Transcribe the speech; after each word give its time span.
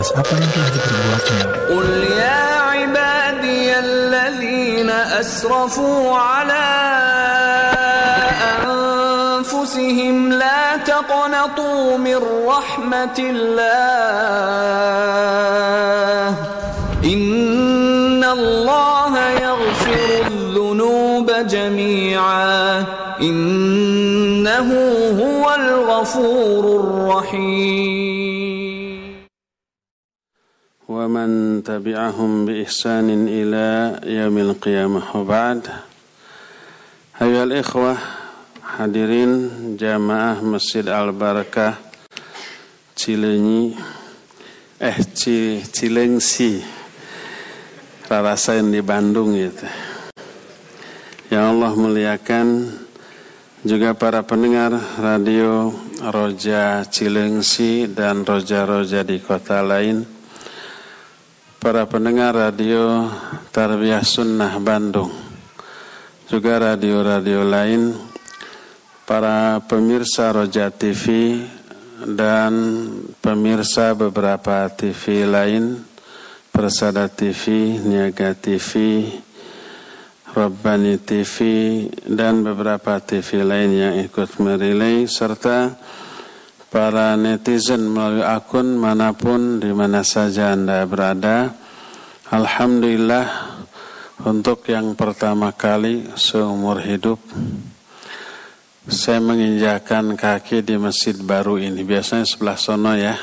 apa 0.00 0.33
yang 0.35 0.51
telah 0.51 0.69
diperbuatnya. 0.75 1.43
قل 1.71 1.87
يا 2.17 2.43
عبادي 2.71 3.79
الذين 3.79 4.89
أسرفوا 4.89 6.17
على 6.17 6.67
أنفسهم 8.65 10.15
لا 10.33 10.77
تقنطوا 10.77 11.97
من 11.97 12.19
رحمة 12.47 13.17
الله 13.19 13.91
إن 17.03 18.23
الله 18.23 19.13
يغفر 19.29 20.27
الذنوب 20.27 21.31
جميعا 21.31 22.85
إنه 23.21 24.69
ومن 31.10 31.62
تبعهم 31.66 32.46
بإحسان 32.46 33.28
إلى 33.28 33.66
يوم 34.06 34.38
القيامة 34.38 35.02
وبعد 35.14 35.62
أيها 37.22 37.44
الإخوة 37.44 37.96
hadirin 38.76 39.32
jamaah 39.80 40.36
Masjid 40.44 40.84
Al-Barakah 40.84 41.80
Cilenyi 42.92 43.72
eh 44.76 44.98
Ci, 45.16 45.64
Cilengsi 45.64 46.60
Rarasain 48.04 48.68
di 48.68 48.84
Bandung 48.84 49.32
gitu 49.32 49.64
yang 51.32 51.56
Allah 51.56 51.72
muliakan 51.72 52.68
juga 53.64 53.96
para 53.96 54.20
pendengar 54.28 54.76
radio 55.00 55.72
Roja 56.04 56.84
Cilengsi 56.84 57.88
dan 57.88 58.28
Roja-Roja 58.28 59.02
di 59.08 59.16
kota 59.24 59.64
lain 59.64 60.04
para 61.61 61.85
pendengar 61.85 62.33
radio 62.33 63.05
Tarbiyah 63.53 64.01
Sunnah 64.01 64.57
Bandung 64.57 65.13
juga 66.25 66.57
radio-radio 66.57 67.45
lain 67.45 67.93
para 69.05 69.61
pemirsa 69.69 70.33
Roja 70.33 70.73
TV 70.73 71.37
dan 72.01 72.49
pemirsa 73.21 73.93
beberapa 73.93 74.73
TV 74.73 75.29
lain, 75.29 75.85
Persada 76.49 77.05
TV, 77.05 77.77
Niaga 77.77 78.33
TV, 78.33 79.05
Rabbani 80.33 80.97
TV, 80.97 81.35
dan 82.09 82.41
beberapa 82.41 82.97
TV 83.05 83.45
lain 83.45 83.69
yang 83.69 83.93
ikut 84.01 84.41
merilai, 84.41 85.05
serta 85.05 85.77
para 86.71 87.19
netizen 87.19 87.91
melalui 87.91 88.23
akun 88.23 88.79
mana 88.79 89.11
pun 89.11 89.59
di 89.59 89.75
mana 89.75 90.07
saja 90.07 90.55
Anda 90.55 90.87
berada. 90.87 91.51
Alhamdulillah 92.31 93.27
untuk 94.23 94.63
yang 94.71 94.95
pertama 94.95 95.51
kali 95.51 96.07
seumur 96.15 96.79
hidup 96.79 97.19
saya 98.87 99.21
menginjakan 99.21 100.17
kaki 100.17 100.65
di 100.65 100.73
masjid 100.79 101.13
baru 101.13 101.61
ini. 101.61 101.85
Biasanya 101.85 102.25
sebelah 102.25 102.57
sono 102.57 102.97
ya. 102.97 103.13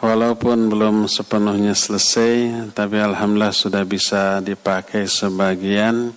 Walaupun 0.00 0.72
belum 0.72 1.04
sepenuhnya 1.04 1.76
selesai, 1.76 2.72
tapi 2.72 2.96
alhamdulillah 2.96 3.52
sudah 3.52 3.84
bisa 3.84 4.40
dipakai 4.40 5.04
sebagian. 5.04 6.08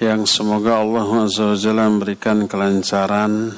Yang 0.00 0.40
semoga 0.40 0.80
Allah 0.80 1.26
SWT 1.26 1.68
memberikan 1.74 2.48
kelancaran 2.48 3.52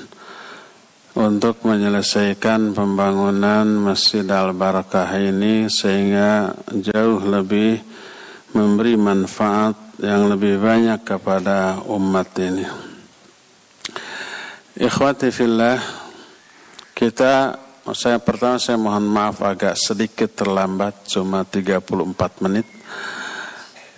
untuk 1.19 1.66
menyelesaikan 1.66 2.70
pembangunan 2.70 3.66
Masjid 3.66 4.22
Al-Barakah 4.22 5.11
ini 5.19 5.66
sehingga 5.66 6.55
jauh 6.70 7.19
lebih 7.27 7.83
memberi 8.55 8.94
manfaat 8.94 9.75
yang 9.98 10.31
lebih 10.31 10.62
banyak 10.62 11.03
kepada 11.03 11.83
umat 11.91 12.31
ini. 12.38 12.66
Ikhwati 14.78 15.34
fillah, 15.34 15.82
kita 16.94 17.59
saya 17.91 18.22
pertama 18.22 18.56
saya 18.62 18.78
mohon 18.78 19.03
maaf 19.03 19.43
agak 19.43 19.75
sedikit 19.75 20.31
terlambat 20.31 21.10
cuma 21.10 21.43
34 21.43 22.44
menit. 22.47 22.66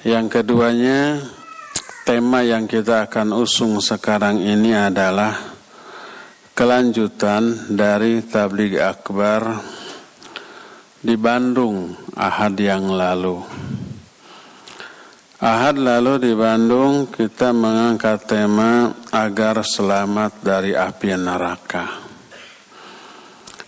Yang 0.03 0.41
keduanya 0.41 1.23
tema 2.03 2.43
yang 2.43 2.67
kita 2.67 3.07
akan 3.07 3.37
usung 3.37 3.79
sekarang 3.79 4.43
ini 4.43 4.75
adalah 4.75 5.52
kelanjutan 6.53 7.73
dari 7.73 8.21
tabligh 8.21 8.77
akbar 8.77 9.57
di 11.01 11.17
Bandung 11.17 11.97
Ahad 12.13 12.61
yang 12.61 12.93
lalu. 12.93 13.41
Ahad 15.43 15.81
lalu 15.81 16.23
di 16.23 16.33
Bandung 16.37 17.09
kita 17.11 17.51
mengangkat 17.51 18.29
tema 18.29 18.93
agar 19.11 19.65
selamat 19.65 20.45
dari 20.45 20.77
api 20.77 21.19
neraka. 21.19 21.99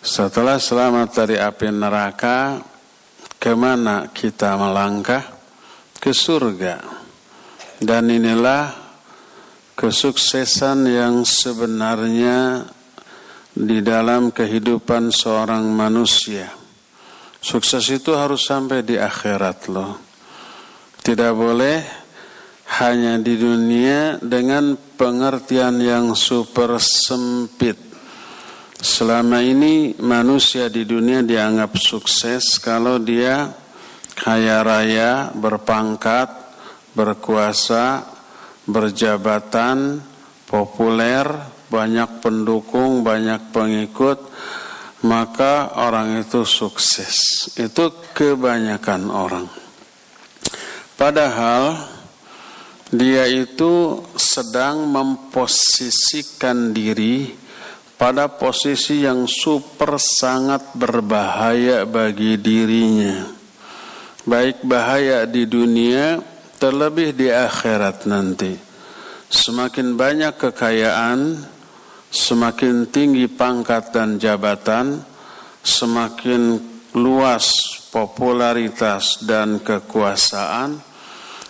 Setelah 0.05 0.61
selamat 0.61 1.09
dari 1.16 1.41
api 1.41 1.69
neraka, 1.72 2.61
ke 3.41 3.56
mana 3.56 4.12
kita 4.12 4.55
melangkah? 4.61 5.25
Ke 5.97 6.12
surga. 6.12 6.84
Dan 7.81 8.12
inilah 8.12 8.71
kesuksesan 9.75 10.87
yang 10.87 11.27
sebenarnya 11.27 12.71
di 13.54 13.78
dalam 13.87 14.34
kehidupan 14.34 15.15
seorang 15.15 15.62
manusia. 15.70 16.50
Sukses 17.38 17.87
itu 17.94 18.10
harus 18.19 18.42
sampai 18.42 18.82
di 18.82 18.98
akhirat 18.98 19.59
loh. 19.70 19.94
Tidak 20.98 21.32
boleh 21.32 21.78
hanya 22.82 23.20
di 23.22 23.38
dunia 23.38 24.19
dengan 24.19 24.75
pengertian 24.75 25.78
yang 25.78 26.19
super 26.19 26.82
sempit. 26.82 27.78
Selama 28.75 29.38
ini 29.41 29.94
manusia 30.03 30.66
di 30.66 30.82
dunia 30.82 31.22
dianggap 31.22 31.78
sukses 31.78 32.59
kalau 32.59 32.98
dia 32.98 33.48
kaya 34.19 34.65
raya, 34.65 35.31
berpangkat, 35.31 36.28
berkuasa, 36.97 38.03
berjabatan, 38.65 40.00
populer, 40.48 41.53
banyak 41.69 42.25
pendukung, 42.25 43.05
banyak 43.05 43.55
pengikut, 43.55 44.19
maka 45.05 45.77
orang 45.77 46.25
itu 46.25 46.43
sukses. 46.49 47.49
Itu 47.57 47.93
kebanyakan 48.17 49.03
orang. 49.13 49.47
Padahal 50.95 51.77
dia 52.95 53.27
itu 53.27 54.01
sedang 54.15 54.87
memposisikan 54.87 56.71
diri 56.71 57.35
pada 57.95 58.31
posisi 58.31 59.03
yang 59.03 59.27
super 59.27 59.99
sangat 59.99 60.75
berbahaya 60.79 61.83
bagi 61.87 62.39
dirinya. 62.39 63.27
Baik 64.25 64.65
bahaya 64.65 65.29
di 65.29 65.45
dunia, 65.45 66.17
terlebih 66.57 67.13
di 67.13 67.29
akhirat 67.29 68.09
nanti. 68.09 68.57
Semakin 69.29 69.99
banyak 69.99 70.35
kekayaan, 70.39 71.45
semakin 72.15 72.87
tinggi 72.95 73.27
pangkat 73.27 73.91
dan 73.91 74.23
jabatan, 74.23 75.03
semakin 75.67 76.63
luas 76.95 77.51
popularitas 77.91 79.19
dan 79.27 79.59
kekuasaan, 79.59 80.79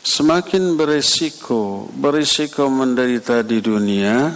semakin 0.01 0.81
berisiko, 0.81 1.93
berisiko 1.93 2.73
menderita 2.73 3.45
di 3.45 3.61
dunia, 3.61 4.33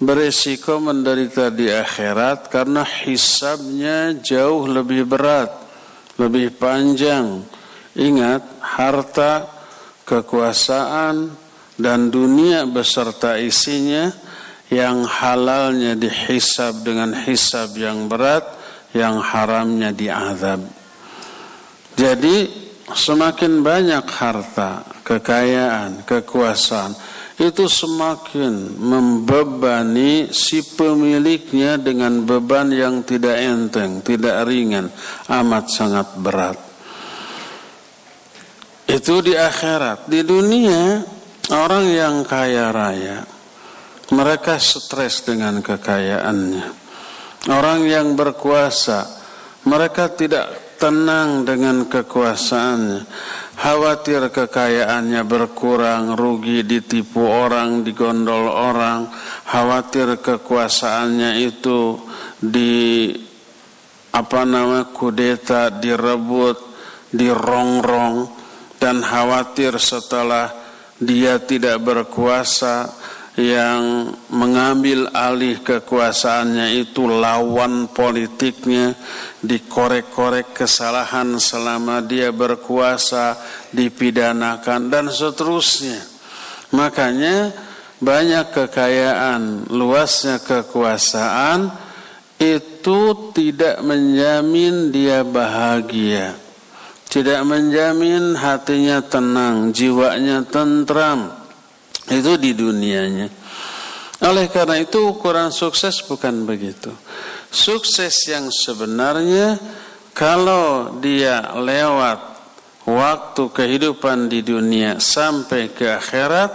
berisiko 0.00 0.80
menderita 0.80 1.52
di 1.52 1.68
akhirat 1.68 2.48
karena 2.48 2.80
hisabnya 2.80 4.16
jauh 4.24 4.64
lebih 4.64 5.04
berat, 5.04 5.52
lebih 6.16 6.56
panjang. 6.56 7.44
Ingat, 7.94 8.64
harta, 8.64 9.46
kekuasaan, 10.08 11.30
dan 11.78 12.10
dunia 12.10 12.66
beserta 12.66 13.38
isinya 13.38 14.23
yang 14.74 15.06
halalnya 15.06 15.94
dihisab 15.94 16.82
dengan 16.82 17.14
hisab 17.14 17.78
yang 17.78 18.10
berat, 18.10 18.42
yang 18.90 19.22
haramnya 19.22 19.94
diazab. 19.94 20.66
Jadi 21.94 22.50
semakin 22.90 23.62
banyak 23.62 24.02
harta, 24.10 24.82
kekayaan, 25.06 26.02
kekuasaan 26.02 26.92
itu 27.34 27.66
semakin 27.66 28.78
membebani 28.78 30.30
si 30.30 30.62
pemiliknya 30.62 31.74
dengan 31.78 32.22
beban 32.22 32.70
yang 32.70 33.02
tidak 33.02 33.34
enteng, 33.42 34.02
tidak 34.06 34.46
ringan, 34.46 34.86
amat 35.26 35.64
sangat 35.66 36.14
berat. 36.18 36.58
Itu 38.86 39.18
di 39.18 39.34
akhirat. 39.34 40.06
Di 40.06 40.22
dunia, 40.22 41.02
orang 41.50 41.90
yang 41.90 42.14
kaya 42.22 42.70
raya, 42.70 43.26
mereka 44.12 44.60
stres 44.60 45.24
dengan 45.24 45.64
kekayaannya. 45.64 46.66
Orang 47.48 47.88
yang 47.88 48.16
berkuasa, 48.16 49.24
Mereka 49.64 50.12
tidak 50.12 50.76
tenang 50.76 51.48
dengan 51.48 51.88
kekuasaannya. 51.88 53.08
Khawatir 53.56 54.28
kekayaannya 54.28 55.24
berkurang, 55.24 56.12
rugi, 56.12 56.60
ditipu 56.68 57.24
orang, 57.24 57.80
digondol 57.80 58.52
orang. 58.52 59.08
Khawatir 59.48 60.20
kekuasaannya 60.20 61.40
itu 61.40 61.96
di 62.36 63.08
apa 64.12 64.44
nama 64.44 64.84
kudeta, 64.92 65.72
direbut, 65.72 66.60
dirongrong 67.08 68.28
dan 68.76 69.00
khawatir 69.00 69.80
setelah 69.80 70.50
dia 71.00 71.40
tidak 71.40 71.80
berkuasa 71.80 72.90
yang 73.34 74.14
mengambil 74.30 75.10
alih 75.10 75.58
kekuasaannya 75.58 76.78
itu 76.78 77.02
lawan 77.10 77.90
politiknya 77.90 78.94
dikorek-korek 79.42 80.54
kesalahan 80.54 81.34
selama 81.42 81.98
dia 81.98 82.30
berkuasa 82.30 83.34
dipidanakan 83.74 84.86
dan 84.86 85.10
seterusnya. 85.10 85.98
Makanya 86.70 87.50
banyak 87.98 88.54
kekayaan 88.54 89.66
luasnya 89.66 90.38
kekuasaan 90.38 91.74
itu 92.38 93.34
tidak 93.34 93.82
menjamin 93.82 94.94
dia 94.94 95.26
bahagia. 95.26 96.38
Tidak 97.10 97.42
menjamin 97.46 98.38
hatinya 98.38 99.02
tenang 99.02 99.70
jiwanya 99.74 100.46
tentram 100.46 101.43
itu 102.10 102.32
di 102.36 102.52
dunianya. 102.52 103.28
Oleh 104.24 104.48
karena 104.48 104.80
itu 104.80 105.12
ukuran 105.12 105.52
sukses 105.52 106.00
bukan 106.04 106.48
begitu. 106.48 106.92
Sukses 107.52 108.14
yang 108.28 108.48
sebenarnya 108.48 109.58
kalau 110.16 110.96
dia 111.02 111.54
lewat 111.54 112.34
waktu 112.88 113.42
kehidupan 113.50 114.28
di 114.28 114.44
dunia 114.44 115.00
sampai 115.00 115.72
ke 115.72 115.88
akhirat 115.88 116.52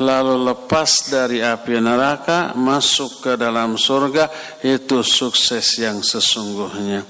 lalu 0.00 0.50
lepas 0.50 1.12
dari 1.12 1.44
api 1.44 1.78
neraka 1.78 2.56
masuk 2.56 3.22
ke 3.24 3.32
dalam 3.36 3.76
surga 3.76 4.28
itu 4.64 5.04
sukses 5.04 5.78
yang 5.78 6.00
sesungguhnya. 6.00 7.04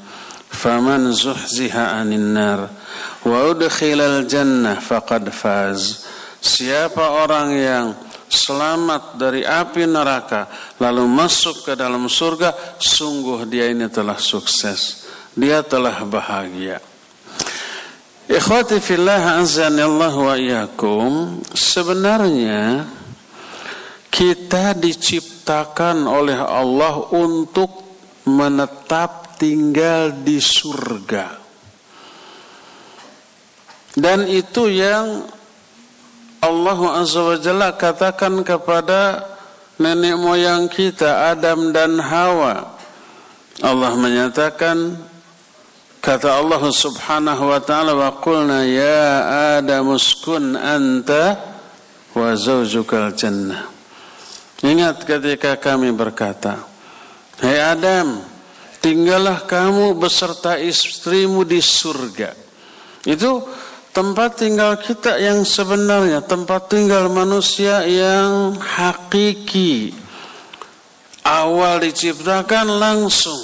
Faman 0.53 1.09
zuhziha 1.15 1.97
anin 1.97 2.37
nar 2.37 2.69
wa 3.25 3.39
udkhilal 3.49 4.29
jannah 4.29 4.83
faqad 4.83 5.33
faz. 5.33 6.12
Siapa 6.43 7.23
orang 7.23 7.49
yang 7.55 7.87
selamat 8.27 9.15
dari 9.15 9.47
api 9.47 9.87
neraka 9.87 10.75
lalu 10.83 11.07
masuk 11.07 11.71
ke 11.71 11.73
dalam 11.79 12.11
surga, 12.11 12.79
sungguh 12.83 13.47
dia 13.47 13.71
ini 13.71 13.87
telah 13.87 14.19
sukses. 14.19 15.07
Dia 15.39 15.63
telah 15.63 16.03
bahagia. 16.03 16.83
Ikhwati 18.27 18.83
fillah 18.83 19.39
azanillah 19.43 20.15
wa 20.15 20.35
iyakum 20.39 21.43
Sebenarnya 21.55 22.87
kita 24.11 24.75
diciptakan 24.75 26.05
oleh 26.11 26.37
Allah 26.37 27.07
untuk 27.15 27.83
menetap 28.27 29.39
tinggal 29.39 30.23
di 30.23 30.39
surga. 30.39 31.27
Dan 33.93 34.25
itu 34.29 34.69
yang 34.69 35.27
Allah 36.43 36.99
Azza 36.99 37.23
wa 37.23 37.39
Jalla 37.39 37.71
katakan 37.79 38.43
kepada 38.43 39.23
nenek 39.79 40.19
moyang 40.19 40.67
kita 40.67 41.31
Adam 41.31 41.71
dan 41.71 42.03
Hawa. 42.03 42.67
Allah 43.63 43.95
menyatakan 43.95 44.99
kata 46.03 46.43
Allah 46.43 46.63
Subhanahu 46.67 47.47
wa 47.47 47.63
taala 47.63 47.95
wa 47.95 48.11
qulna 48.19 48.67
ya 48.67 49.07
Adam 49.63 49.95
uskun 49.95 50.59
anta 50.59 51.39
wa 52.11 52.35
zawjukal 52.35 53.15
jannah. 53.15 53.71
Ingat 54.67 55.07
ketika 55.07 55.55
kami 55.63 55.95
berkata, 55.95 56.59
"Hai 57.39 57.55
hey 57.55 57.59
Adam, 57.71 58.19
tinggallah 58.83 59.47
kamu 59.47 59.95
beserta 59.95 60.59
istrimu 60.59 61.47
di 61.47 61.63
surga." 61.63 62.35
Itu 63.07 63.47
tempat 63.93 64.41
tinggal 64.41 64.81
kita 64.81 65.21
yang 65.21 65.45
sebenarnya, 65.45 66.25
tempat 66.25 66.73
tinggal 66.73 67.13
manusia 67.13 67.85
yang 67.85 68.57
hakiki. 68.57 69.93
Awal 71.23 71.87
diciptakan 71.87 72.83
langsung 72.83 73.39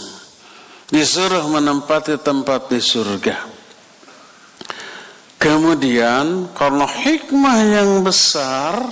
disuruh 0.90 1.46
menempati 1.46 2.18
tempat 2.18 2.72
di 2.72 2.80
surga. 2.82 3.36
Kemudian 5.38 6.50
karena 6.50 6.82
hikmah 6.90 7.58
yang 7.62 8.02
besar 8.02 8.82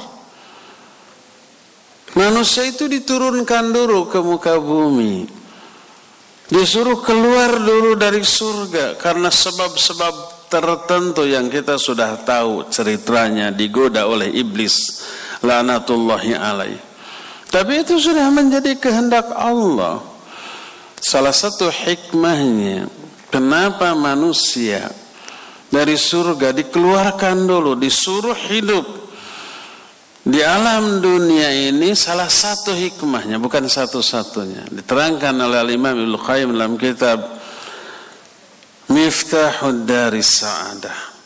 manusia 2.14 2.70
itu 2.70 2.86
diturunkan 2.86 3.74
dulu 3.74 4.06
ke 4.06 4.22
muka 4.22 4.54
bumi. 4.54 5.26
Disuruh 6.46 7.02
keluar 7.02 7.58
dulu 7.58 7.98
dari 7.98 8.22
surga 8.22 8.94
karena 9.02 9.26
sebab-sebab 9.26 10.35
tertentu 10.46 11.26
yang 11.26 11.50
kita 11.50 11.78
sudah 11.78 12.22
tahu 12.22 12.70
ceritanya 12.70 13.50
digoda 13.50 14.06
oleh 14.06 14.30
iblis 14.30 15.02
lanatullahi 15.42 16.34
alaih. 16.34 16.80
Tapi 17.46 17.86
itu 17.86 17.98
sudah 17.98 18.26
menjadi 18.30 18.74
kehendak 18.76 19.30
Allah. 19.32 20.02
Salah 20.98 21.34
satu 21.34 21.70
hikmahnya 21.70 22.90
kenapa 23.30 23.94
manusia 23.94 24.90
dari 25.70 25.94
surga 25.94 26.50
dikeluarkan 26.56 27.46
dulu, 27.46 27.78
disuruh 27.78 28.34
hidup 28.34 29.06
di 30.26 30.42
alam 30.42 30.98
dunia 30.98 31.54
ini 31.70 31.94
salah 31.94 32.26
satu 32.26 32.74
hikmahnya 32.74 33.38
bukan 33.38 33.70
satu-satunya 33.70 34.74
diterangkan 34.74 35.38
oleh 35.38 35.70
Imam 35.70 35.94
Ibnu 35.94 36.18
Qayyim 36.18 36.50
dalam 36.50 36.74
kitab 36.74 37.35
Miftahud 38.86 39.82
dari 39.82 40.22
Sa'adah. 40.22 41.18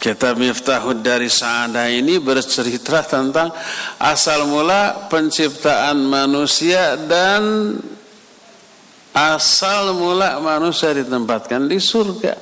Kitab 0.00 0.40
Miftahud 0.40 1.04
dari 1.04 1.28
Sa'adah 1.28 1.92
ini 1.92 2.16
bercerita 2.16 3.04
tentang 3.04 3.52
asal 4.00 4.48
mula 4.48 5.12
penciptaan 5.12 6.00
manusia 6.08 6.96
dan 6.96 7.76
asal 9.12 9.92
mula 9.92 10.40
manusia 10.40 10.96
ditempatkan 10.96 11.68
di 11.68 11.76
surga. 11.76 12.32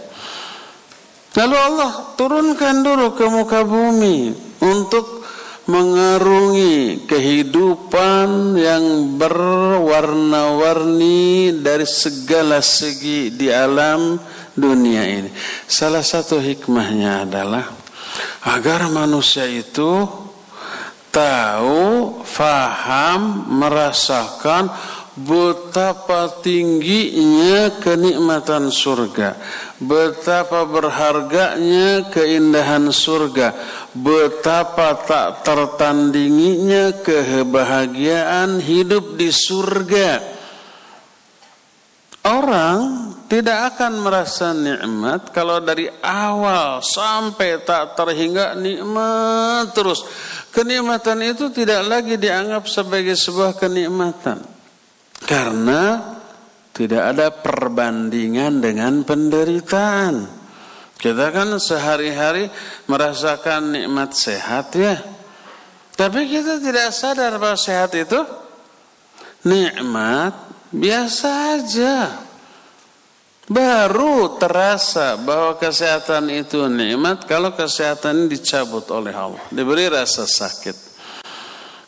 Lalu 1.34 1.56
Allah 1.58 2.14
turunkan 2.14 2.86
dulu 2.86 3.18
ke 3.18 3.26
muka 3.26 3.66
bumi 3.66 4.30
untuk 4.62 5.18
mengarungi 5.68 7.04
kehidupan 7.04 8.56
yang 8.56 9.20
berwarna-warni 9.20 11.52
dari 11.60 11.84
segala 11.84 12.64
segi 12.64 13.28
di 13.36 13.52
alam 13.52 14.16
dunia 14.58 15.06
ini. 15.06 15.30
Salah 15.64 16.02
satu 16.02 16.42
hikmahnya 16.42 17.24
adalah 17.24 17.64
agar 18.44 18.90
manusia 18.90 19.46
itu 19.46 20.04
tahu, 21.14 22.20
faham, 22.26 23.48
merasakan 23.48 24.70
betapa 25.18 26.30
tingginya 26.46 27.74
kenikmatan 27.82 28.70
surga, 28.70 29.34
betapa 29.82 30.62
berharganya 30.62 32.06
keindahan 32.14 32.94
surga, 32.94 33.50
betapa 33.98 34.94
tak 35.02 35.42
tertandinginya 35.42 37.02
kebahagiaan 37.02 38.62
hidup 38.62 39.18
di 39.18 39.34
surga. 39.34 40.38
Orang 42.28 42.78
tidak 43.28 43.76
akan 43.76 44.00
merasa 44.00 44.56
nikmat 44.56 45.28
kalau 45.36 45.60
dari 45.60 45.84
awal 46.00 46.80
sampai 46.80 47.60
tak 47.60 47.92
terhingga 47.92 48.56
nikmat 48.56 49.68
terus. 49.76 50.00
Kenikmatan 50.48 51.20
itu 51.20 51.52
tidak 51.52 51.84
lagi 51.84 52.16
dianggap 52.16 52.64
sebagai 52.64 53.12
sebuah 53.12 53.60
kenikmatan. 53.60 54.40
Karena 55.28 56.16
tidak 56.72 57.02
ada 57.04 57.28
perbandingan 57.28 58.64
dengan 58.64 59.04
penderitaan. 59.04 60.24
Kita 60.96 61.28
kan 61.28 61.52
sehari-hari 61.60 62.48
merasakan 62.88 63.76
nikmat 63.76 64.16
sehat 64.16 64.72
ya. 64.72 64.96
Tapi 65.94 66.32
kita 66.32 66.64
tidak 66.64 66.96
sadar 66.96 67.36
bahwa 67.36 67.60
sehat 67.60 67.92
itu 67.92 68.18
nikmat 69.44 70.32
biasa 70.72 71.60
aja. 71.60 72.27
Baru 73.48 74.36
terasa 74.36 75.16
bahwa 75.16 75.56
kesehatan 75.56 76.28
itu 76.28 76.68
nikmat 76.68 77.24
kalau 77.24 77.56
kesehatan 77.56 78.28
dicabut 78.28 78.84
oleh 78.92 79.16
Allah. 79.16 79.40
Diberi 79.48 79.88
rasa 79.88 80.28
sakit. 80.28 80.76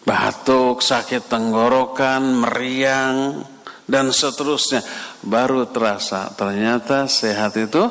Batuk, 0.00 0.80
sakit 0.80 1.28
tenggorokan, 1.28 2.40
meriang, 2.40 3.44
dan 3.84 4.08
seterusnya. 4.08 4.80
baru 5.20 5.68
terasa 5.68 6.32
ternyata 6.32 7.04
sehat 7.04 7.52
itu 7.60 7.84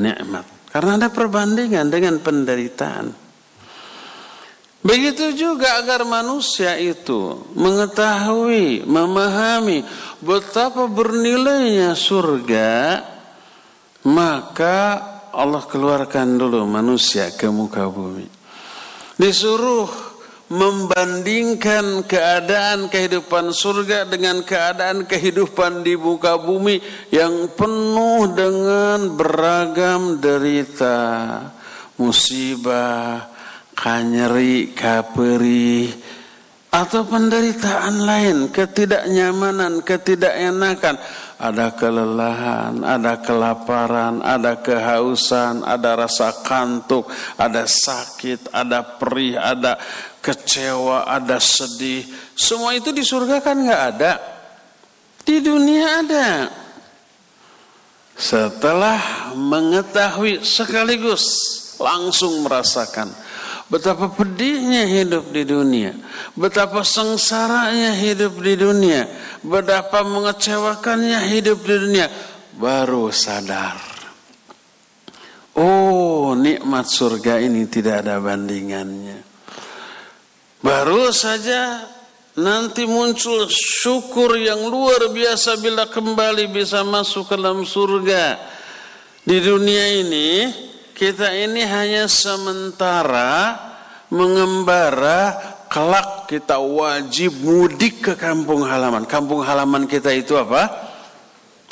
nikmat. 0.00 0.48
Karena 0.72 0.96
ada 0.96 1.12
perbandingan 1.12 1.92
dengan 1.92 2.16
penderitaan. 2.24 3.27
Begitu 4.88 5.36
juga 5.36 5.84
agar 5.84 6.08
manusia 6.08 6.80
itu 6.80 7.44
mengetahui, 7.52 8.88
memahami 8.88 9.84
betapa 10.24 10.88
bernilainya 10.88 11.92
surga, 11.92 13.04
maka 14.08 14.76
Allah 15.28 15.60
keluarkan 15.68 16.40
dulu 16.40 16.64
manusia 16.64 17.28
ke 17.36 17.52
muka 17.52 17.84
bumi. 17.84 18.24
Disuruh 19.20 19.92
membandingkan 20.48 22.08
keadaan 22.08 22.88
kehidupan 22.88 23.52
surga 23.52 24.08
dengan 24.08 24.40
keadaan 24.40 25.04
kehidupan 25.04 25.84
di 25.84 26.00
muka 26.00 26.40
bumi 26.40 26.80
yang 27.12 27.52
penuh 27.52 28.32
dengan 28.32 29.12
beragam 29.12 30.16
derita, 30.16 30.96
musibah, 32.00 33.36
kanyeri, 33.78 34.74
kaperi, 34.74 35.86
atau 36.68 37.08
penderitaan 37.08 38.04
lain, 38.04 38.36
ketidaknyamanan, 38.52 39.80
ketidakenakan, 39.80 41.00
ada 41.38 41.72
kelelahan, 41.72 42.84
ada 42.84 43.24
kelaparan, 43.24 44.20
ada 44.20 44.60
kehausan, 44.60 45.64
ada 45.64 45.94
rasa 45.94 46.44
kantuk, 46.44 47.08
ada 47.40 47.64
sakit, 47.64 48.52
ada 48.52 48.84
perih, 48.84 49.38
ada 49.38 49.80
kecewa, 50.20 51.08
ada 51.08 51.40
sedih. 51.40 52.04
Semua 52.36 52.76
itu 52.76 52.92
di 52.92 53.00
surga 53.00 53.40
kan 53.40 53.56
nggak 53.64 53.84
ada. 53.96 54.12
Di 55.24 55.40
dunia 55.40 56.04
ada. 56.04 56.28
Setelah 58.18 59.30
mengetahui 59.38 60.42
sekaligus 60.42 61.24
langsung 61.78 62.42
merasakan 62.42 63.27
Betapa 63.68 64.08
pedihnya 64.08 64.88
hidup 64.88 65.28
di 65.28 65.44
dunia. 65.44 65.92
Betapa 66.32 66.80
sengsaranya 66.80 67.92
hidup 67.92 68.40
di 68.40 68.56
dunia. 68.56 69.04
Betapa 69.44 70.00
mengecewakannya 70.08 71.28
hidup 71.28 71.60
di 71.68 71.76
dunia. 71.76 72.08
Baru 72.56 73.12
sadar. 73.12 73.76
Oh 75.52 76.32
nikmat 76.32 76.88
surga 76.88 77.44
ini 77.44 77.68
tidak 77.68 78.08
ada 78.08 78.16
bandingannya. 78.24 79.20
Baru 80.64 81.12
saja 81.12 81.84
nanti 82.40 82.88
muncul 82.88 83.52
syukur 83.52 84.32
yang 84.38 84.64
luar 84.64 85.12
biasa 85.12 85.60
bila 85.60 85.90
kembali 85.92 86.48
bisa 86.48 86.80
masuk 86.88 87.28
ke 87.28 87.36
dalam 87.36 87.68
surga. 87.68 88.40
Di 89.28 89.44
dunia 89.44 90.00
ini 90.00 90.48
kita 90.98 91.30
ini 91.30 91.62
hanya 91.62 92.10
sementara 92.10 93.54
mengembara 94.10 95.38
kelak 95.70 96.26
kita 96.26 96.58
wajib 96.58 97.38
mudik 97.38 98.02
ke 98.02 98.12
kampung 98.18 98.66
halaman. 98.66 99.06
Kampung 99.06 99.46
halaman 99.46 99.86
kita 99.86 100.10
itu 100.10 100.34
apa? 100.34 100.66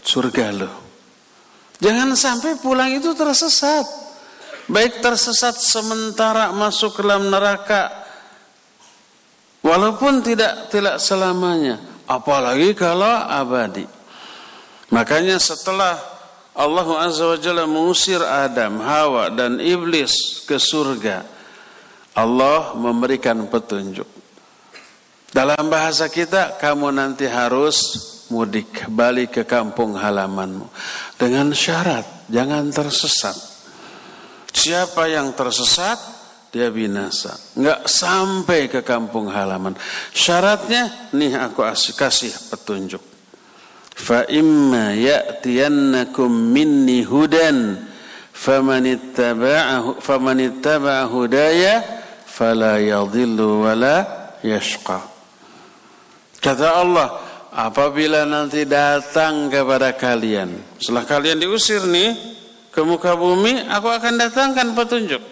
Surga 0.07 0.55
loh. 0.55 0.75
Jangan 1.83 2.15
sampai 2.15 2.55
pulang 2.63 2.95
itu 2.95 3.13
tersesat. 3.19 3.85
Baik 4.71 5.03
tersesat 5.03 5.59
sementara 5.59 6.55
masuk 6.55 6.99
ke 6.99 7.03
dalam 7.03 7.31
neraka 7.31 7.91
walaupun 9.63 10.23
tidak 10.27 10.71
tidak 10.71 10.99
selamanya, 10.99 11.79
apalagi 12.07 12.75
kalau 12.75 13.11
abadi. 13.27 13.87
Makanya 14.91 15.39
setelah 15.39 16.16
Allah 16.57 16.89
Azza 17.05 17.29
wa 17.29 17.37
Jalla 17.37 17.69
mengusir 17.69 18.25
Adam, 18.25 18.81
Hawa 18.81 19.29
dan 19.29 19.61
iblis 19.61 20.41
ke 20.49 20.57
surga. 20.57 21.21
Allah 22.17 22.73
memberikan 22.73 23.45
petunjuk. 23.45 24.09
Dalam 25.29 25.69
bahasa 25.69 26.09
kita, 26.09 26.57
kamu 26.57 26.97
nanti 26.97 27.29
harus 27.29 27.77
mudik 28.33 28.89
balik 28.89 29.37
ke 29.37 29.43
kampung 29.45 29.95
halamanmu 30.01 30.67
dengan 31.21 31.53
syarat 31.53 32.25
jangan 32.33 32.73
tersesat. 32.73 33.37
Siapa 34.57 35.13
yang 35.13 35.37
tersesat 35.37 36.01
dia 36.49 36.73
binasa. 36.73 37.37
Enggak 37.53 37.85
sampai 37.85 38.73
ke 38.73 38.81
kampung 38.81 39.29
halaman. 39.29 39.77
Syaratnya 40.17 41.13
nih 41.13 41.37
aku 41.37 41.69
kasih 41.93 42.33
petunjuk 42.49 43.16
fa 43.97 44.29
imma 44.29 44.93
ya'tiyannakum 44.93 46.29
minni 46.29 47.01
hudan 47.01 47.81
faman 48.37 48.85
ittaba'ahu 48.85 50.05
faman 50.05 50.39
ittaba'a 50.45 51.09
hudaya 51.09 51.81
fala 52.29 52.77
yadhillu 52.77 53.65
wala 53.65 54.05
yashqa. 54.45 55.01
Kata 56.45 56.85
Allah 56.85 57.09
apabila 57.57 58.29
nanti 58.29 58.69
datang 58.69 59.49
kepada 59.49 59.97
kalian 59.97 60.77
setelah 60.77 61.09
kalian 61.09 61.41
diusir 61.41 61.81
nih 61.89 62.13
ke 62.69 62.85
muka 62.85 63.17
bumi 63.17 63.65
aku 63.73 63.89
akan 63.89 64.21
datangkan 64.21 64.77
petunjuk. 64.77 65.25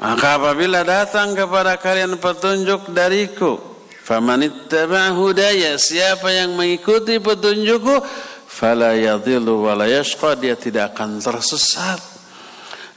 Maka 0.00 0.40
apabila 0.40 0.80
datang 0.80 1.36
kepada 1.36 1.76
kalian 1.76 2.16
petunjuk 2.16 2.88
dariku 2.96 3.69
Faman 4.10 4.42
ittaba'a 4.42 5.14
hudaya, 5.14 5.78
siapa 5.78 6.34
yang 6.34 6.58
mengikuti 6.58 7.22
petunjukku, 7.22 8.02
fala 8.50 8.98
yadhillu 8.98 9.70
wa 9.70 9.78
la 9.78 9.86
dia 10.34 10.58
tidak 10.58 10.98
akan 10.98 11.22
tersesat. 11.22 12.02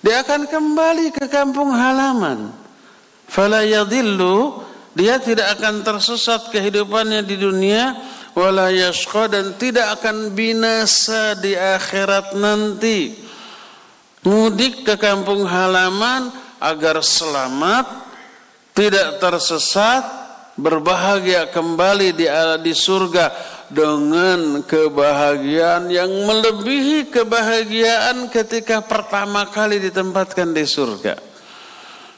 Dia 0.01 0.25
akan 0.25 0.49
kembali 0.49 1.13
ke 1.13 1.29
kampung 1.29 1.69
halaman. 1.69 2.49
Fala 3.29 3.61
yadhillu, 3.61 4.65
dia 4.97 5.21
tidak 5.21 5.61
akan 5.61 5.85
tersesat 5.85 6.49
kehidupannya 6.49 7.21
di 7.21 7.37
dunia, 7.37 7.93
wala 8.33 8.73
yashqa 8.73 9.29
dan 9.29 9.53
tidak 9.61 10.01
akan 10.01 10.33
binasa 10.33 11.37
di 11.37 11.53
akhirat 11.53 12.33
nanti. 12.41 13.13
Mudik 14.25 14.81
ke 14.81 14.97
kampung 14.97 15.45
halaman 15.45 16.33
agar 16.57 17.05
selamat, 17.05 17.85
tidak 18.73 19.21
tersesat, 19.21 20.22
berbahagia 20.53 21.49
kembali 21.49 22.13
di 22.13 22.27
di 22.61 22.73
surga 22.73 23.25
dengan 23.73 24.61
kebahagiaan 24.61 25.89
yang 25.89 26.09
melebihi 26.09 27.09
kebahagiaan 27.09 28.29
ketika 28.29 28.85
pertama 28.85 29.49
kali 29.49 29.81
ditempatkan 29.81 30.53
di 30.53 30.65
surga. 30.65 31.17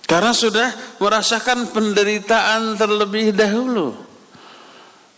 Karena 0.06 0.36
sudah 0.36 1.00
merasakan 1.02 1.74
penderitaan 1.74 2.78
terlebih 2.78 3.34
dahulu. 3.34 3.98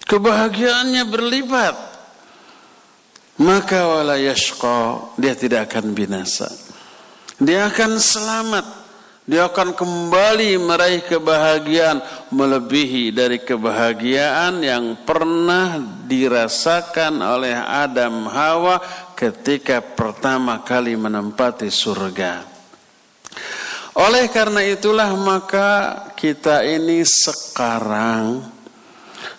Kebahagiaannya 0.07 1.03
berlipat. 1.11 1.75
Maka 3.37 3.85
wala 3.85 4.15
yashqa, 4.15 5.13
dia 5.19 5.35
tidak 5.35 5.69
akan 5.69 5.91
binasa. 5.91 6.47
Dia 7.37 7.69
akan 7.69 8.01
selamat 8.01 8.65
dia 9.27 9.43
akan 9.51 9.75
kembali 9.75 10.55
meraih 10.55 11.03
kebahagiaan 11.03 11.99
melebihi 12.31 13.11
dari 13.11 13.43
kebahagiaan 13.43 14.63
yang 14.63 15.03
pernah 15.03 15.83
dirasakan 16.07 17.19
oleh 17.19 17.51
Adam 17.51 18.23
Hawa 18.31 18.79
ketika 19.19 19.83
pertama 19.83 20.63
kali 20.63 20.95
menempati 20.95 21.67
surga. 21.67 22.47
Oleh 23.99 24.31
karena 24.31 24.63
itulah 24.63 25.11
maka 25.19 25.69
kita 26.15 26.63
ini 26.63 27.03
sekarang 27.03 28.47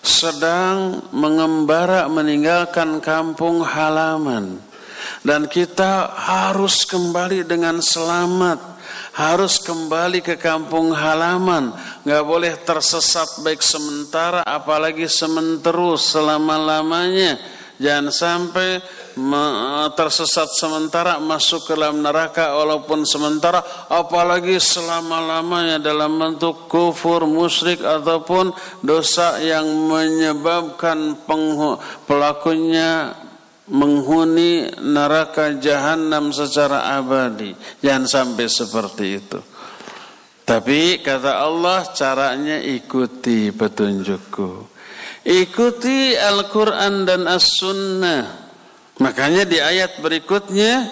sedang 0.04 1.00
mengembara 1.16 2.12
meninggalkan 2.12 3.00
kampung 3.00 3.64
halaman 3.64 4.60
dan 5.24 5.48
kita 5.48 6.12
harus 6.12 6.84
kembali 6.84 7.48
dengan 7.48 7.80
selamat 7.80 8.77
harus 9.14 9.60
kembali 9.62 10.22
ke 10.22 10.34
kampung 10.38 10.94
halaman, 10.94 11.74
nggak 12.02 12.24
boleh 12.24 12.54
tersesat 12.62 13.42
baik 13.42 13.62
sementara 13.62 14.46
apalagi 14.46 15.06
sementerus 15.10 16.14
selama-lamanya. 16.14 17.58
Jangan 17.78 18.10
sampai 18.10 18.82
tersesat 19.94 20.50
sementara 20.50 21.22
masuk 21.22 21.70
ke 21.70 21.78
dalam 21.78 22.02
neraka 22.02 22.50
walaupun 22.54 23.06
sementara 23.06 23.62
apalagi 23.86 24.58
selama-lamanya 24.58 25.78
dalam 25.78 26.18
bentuk 26.18 26.66
kufur, 26.66 27.22
musyrik 27.26 27.78
ataupun 27.78 28.50
dosa 28.82 29.38
yang 29.38 29.66
menyebabkan 29.86 31.22
pelakunya 32.02 33.14
menghuni 33.68 34.68
neraka 34.80 35.56
jahanam 35.60 36.32
secara 36.32 36.96
abadi. 36.96 37.52
Jangan 37.84 38.04
sampai 38.08 38.46
seperti 38.48 39.06
itu. 39.16 39.40
Tapi 40.48 41.04
kata 41.04 41.44
Allah 41.44 41.84
caranya 41.92 42.56
ikuti 42.56 43.52
petunjukku. 43.52 44.80
ikuti 45.28 46.16
Al-Quran 46.16 47.04
dan 47.04 47.28
As-Sunnah. 47.28 48.48
Makanya 48.98 49.44
di 49.44 49.60
ayat 49.60 50.00
berikutnya 50.00 50.88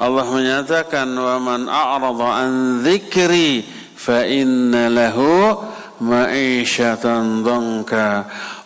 Allah 0.00 0.24
menyatakan 0.30 1.10
wa 1.12 1.36
man 1.42 1.66
a'rada 1.68 2.46
an 2.46 2.80
dzikri 2.80 3.60
fa 3.98 4.24
inna 4.24 4.88
lahu 4.88 5.60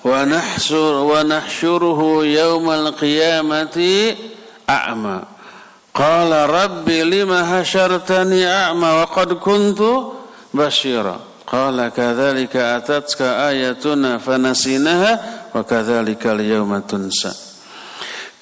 wa 0.07 0.23
nahsyuruhu 0.23 2.23
yaumal 2.23 2.95
qiyamati 2.95 4.14
a'ma 4.71 5.26
qala 5.91 6.47
rabbi 6.47 7.03
lima 7.03 7.43
hasyartani 7.43 8.47
a'ma 8.47 9.03
wa 9.03 9.07
qad 9.11 9.35
kuntu 9.43 10.14
basyira 10.55 11.19
qala 11.43 11.91
kadzalika 11.91 12.79
atatka 12.79 13.50
ayatuna 13.50 14.23
fanasinaha 14.23 15.50
wa 15.50 15.67
kadzalika 15.67 16.38
al-yawma 16.38 16.87
tunsa 16.87 17.35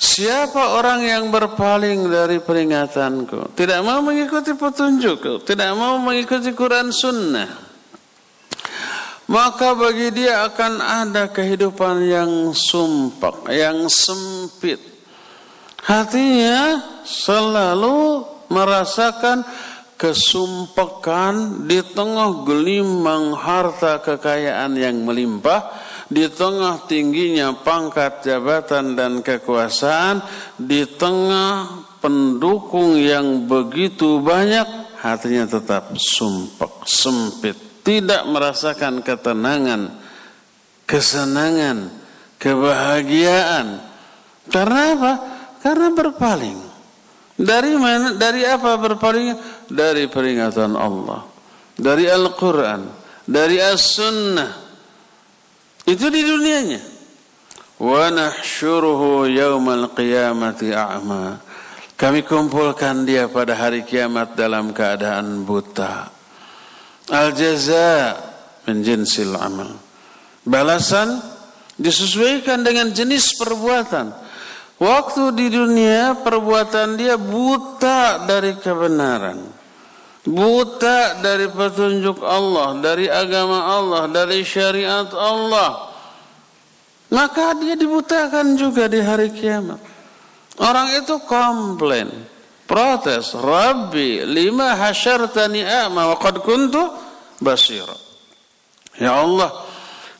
Siapa 0.02 0.82
orang 0.82 1.06
yang 1.06 1.30
berpaling 1.30 2.10
dari 2.10 2.42
peringatanku? 2.42 3.54
Tidak 3.54 3.86
mau 3.86 4.02
mengikuti 4.02 4.50
petunjukku. 4.50 5.46
Tidak 5.46 5.78
mau 5.78 5.94
mengikuti 6.02 6.50
Quran 6.50 6.90
Sunnah 6.90 7.71
Maka 9.32 9.72
bagi 9.72 10.12
dia 10.12 10.44
akan 10.44 10.84
ada 10.84 11.32
kehidupan 11.32 12.04
yang 12.04 12.32
sumpah 12.52 13.48
Yang 13.48 13.88
sempit. 13.88 14.80
Hatinya 15.80 16.78
selalu 17.00 18.28
merasakan 18.52 19.40
kesumpakan 19.96 21.64
Di 21.64 21.80
tengah 21.80 22.44
gelimang 22.44 23.32
harta 23.32 24.04
kekayaan 24.04 24.76
yang 24.76 25.00
melimpah 25.00 25.80
di 26.12 26.28
tengah 26.28 26.84
tingginya 26.84 27.56
pangkat 27.64 28.20
jabatan 28.20 28.92
dan 28.92 29.24
kekuasaan, 29.24 30.20
di 30.60 30.84
tengah 30.84 31.88
pendukung 32.04 33.00
yang 33.00 33.48
begitu 33.48 34.20
banyak, 34.20 34.68
hatinya 35.00 35.48
tetap 35.48 35.96
sumpek, 35.96 36.84
sempit, 36.84 37.71
tidak 37.82 38.22
merasakan 38.30 39.02
ketenangan, 39.02 39.90
kesenangan, 40.86 41.90
kebahagiaan. 42.38 43.82
Karena 44.50 44.80
apa? 44.94 45.12
Karena 45.62 45.88
berpaling. 45.90 46.58
Dari 47.38 47.74
mana? 47.74 48.14
Dari 48.14 48.46
apa 48.46 48.78
berpaling? 48.78 49.34
Dari 49.66 50.06
peringatan 50.06 50.78
Allah, 50.78 51.26
dari 51.74 52.06
Al-Quran, 52.06 52.86
dari 53.26 53.58
As-Sunnah, 53.58 54.50
itu 55.88 56.06
di 56.06 56.22
dunianya. 56.22 56.82
Wa 57.82 58.14
nahsyuruhu 58.14 59.26
yaumal 59.26 59.90
qiyamati 59.90 60.70
a'ma. 60.70 61.42
Kami 61.98 62.22
kumpulkan 62.22 63.02
dia 63.02 63.26
pada 63.26 63.58
hari 63.58 63.82
kiamat 63.82 64.38
dalam 64.38 64.70
keadaan 64.70 65.42
buta. 65.42 66.11
Al 67.10 67.34
jaza 67.34 68.14
min 68.70 68.84
jinsil 68.86 69.34
amal. 69.34 69.74
Balasan 70.46 71.18
disesuaikan 71.80 72.62
dengan 72.62 72.94
jenis 72.94 73.34
perbuatan. 73.34 74.14
Waktu 74.78 75.22
di 75.38 75.46
dunia 75.50 76.18
perbuatan 76.22 76.98
dia 76.98 77.14
buta 77.14 78.26
dari 78.26 78.58
kebenaran. 78.58 79.62
buta 80.22 81.18
dari 81.18 81.50
petunjuk 81.50 82.22
Allah, 82.22 82.78
dari 82.78 83.10
agama 83.10 83.66
Allah, 83.66 84.06
dari 84.06 84.46
syariat 84.46 85.10
Allah, 85.18 85.90
maka 87.10 87.58
dia 87.58 87.74
dibutakan 87.74 88.54
juga 88.54 88.86
di 88.86 89.02
hari 89.02 89.34
kiamat. 89.34 89.82
Orang 90.62 90.94
itu 90.94 91.18
komplain, 91.26 92.06
protes, 92.66 93.32
Rabbi 93.34 94.22
lima 94.26 94.76
hasyartani 94.76 95.62
a'ma 95.64 96.12
wa 96.12 96.16
qad 96.16 96.42
kuntu 96.44 96.80
basira. 97.42 97.96
Ya 99.00 99.18
Allah, 99.24 99.50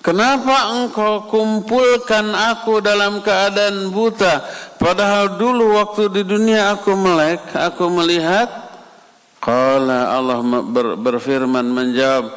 kenapa 0.00 0.72
engkau 0.74 1.28
kumpulkan 1.28 2.32
aku 2.32 2.80
dalam 2.80 3.20
keadaan 3.20 3.92
buta, 3.92 4.42
padahal 4.80 5.36
dulu 5.36 5.76
waktu 5.76 6.08
di 6.08 6.22
dunia 6.24 6.72
aku 6.72 6.96
melek, 6.96 7.52
aku 7.52 7.86
melihat, 7.92 8.48
Qala 9.42 10.14
Allah 10.14 10.38
ber, 10.62 10.94
berfirman 10.94 11.66
menjawab 11.66 12.30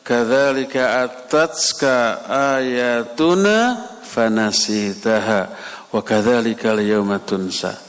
kadzalika 0.00 1.04
atatska 1.04 2.24
ayatuna 2.56 3.76
fanasitaha 4.00 5.52
wa 5.92 6.00
kadzalika 6.00 6.72
al-yawma 6.72 7.20
tunsa 7.20 7.85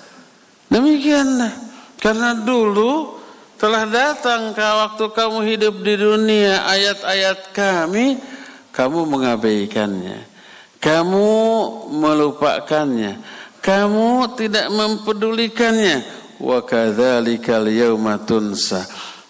demikianlah. 0.72 1.54
Karena 1.98 2.38
dulu 2.38 3.18
telah 3.58 3.90
datang 3.90 4.54
ke 4.54 4.62
waktu 4.62 5.06
kamu 5.10 5.40
hidup 5.50 5.76
di 5.82 5.94
dunia 5.98 6.62
ayat-ayat 6.70 7.52
kami 7.52 8.22
kamu 8.70 9.10
mengabaikannya. 9.10 10.18
Kamu 10.78 11.30
melupakannya. 11.90 13.18
Kamu 13.66 14.38
tidak 14.38 14.70
mempedulikannya. 14.70 16.06
Wa 16.38 16.62
kadzalikal 16.62 17.66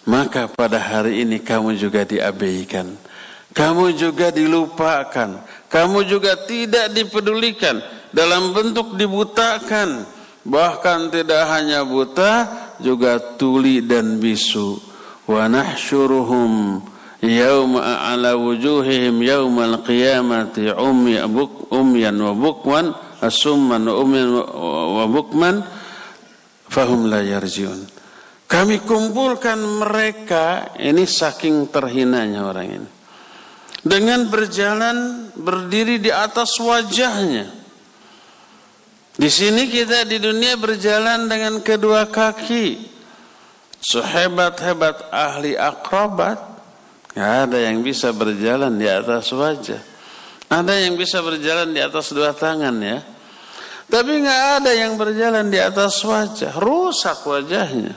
maka 0.08 0.48
pada 0.48 0.80
hari 0.80 1.24
ini 1.24 1.40
kamu 1.40 1.76
juga 1.80 2.04
diabaikan. 2.04 2.96
Kamu 3.56 3.96
juga 3.96 4.28
dilupakan. 4.28 5.40
Kamu 5.68 6.04
juga 6.04 6.36
tidak 6.44 6.92
dipedulikan. 6.92 7.80
Dalam 8.12 8.56
bentuk 8.56 8.96
dibutakan 8.96 10.04
bahkan 10.48 11.12
tidak 11.12 11.44
hanya 11.52 11.84
buta 11.84 12.48
juga 12.80 13.20
tuli 13.36 13.84
dan 13.84 14.16
bisu 14.16 14.80
wa 15.28 15.44
nahsyuruhum 15.44 16.80
yauma 17.20 18.08
ala 18.08 18.32
wujuhihim 18.34 19.20
yaumal 19.20 19.84
qiyamati 19.84 20.72
umyan 21.68 22.16
wa 22.16 22.32
bukman 22.32 22.96
asumman 23.20 23.84
wa 23.84 23.94
umyan 24.00 24.28
wa 24.32 25.04
bukman 25.04 25.60
fahum 26.68 27.08
la 27.08 27.24
yarjiun. 27.24 27.98
Kami 28.48 28.80
kumpulkan 28.80 29.60
mereka 29.60 30.72
ini 30.80 31.04
saking 31.04 31.68
terhinanya 31.68 32.48
orang 32.48 32.68
ini. 32.80 32.90
Dengan 33.84 34.24
berjalan 34.32 35.28
berdiri 35.36 36.00
di 36.00 36.08
atas 36.08 36.56
wajahnya. 36.56 37.57
Di 39.18 39.26
sini 39.26 39.66
kita 39.66 40.06
di 40.06 40.22
dunia 40.22 40.54
berjalan 40.54 41.26
dengan 41.26 41.58
kedua 41.58 42.06
kaki. 42.06 42.96
Sehebat-hebat 43.78 45.10
ahli 45.10 45.58
akrobat, 45.58 46.38
gak 47.18 47.50
ada 47.50 47.58
yang 47.58 47.82
bisa 47.82 48.14
berjalan 48.14 48.78
di 48.78 48.86
atas 48.86 49.34
wajah. 49.34 49.82
Ada 50.46 50.86
yang 50.86 50.94
bisa 50.94 51.18
berjalan 51.18 51.74
di 51.74 51.82
atas 51.82 52.14
dua 52.14 52.30
tangan 52.30 52.78
ya. 52.78 52.98
Tapi 53.88 54.20
nggak 54.20 54.42
ada 54.60 54.72
yang 54.76 55.00
berjalan 55.00 55.48
di 55.48 55.56
atas 55.56 55.98
wajah, 56.04 56.56
rusak 56.60 57.24
wajahnya. 57.24 57.96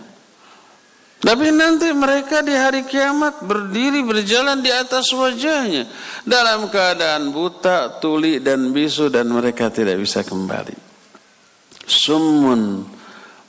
Tapi 1.22 1.54
nanti 1.54 1.94
mereka 1.94 2.42
di 2.42 2.56
hari 2.56 2.82
kiamat 2.88 3.46
berdiri 3.46 4.02
berjalan 4.02 4.58
di 4.58 4.74
atas 4.74 5.14
wajahnya 5.14 5.86
dalam 6.26 6.66
keadaan 6.72 7.30
buta, 7.30 8.02
tuli 8.02 8.42
dan 8.42 8.74
bisu 8.74 9.14
dan 9.14 9.30
mereka 9.30 9.70
tidak 9.70 10.02
bisa 10.02 10.26
kembali. 10.26 10.91
Summun, 11.92 12.88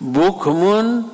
bukmun, 0.02 1.06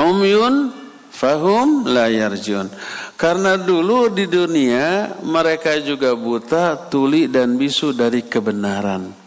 umyun, 0.00 0.72
fahum 1.12 1.84
la 1.84 2.08
yarjun. 2.08 2.72
Karena 3.20 3.60
dulu 3.60 4.08
di 4.08 4.24
dunia 4.24 5.20
mereka 5.20 5.76
juga 5.84 6.16
buta, 6.16 6.88
tuli 6.88 7.28
dan 7.28 7.60
bisu 7.60 7.92
dari 7.92 8.24
kebenaran 8.24 9.20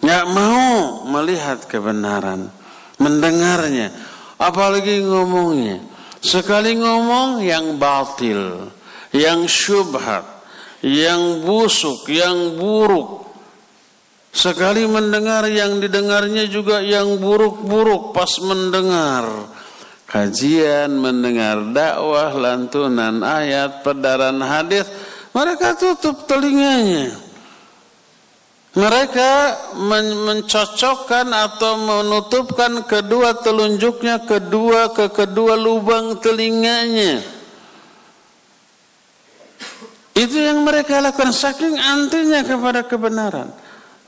nggak 0.00 0.26
mau 0.32 1.04
melihat 1.08 1.68
kebenaran, 1.68 2.48
mendengarnya, 2.96 3.92
apalagi 4.40 5.04
ngomongnya. 5.04 5.84
Sekali 6.20 6.76
ngomong 6.76 7.40
yang 7.40 7.80
batil, 7.80 8.68
yang 9.12 9.48
syubhat, 9.48 10.24
yang 10.84 11.44
busuk, 11.44 12.08
yang 12.12 12.56
buruk. 12.60 13.19
Sekali 14.30 14.86
mendengar 14.86 15.50
yang 15.50 15.82
didengarnya 15.82 16.46
juga 16.46 16.78
yang 16.78 17.18
buruk-buruk 17.18 18.14
pas 18.14 18.30
mendengar. 18.38 19.26
Kajian, 20.06 20.90
mendengar 20.98 21.70
dakwah, 21.70 22.34
lantunan 22.34 23.22
ayat, 23.22 23.86
pedaran 23.86 24.42
hadis, 24.42 24.86
mereka 25.30 25.78
tutup 25.78 26.26
telinganya. 26.26 27.14
Mereka 28.70 29.32
mencocokkan 29.82 31.26
atau 31.34 31.74
menutupkan 31.74 32.86
kedua 32.86 33.34
telunjuknya 33.34 34.22
kedua 34.22 34.94
ke 34.94 35.10
kedua 35.10 35.58
lubang 35.58 36.22
telinganya. 36.22 37.18
Itu 40.14 40.38
yang 40.38 40.62
mereka 40.62 41.02
lakukan 41.02 41.34
saking 41.34 41.74
antinya 41.78 42.46
kepada 42.46 42.86
kebenaran. 42.86 43.50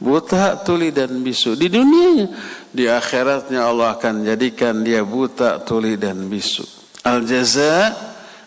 Buta, 0.03 0.59
tuli 0.67 0.91
dan 0.91 1.23
bisu 1.23 1.55
di 1.55 1.71
dunianya, 1.71 2.27
di 2.75 2.91
akhiratnya 2.91 3.62
Allah 3.71 3.95
akan 3.95 4.27
jadikan 4.27 4.83
dia 4.83 5.07
buta, 5.07 5.62
tuli 5.62 5.95
dan 5.95 6.27
bisu. 6.27 6.67
Al 7.07 7.23
jaza 7.23 7.95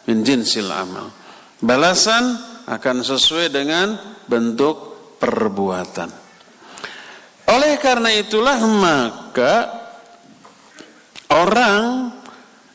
min 0.04 0.20
jinsil 0.20 0.68
amal. 0.68 1.15
Balasan 1.63 2.36
akan 2.68 2.98
sesuai 3.08 3.56
dengan 3.56 3.96
bentuk 4.28 4.96
perbuatan. 5.15 6.12
Oleh 7.56 7.80
karena 7.80 8.12
itulah 8.12 8.60
maka 8.60 9.56
orang 11.32 12.12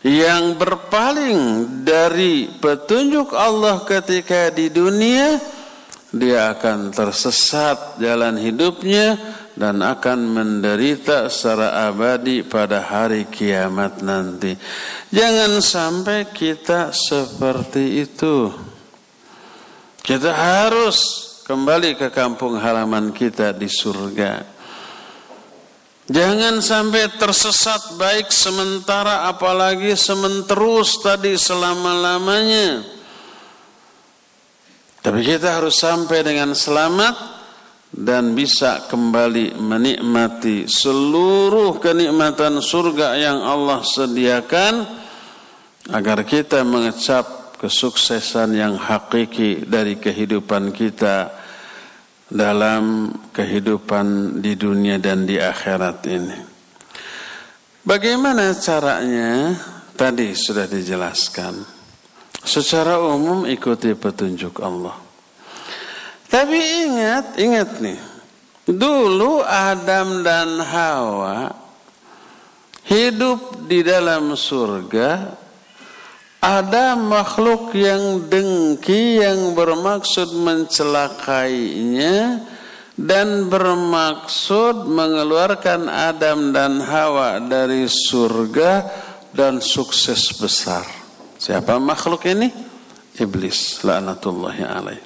yang 0.01 0.57
berpaling 0.57 1.69
dari 1.85 2.49
petunjuk 2.49 3.37
Allah 3.37 3.85
ketika 3.85 4.49
di 4.49 4.73
dunia 4.73 5.37
dia 6.11 6.51
akan 6.51 6.90
tersesat 6.90 8.03
jalan 8.03 8.35
hidupnya 8.35 9.14
dan 9.55 9.79
akan 9.79 10.18
menderita 10.27 11.31
secara 11.31 11.87
abadi 11.87 12.42
pada 12.42 12.83
hari 12.83 13.31
kiamat 13.31 14.03
nanti. 14.03 14.59
Jangan 15.14 15.62
sampai 15.62 16.35
kita 16.35 16.90
seperti 16.90 18.03
itu. 18.03 18.51
Kita 20.03 20.33
harus 20.35 20.99
kembali 21.46 21.94
ke 21.94 22.09
kampung 22.11 22.59
halaman 22.59 23.14
kita 23.14 23.55
di 23.55 23.70
surga. 23.70 24.59
Jangan 26.11 26.59
sampai 26.59 27.07
tersesat 27.23 27.94
baik 27.94 28.35
sementara 28.35 29.31
apalagi 29.31 29.94
sementerus 29.94 30.99
tadi 30.99 31.38
selama-lamanya. 31.38 32.99
Tapi 35.01 35.21
kita 35.25 35.57
harus 35.57 35.81
sampai 35.81 36.21
dengan 36.21 36.53
selamat 36.53 37.41
dan 37.91 38.37
bisa 38.37 38.85
kembali 38.87 39.57
menikmati 39.57 40.69
seluruh 40.69 41.81
kenikmatan 41.81 42.61
surga 42.61 43.17
yang 43.17 43.41
Allah 43.41 43.81
sediakan 43.81 44.75
agar 45.91 46.23
kita 46.29 46.63
mengecap 46.63 47.57
kesuksesan 47.57 48.55
yang 48.55 48.77
hakiki 48.77 49.65
dari 49.65 49.97
kehidupan 49.97 50.71
kita 50.71 51.33
dalam 52.31 53.11
kehidupan 53.35 54.39
di 54.39 54.55
dunia 54.55 55.03
dan 55.03 55.27
di 55.27 55.41
akhirat 55.41 55.99
ini. 56.07 56.39
Bagaimana 57.83 58.55
caranya? 58.55 59.57
Tadi 59.97 60.33
sudah 60.33 60.65
dijelaskan. 60.65 61.80
Secara 62.40 62.96
umum 63.00 63.44
ikuti 63.44 63.92
petunjuk 63.92 64.64
Allah. 64.64 64.96
Tapi 66.31 66.87
ingat, 66.87 67.37
ingat 67.37 67.70
nih. 67.83 68.00
Dulu 68.70 69.42
Adam 69.42 70.22
dan 70.22 70.62
Hawa 70.62 71.50
hidup 72.87 73.66
di 73.66 73.83
dalam 73.83 74.38
surga 74.38 75.35
ada 76.40 76.96
makhluk 76.96 77.76
yang 77.76 78.24
dengki 78.31 79.20
yang 79.20 79.53
bermaksud 79.53 80.33
mencelakainya 80.38 82.40
dan 82.94 83.50
bermaksud 83.50 84.88
mengeluarkan 84.88 85.88
Adam 85.88 86.53
dan 86.55 86.81
Hawa 86.81 87.40
dari 87.40 87.88
surga 87.90 88.87
dan 89.33 89.61
sukses 89.61 90.33
besar. 90.37 91.00
Siapa 91.40 91.81
makhluk 91.81 92.29
ini? 92.29 92.53
Iblis 93.16 93.81
laknatullahi 93.81 94.61
alaih. 94.61 95.00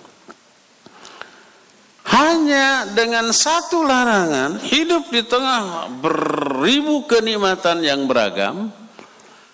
Hanya 2.11 2.91
dengan 2.91 3.31
satu 3.31 3.87
larangan 3.87 4.59
hidup 4.59 5.15
di 5.15 5.23
tengah 5.23 5.87
beribu 6.03 7.07
kenikmatan 7.07 7.87
yang 7.87 8.11
beragam 8.11 8.75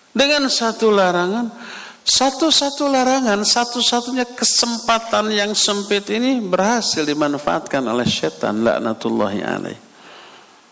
dengan 0.09 0.49
satu 0.49 0.89
larangan, 0.89 1.53
satu-satu 2.01 2.89
larangan, 2.89 3.45
satu-satunya 3.45 4.25
kesempatan 4.33 5.29
yang 5.31 5.53
sempit 5.53 6.09
ini 6.09 6.41
berhasil 6.41 7.05
dimanfaatkan 7.05 7.85
oleh 7.85 8.09
setan 8.09 8.65
laknatullahi 8.65 9.39
alaih. 9.45 9.79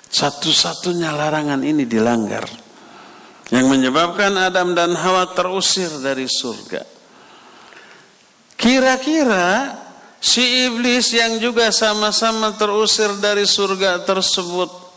Satu-satunya 0.10 1.14
larangan 1.14 1.62
ini 1.62 1.86
dilanggar. 1.86 2.69
Yang 3.50 3.66
menyebabkan 3.66 4.34
Adam 4.38 4.78
dan 4.78 4.94
Hawa 4.94 5.34
terusir 5.34 5.90
dari 6.06 6.30
surga. 6.30 6.86
Kira-kira 8.54 9.74
si 10.22 10.70
iblis 10.70 11.16
yang 11.16 11.42
juga 11.42 11.74
sama-sama 11.74 12.54
terusir 12.54 13.10
dari 13.18 13.48
surga 13.48 14.04
tersebut 14.06 14.90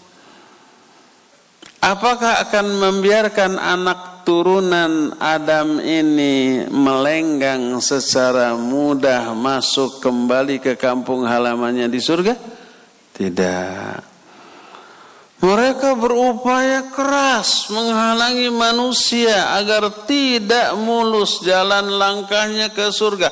apakah 1.83 2.39
akan 2.47 2.67
membiarkan 2.79 3.59
anak 3.59 4.23
turunan 4.23 5.19
Adam 5.19 5.83
ini 5.83 6.63
melenggang 6.71 7.83
secara 7.83 8.55
mudah 8.55 9.35
masuk 9.35 9.99
kembali 9.99 10.63
ke 10.63 10.79
kampung 10.79 11.27
halamannya 11.27 11.91
di 11.91 11.99
surga? 11.99 12.35
Tidak. 13.13 14.12
Mereka 15.43 15.99
berupaya 15.99 16.87
keras 16.95 17.67
menghalangi 17.67 18.47
manusia 18.47 19.59
agar 19.59 20.07
tidak 20.07 20.79
mulus 20.79 21.43
jalan 21.43 21.99
langkahnya 21.99 22.71
ke 22.71 22.95
surga. 22.95 23.27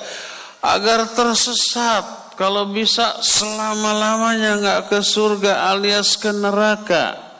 Agar 0.58 1.06
tersesat. 1.14 2.34
Kalau 2.34 2.72
bisa 2.72 3.20
selama-lamanya 3.20 4.58
nggak 4.58 4.80
ke 4.90 5.00
surga 5.04 5.70
alias 5.70 6.16
ke 6.16 6.32
neraka. 6.32 7.36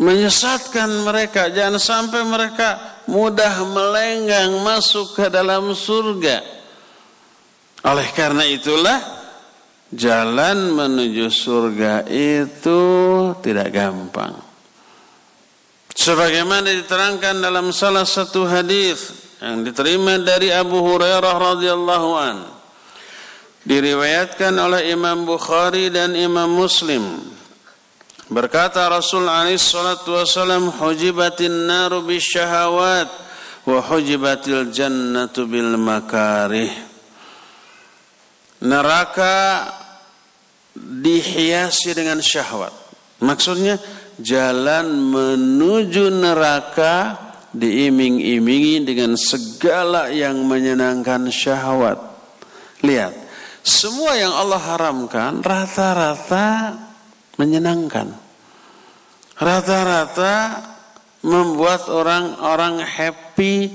menyesatkan 0.00 1.04
mereka. 1.04 1.52
Jangan 1.52 1.76
sampai 1.76 2.24
mereka 2.24 2.80
mudah 3.04 3.60
melenggang 3.68 4.56
masuk 4.64 5.20
ke 5.20 5.28
dalam 5.28 5.76
surga. 5.76 6.40
Oleh 7.84 8.08
karena 8.16 8.48
itulah 8.48 9.19
jalan 9.90 10.74
menuju 10.74 11.26
surga 11.30 12.06
itu 12.06 12.82
tidak 13.42 13.68
gampang. 13.74 14.34
Sebagaimana 15.90 16.70
diterangkan 16.70 17.42
dalam 17.42 17.74
salah 17.74 18.06
satu 18.06 18.46
hadis 18.46 19.12
yang 19.42 19.66
diterima 19.66 20.16
dari 20.16 20.48
Abu 20.54 20.80
Hurairah 20.80 21.34
radhiyallahu 21.36 22.10
an. 22.16 22.36
Diriwayatkan 23.60 24.56
oleh 24.56 24.88
Imam 24.88 25.28
Bukhari 25.28 25.92
dan 25.92 26.16
Imam 26.16 26.48
Muslim. 26.48 27.04
Berkata 28.30 28.86
Rasul 28.88 29.28
alaihi 29.28 29.60
salatu 29.60 30.16
wasallam 30.16 30.72
hujibatin 30.72 31.68
naru 31.68 32.00
bisyahawat 32.06 33.10
wa 33.66 33.78
hujibatil 33.84 34.72
jannatu 34.72 35.44
bil 35.44 35.76
makarih. 35.76 36.70
Neraka 38.64 39.68
dihiasi 40.76 41.94
dengan 41.94 42.22
syahwat 42.22 42.72
maksudnya 43.20 43.80
jalan 44.20 45.10
menuju 45.10 46.12
neraka 46.12 47.30
diiming-imingi 47.50 48.86
dengan 48.86 49.18
segala 49.18 50.08
yang 50.12 50.46
menyenangkan 50.46 51.26
syahwat. 51.28 51.98
Lihat, 52.86 53.12
semua 53.66 54.16
yang 54.16 54.32
Allah 54.32 54.60
haramkan 54.60 55.42
rata-rata 55.42 56.78
menyenangkan. 57.36 58.14
Rata-rata 59.40 60.62
membuat 61.24 61.88
orang-orang 61.88 62.80
happy, 62.84 63.72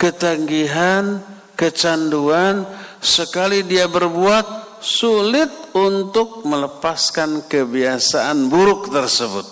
ketanggihan, 0.00 1.20
kecanduan, 1.56 2.64
sekali 3.00 3.64
dia 3.64 3.88
berbuat 3.88 4.65
sulit 4.86 5.50
untuk 5.74 6.46
melepaskan 6.46 7.50
kebiasaan 7.50 8.46
buruk 8.46 8.94
tersebut. 8.94 9.42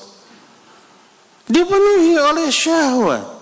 Dipenuhi 1.51 2.15
oleh 2.15 2.49
syahwat. 2.55 3.35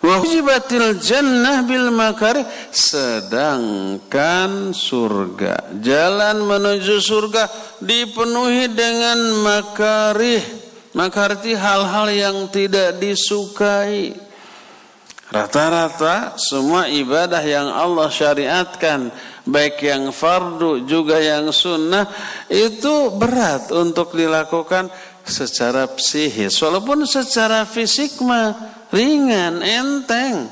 Wajibatil 0.00 0.96
jannah 0.96 1.60
bil 1.68 1.92
makarih 1.92 2.48
sedangkan 2.72 4.72
surga 4.72 5.76
jalan 5.76 6.40
menuju 6.40 7.04
surga 7.04 7.44
dipenuhi 7.84 8.72
dengan 8.72 9.44
makarih 9.44 10.40
makarih 10.96 11.52
hal-hal 11.52 12.08
yang 12.08 12.48
tidak 12.48 12.96
disukai 12.96 14.16
rata-rata 15.28 16.40
semua 16.40 16.88
ibadah 16.88 17.44
yang 17.44 17.68
Allah 17.68 18.08
syariatkan 18.08 19.12
baik 19.46 19.80
yang 19.80 20.12
fardu 20.12 20.84
juga 20.84 21.16
yang 21.20 21.48
sunnah 21.54 22.04
itu 22.48 23.14
berat 23.16 23.72
untuk 23.72 24.12
dilakukan 24.12 24.92
secara 25.24 25.88
psikis 25.88 26.56
walaupun 26.60 27.04
secara 27.06 27.64
fisik 27.64 28.20
mah 28.24 28.80
ringan, 28.90 29.62
enteng. 29.62 30.50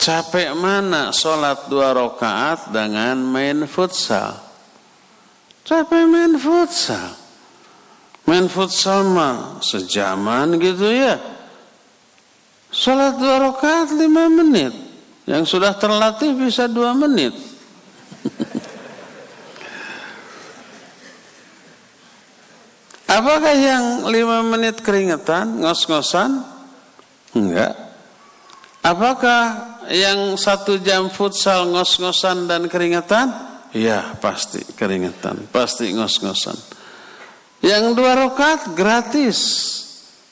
Capek 0.00 0.56
mana 0.56 1.12
sholat 1.12 1.68
dua 1.68 1.92
rakaat 1.92 2.72
dengan 2.72 3.20
main 3.20 3.68
futsal? 3.68 4.32
Capek 5.60 6.08
main 6.08 6.40
futsal. 6.40 7.20
Main 8.24 8.48
futsal 8.48 9.04
mah 9.04 9.60
sejaman 9.60 10.56
gitu 10.56 10.88
ya. 10.88 11.20
Sholat 12.72 13.20
dua 13.20 13.52
rakaat 13.52 13.92
lima 13.92 14.32
menit. 14.32 14.72
Yang 15.30 15.46
sudah 15.46 15.78
terlatih 15.78 16.34
bisa 16.34 16.66
dua 16.66 16.90
menit. 16.90 17.30
Apakah 23.06 23.54
yang 23.54 24.10
lima 24.10 24.42
menit 24.42 24.82
keringetan, 24.82 25.62
ngos-ngosan? 25.62 26.42
Enggak. 27.38 27.78
Apakah 28.82 29.42
yang 29.86 30.34
satu 30.34 30.82
jam 30.82 31.06
futsal 31.06 31.70
ngos-ngosan 31.78 32.50
dan 32.50 32.66
keringetan? 32.66 33.30
Ya 33.70 34.18
pasti 34.18 34.66
keringetan, 34.74 35.46
pasti 35.54 35.94
ngos-ngosan. 35.94 36.58
Yang 37.62 37.94
dua 37.94 38.18
rakaat 38.18 38.74
gratis. 38.74 39.38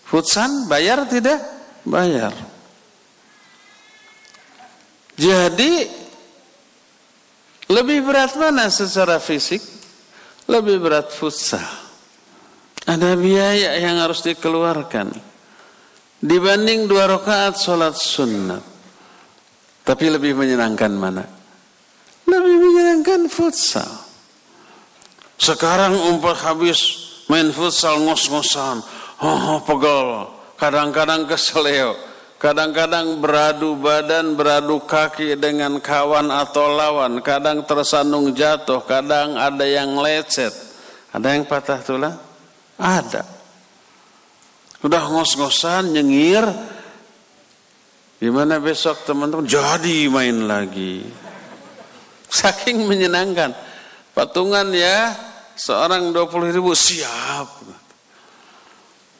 Futsal 0.02 0.66
bayar 0.66 1.06
tidak? 1.06 1.38
Bayar. 1.86 2.57
Jadi 5.18 5.72
lebih 7.68 8.06
berat 8.06 8.38
mana 8.38 8.70
secara 8.70 9.18
fisik? 9.18 9.60
Lebih 10.48 10.78
berat 10.80 11.10
futsal. 11.10 11.66
Ada 12.88 13.18
biaya 13.18 13.76
yang 13.76 14.00
harus 14.00 14.24
dikeluarkan 14.24 15.12
dibanding 16.22 16.88
dua 16.88 17.04
rakaat 17.10 17.60
sholat 17.60 17.98
sunat. 17.98 18.64
Tapi 19.84 20.06
lebih 20.08 20.38
menyenangkan 20.38 20.92
mana? 20.94 21.24
Lebih 22.24 22.56
menyenangkan 22.60 23.28
futsal. 23.28 23.88
Sekarang 25.36 25.96
umpah 25.96 26.36
habis 26.48 27.08
main 27.28 27.52
futsal 27.52 28.00
ngos-ngosan, 28.04 28.80
oh, 29.20 29.60
pegel, 29.64 30.28
kadang-kadang 30.56 31.24
keseleo, 31.28 31.94
kadang-kadang 32.38 33.18
beradu 33.18 33.74
badan, 33.74 34.38
beradu 34.38 34.78
kaki 34.86 35.34
dengan 35.34 35.82
kawan 35.82 36.30
atau 36.30 36.70
lawan, 36.70 37.18
kadang 37.20 37.66
tersandung 37.66 38.30
jatuh, 38.32 38.86
kadang 38.86 39.34
ada 39.34 39.66
yang 39.66 39.98
lecet, 39.98 40.54
ada 41.10 41.34
yang 41.34 41.44
patah 41.44 41.82
tulang, 41.82 42.16
ada. 42.78 43.26
Udah 44.78 45.02
ngos-ngosan, 45.10 45.90
nyengir. 45.90 46.46
Gimana 48.22 48.62
besok 48.62 49.02
teman-teman? 49.06 49.46
Jadi 49.46 50.06
main 50.06 50.46
lagi. 50.46 51.02
Saking 52.30 52.86
menyenangkan. 52.86 53.54
Patungan 54.14 54.70
ya, 54.70 55.14
seorang 55.58 56.14
20 56.14 56.54
ribu 56.54 56.74
siap. 56.78 57.50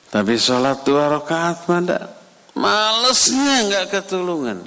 Tapi 0.09 0.35
sholat 0.41 0.87
dua 0.89 1.21
rakaat 1.21 1.69
mana? 1.69 2.18
Malesnya 2.59 3.71
nggak 3.71 3.87
ketulungan. 3.94 4.59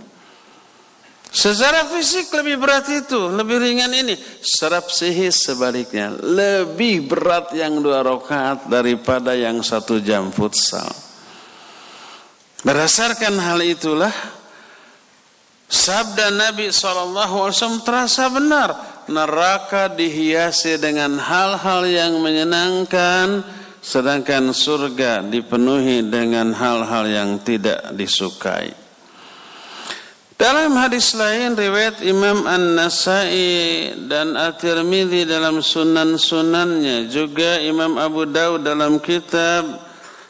Secara 1.32 1.88
fisik 1.88 2.28
lebih 2.36 2.60
berat 2.60 2.88
itu, 2.92 3.32
lebih 3.32 3.60
ringan 3.60 3.92
ini. 3.92 4.20
Secara 4.44 4.84
psikis 4.84 5.48
sebaliknya, 5.48 6.12
lebih 6.12 7.08
berat 7.08 7.56
yang 7.56 7.80
dua 7.80 8.04
rakaat 8.04 8.68
daripada 8.68 9.32
yang 9.32 9.64
satu 9.64 10.04
jam 10.04 10.28
futsal. 10.32 10.92
Berdasarkan 12.68 13.40
hal 13.40 13.64
itulah, 13.64 14.12
sabda 15.72 16.36
Nabi 16.36 16.68
SAW 16.68 17.80
terasa 17.80 18.28
benar. 18.28 18.70
Neraka 19.08 19.88
dihiasi 19.88 20.80
dengan 20.80 21.16
hal-hal 21.16 21.88
yang 21.88 22.20
menyenangkan, 22.20 23.44
sedangkan 23.83 24.51
surga 24.51 25.23
dipenuhi 25.23 26.03
dengan 26.07 26.51
hal-hal 26.51 27.05
yang 27.07 27.31
tidak 27.41 27.95
disukai. 27.95 28.75
Dalam 30.37 30.77
hadis 30.77 31.17
lain 31.17 31.57
riwayat 31.57 32.05
Imam 32.05 32.45
An-Nasai 32.45 33.97
dan 34.05 34.37
At-Tirmidzi 34.37 35.25
dalam 35.25 35.65
sunan-sunannya 35.65 37.09
juga 37.09 37.57
Imam 37.65 37.97
Abu 37.97 38.29
Daud 38.29 38.61
dalam 38.61 39.01
kitab 39.01 39.65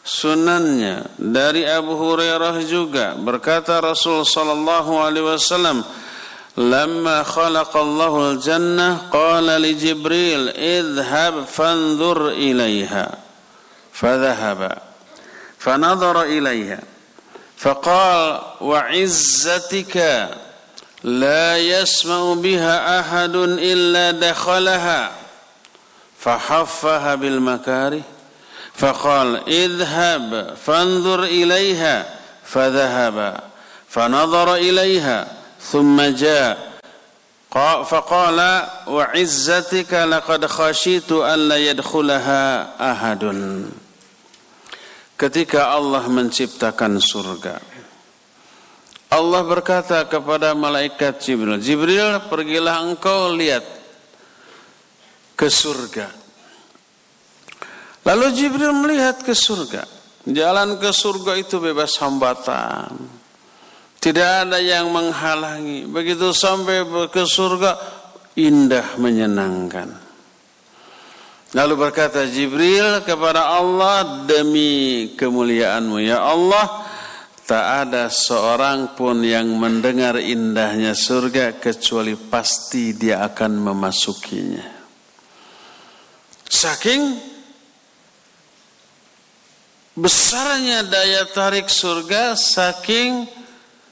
sunannya 0.07 1.19
dari 1.19 1.67
Abu 1.67 1.99
Hurairah 1.99 2.55
juga 2.63 3.19
berkata 3.19 3.83
Rasul 3.83 4.23
sallallahu 4.23 4.95
alaihi 5.03 5.27
wasallam 5.27 5.83
لما 6.57 7.23
خلق 7.23 7.77
الله 7.77 8.31
الجنة 8.31 9.13
قال 9.13 9.45
لجبريل 9.45 10.49
اذهب 10.49 11.45
فانظر 11.45 12.29
إليها 12.29 13.20
فذهب 14.02 14.78
فنظر 15.60 16.22
إليها 16.22 16.80
فقال 17.58 18.42
وعزتك 18.62 20.28
لا 21.04 21.58
يسمع 21.58 22.34
بها 22.34 23.00
أحد 23.00 23.36
إلا 23.36 24.30
دخلها. 24.30 25.12
فحفها 26.20 27.16
بالمكاره 27.16 28.02
فقال 28.74 29.50
اذهب 29.50 30.56
فانظر 30.66 31.24
إليها. 31.24 32.06
فذهب 32.46 33.40
فنظر 33.90 34.56
إليها 34.56 35.28
ثم 35.72 36.02
جاء 36.02 36.72
فقال 37.84 38.68
وعزتك 38.88 39.94
لقد 39.94 40.46
خشيت 40.46 41.12
أن 41.12 41.40
لا 41.40 41.58
يدخلها 41.58 42.68
أحد. 42.92 43.24
Ketika 45.22 45.70
Allah 45.70 46.02
menciptakan 46.10 46.98
surga. 46.98 47.62
Allah 49.14 49.42
berkata 49.46 50.02
kepada 50.10 50.58
malaikat 50.58 51.22
Jibril, 51.22 51.62
Jibril 51.62 52.26
pergilah 52.26 52.82
engkau 52.82 53.30
lihat 53.38 53.62
ke 55.38 55.46
surga. 55.46 56.10
Lalu 58.02 58.26
Jibril 58.34 58.74
melihat 58.74 59.22
ke 59.22 59.38
surga. 59.38 59.86
Jalan 60.26 60.82
ke 60.82 60.90
surga 60.90 61.38
itu 61.38 61.62
bebas 61.62 62.02
hambatan. 62.02 62.98
Tidak 64.02 64.50
ada 64.50 64.58
yang 64.58 64.90
menghalangi. 64.90 65.86
Begitu 65.86 66.34
sampai 66.34 66.82
ke 67.14 67.30
surga, 67.30 67.78
indah 68.42 68.98
menyenangkan. 68.98 70.01
Lalu 71.52 71.74
berkata 71.76 72.24
Jibril 72.32 73.04
kepada 73.04 73.60
Allah, 73.60 74.24
demi 74.24 75.12
kemuliaanmu 75.20 76.00
ya 76.00 76.24
Allah, 76.24 76.88
tak 77.44 77.66
ada 77.88 78.08
seorang 78.08 78.96
pun 78.96 79.20
yang 79.20 79.52
mendengar 79.60 80.16
indahnya 80.16 80.96
surga 80.96 81.60
kecuali 81.60 82.16
pasti 82.16 82.96
dia 82.96 83.28
akan 83.28 83.52
memasukinya. 83.68 84.68
Saking 86.48 87.20
besarnya 90.00 90.88
daya 90.88 91.28
tarik 91.28 91.68
surga 91.68 92.40
saking 92.40 93.28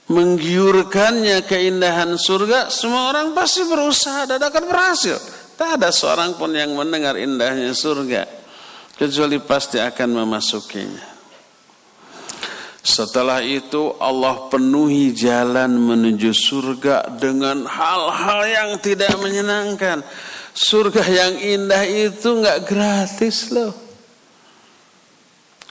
menggiurkannya 0.07 1.43
keindahan 1.43 2.15
surga 2.15 2.71
semua 2.71 3.11
orang 3.11 3.35
pasti 3.35 3.67
berusaha 3.67 4.23
dan 4.31 4.39
akan 4.39 4.63
berhasil 4.63 5.19
tak 5.59 5.75
ada 5.75 5.91
seorang 5.91 6.39
pun 6.39 6.55
yang 6.55 6.71
mendengar 6.71 7.19
indahnya 7.19 7.75
surga 7.75 8.23
kecuali 8.95 9.43
pasti 9.43 9.75
akan 9.75 10.23
memasukinya. 10.23 11.19
Setelah 12.79 13.43
itu 13.43 13.91
Allah 13.99 14.47
penuhi 14.47 15.11
jalan 15.11 15.75
menuju 15.75 16.31
surga 16.31 17.11
dengan 17.19 17.67
hal-hal 17.67 18.39
yang 18.47 18.69
tidak 18.79 19.19
menyenangkan. 19.19 19.99
Surga 20.55 21.03
yang 21.03 21.35
indah 21.35 21.83
itu 21.83 22.39
nggak 22.39 22.63
gratis 22.63 23.51
loh. 23.51 23.75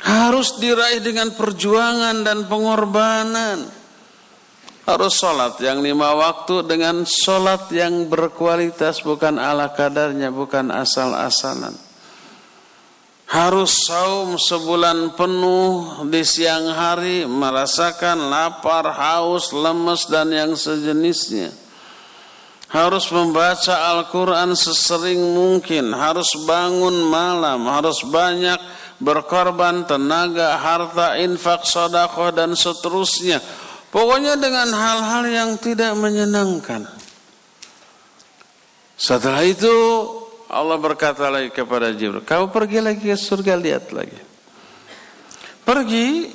Harus 0.04 0.60
diraih 0.60 1.00
dengan 1.00 1.32
perjuangan 1.32 2.22
dan 2.22 2.44
pengorbanan. 2.44 3.77
Harus 4.88 5.20
sholat 5.20 5.60
yang 5.60 5.84
lima 5.84 6.16
waktu 6.16 6.64
dengan 6.64 7.04
sholat 7.04 7.68
yang 7.76 8.08
berkualitas 8.08 9.04
bukan 9.04 9.36
ala 9.36 9.68
kadarnya, 9.76 10.32
bukan 10.32 10.72
asal-asalan. 10.72 11.76
Harus 13.28 13.84
saum 13.84 14.40
sebulan 14.40 15.12
penuh 15.12 16.08
di 16.08 16.24
siang 16.24 16.72
hari 16.72 17.28
merasakan 17.28 18.32
lapar, 18.32 18.88
haus, 18.88 19.52
lemes 19.52 20.08
dan 20.08 20.32
yang 20.32 20.56
sejenisnya. 20.56 21.52
Harus 22.72 23.12
membaca 23.12 23.92
Al-Quran 23.92 24.56
sesering 24.56 25.20
mungkin, 25.20 25.92
harus 25.92 26.32
bangun 26.48 27.04
malam, 27.04 27.68
harus 27.68 28.00
banyak 28.08 28.56
berkorban 29.04 29.84
tenaga, 29.84 30.56
harta, 30.56 31.20
infak, 31.20 31.68
sodakoh 31.68 32.32
dan 32.32 32.56
seterusnya. 32.56 33.67
Pokoknya 33.88 34.36
dengan 34.36 34.68
hal-hal 34.68 35.24
yang 35.28 35.50
tidak 35.56 35.96
menyenangkan. 35.96 36.84
Setelah 38.98 39.46
itu 39.46 39.72
Allah 40.50 40.76
berkata 40.76 41.28
lagi 41.32 41.48
kepada 41.54 41.94
Jibril, 41.94 42.24
kau 42.24 42.52
pergi 42.52 42.84
lagi 42.84 43.04
ke 43.04 43.16
surga 43.16 43.54
lihat 43.56 43.94
lagi. 43.94 44.20
Pergi, 45.62 46.32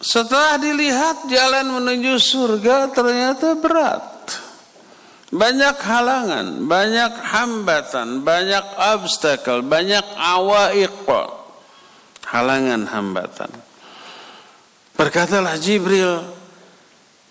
setelah 0.00 0.60
dilihat 0.60 1.28
jalan 1.28 1.80
menuju 1.80 2.20
surga 2.20 2.92
ternyata 2.92 3.56
berat. 3.56 4.04
Banyak 5.32 5.76
halangan, 5.80 6.46
banyak 6.68 7.12
hambatan, 7.20 8.20
banyak 8.20 8.64
obstacle, 8.76 9.64
banyak 9.64 10.04
awaiq 10.20 11.08
halangan 12.28 12.84
hambatan. 12.90 13.50
Berkatalah 14.94 15.58
Jibril, 15.58 16.22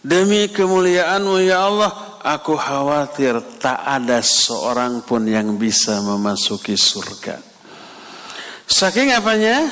demi 0.04 0.52
kemuliaanmu 0.52 1.42
ya 1.42 1.72
Allah, 1.72 2.22
aku 2.22 2.60
khawatir 2.60 3.40
tak 3.58 3.82
ada 3.82 4.20
seorang 4.20 5.02
pun 5.08 5.24
yang 5.24 5.56
bisa 5.56 6.04
memasuki 6.04 6.76
surga. 6.76 7.40
Saking 8.68 9.16
apanya? 9.16 9.72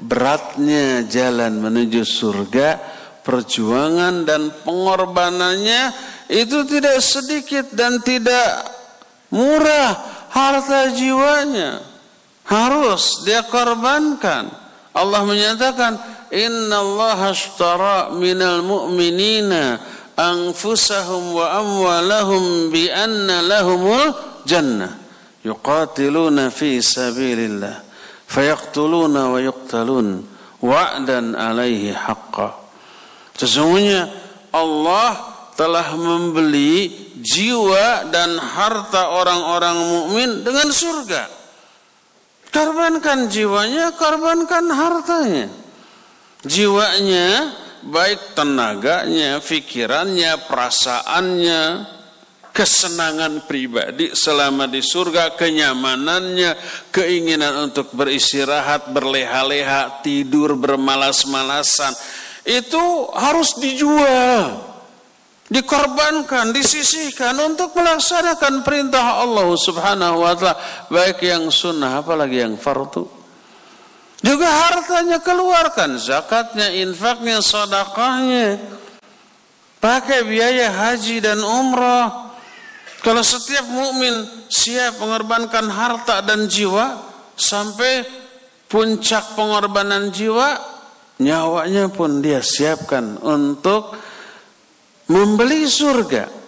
Beratnya 0.00 1.04
jalan 1.04 1.60
menuju 1.60 2.08
surga, 2.08 2.80
perjuangan 3.20 4.24
dan 4.24 4.48
pengorbanannya 4.64 5.92
itu 6.32 6.64
tidak 6.64 6.98
sedikit 7.04 7.68
dan 7.76 8.00
tidak 8.00 8.64
murah 9.28 9.92
harta 10.32 10.90
jiwanya 10.94 11.84
harus 12.48 13.22
dia 13.22 13.46
korbankan 13.46 14.50
Allah 14.90 15.22
menyatakan 15.22 15.98
Inna 16.30 16.78
Allah 16.78 17.34
ashtara 17.34 18.14
minal 18.14 18.62
mu'minina 18.62 19.82
anfusahum 20.14 21.34
wa 21.34 21.58
amwalahum 21.58 22.70
bi 22.70 22.86
anna 22.86 23.42
lahumul 23.42 24.14
jannah. 24.46 24.94
Yuqatiluna 25.42 26.54
fi 26.54 26.78
sabilillah. 26.78 27.82
Fayaqtuluna 28.30 29.34
wa 29.34 29.42
yuqtalun 29.42 30.22
wa'dan 30.62 31.34
alaihi 31.34 31.90
haqqa. 31.90 32.54
Sesungguhnya 33.34 34.06
Allah 34.54 35.18
telah 35.58 35.92
membeli 35.98 36.88
jiwa 37.20 38.08
dan 38.08 38.38
harta 38.38 39.12
orang-orang 39.12 39.76
mukmin 39.76 40.30
dengan 40.46 40.70
surga. 40.70 41.26
Korbankan 42.48 43.28
jiwanya, 43.28 43.92
korbankan 43.98 44.64
hartanya. 44.72 45.59
Jiwanya, 46.40 47.52
baik 47.84 48.32
tenaganya, 48.32 49.44
pikirannya, 49.44 50.40
perasaannya, 50.48 51.62
kesenangan 52.48 53.44
pribadi 53.44 54.16
selama 54.16 54.64
di 54.64 54.80
surga, 54.80 55.36
kenyamanannya, 55.36 56.56
keinginan 56.88 57.68
untuk 57.68 57.92
beristirahat, 57.92 58.88
berleha-leha, 58.88 60.00
tidur, 60.00 60.56
bermalas-malasan. 60.56 61.92
Itu 62.48 63.12
harus 63.12 63.60
dijual 63.60 64.70
dikorbankan, 65.50 66.54
disisihkan 66.54 67.34
untuk 67.42 67.74
melaksanakan 67.74 68.62
perintah 68.62 69.18
Allah 69.20 69.50
Subhanahu 69.58 70.22
wa 70.22 70.32
taala, 70.38 70.56
baik 70.88 71.26
yang 71.26 71.50
sunnah 71.50 72.00
apalagi 72.00 72.46
yang 72.46 72.54
fardu. 72.54 73.19
Juga 74.20 74.48
hartanya 74.48 75.16
keluarkan, 75.24 75.96
zakatnya, 75.96 76.68
infaknya, 76.76 77.40
sedekahnya. 77.40 78.60
Pakai 79.80 80.28
biaya 80.28 80.68
haji 80.68 81.24
dan 81.24 81.40
umrah. 81.40 82.36
Kalau 83.00 83.24
setiap 83.24 83.64
mukmin 83.72 84.12
siap 84.52 85.00
mengorbankan 85.00 85.72
harta 85.72 86.20
dan 86.20 86.44
jiwa 86.52 87.00
sampai 87.32 88.04
puncak 88.68 89.32
pengorbanan 89.32 90.12
jiwa, 90.12 90.60
nyawanya 91.16 91.88
pun 91.88 92.20
dia 92.20 92.44
siapkan 92.44 93.16
untuk 93.24 93.96
membeli 95.08 95.64
surga. 95.64 96.39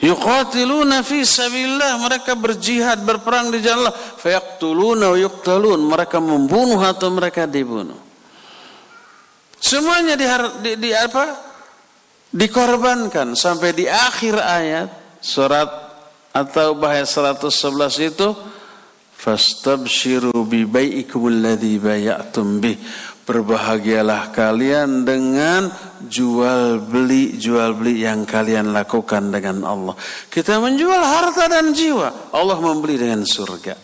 Yuqatiluna 0.00 1.04
fi 1.04 1.20
sabilillah. 1.24 2.00
Mereka 2.00 2.32
berjihad 2.36 3.04
berperang 3.04 3.52
di 3.52 3.60
jalan 3.60 3.88
Allah. 3.88 3.96
Fayaqtuluna 3.96 5.12
wa 5.12 5.18
yuqtalun. 5.20 5.80
Mereka 5.84 6.18
membunuh 6.18 6.80
atau 6.80 7.12
mereka 7.12 7.44
dibunuh. 7.44 8.00
Semuanya 9.60 10.16
di, 10.16 10.24
di, 10.64 10.70
di 10.88 10.90
apa? 10.96 11.50
dikorbankan. 12.30 13.34
Sampai 13.34 13.74
di 13.74 13.90
akhir 13.90 14.38
ayat 14.38 14.88
surat 15.20 15.68
atau 16.30 16.78
bahaya 16.78 17.02
111 17.02 18.10
itu 18.14 18.28
fastabshiru 19.18 20.32
bi 20.46 20.64
bai'ikum 20.64 21.28
alladhi 21.28 21.76
bay'atum 21.76 22.62
bih. 22.62 22.78
Berbahagialah 23.26 24.34
kalian 24.34 25.06
dengan 25.06 25.70
jual 26.08 26.80
beli 26.80 27.36
jual 27.36 27.76
beli 27.76 28.06
yang 28.06 28.24
kalian 28.24 28.72
lakukan 28.72 29.28
dengan 29.28 29.66
Allah. 29.66 29.94
Kita 30.30 30.56
menjual 30.62 31.02
harta 31.02 31.50
dan 31.50 31.74
jiwa, 31.76 32.32
Allah 32.32 32.58
membeli 32.62 32.96
dengan 32.96 33.26
surga. 33.26 33.74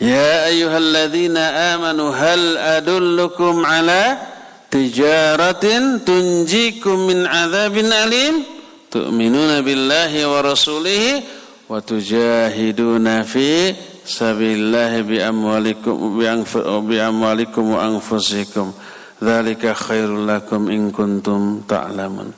Ya 0.00 0.48
ayyuhalladzina 0.48 1.76
amanu 1.76 2.08
hal 2.12 2.56
adullukum 2.80 3.64
ala 3.64 4.16
tijaratin 4.72 6.04
tunjikum 6.04 7.08
min 7.08 7.28
adzabin 7.28 7.88
alim? 7.92 8.60
tu'minuna 8.90 9.62
billahi 9.62 10.26
wa 10.26 10.42
rasulihi 10.42 11.22
wa 11.70 11.78
tujahiduna 11.78 13.22
fi 13.22 13.70
sabilillahi 14.02 15.06
bi 15.06 15.22
amwalikum 15.22 16.18
bi 16.18 16.98
amwalikum 16.98 17.78
wa 17.78 17.86
anfusikum 17.86 18.74
dzalika 19.20 19.76
khairul 19.76 20.24
lakum 20.24 20.72
in 20.72 20.88
kuntum 20.90 21.62
ta'lamun 21.68 22.32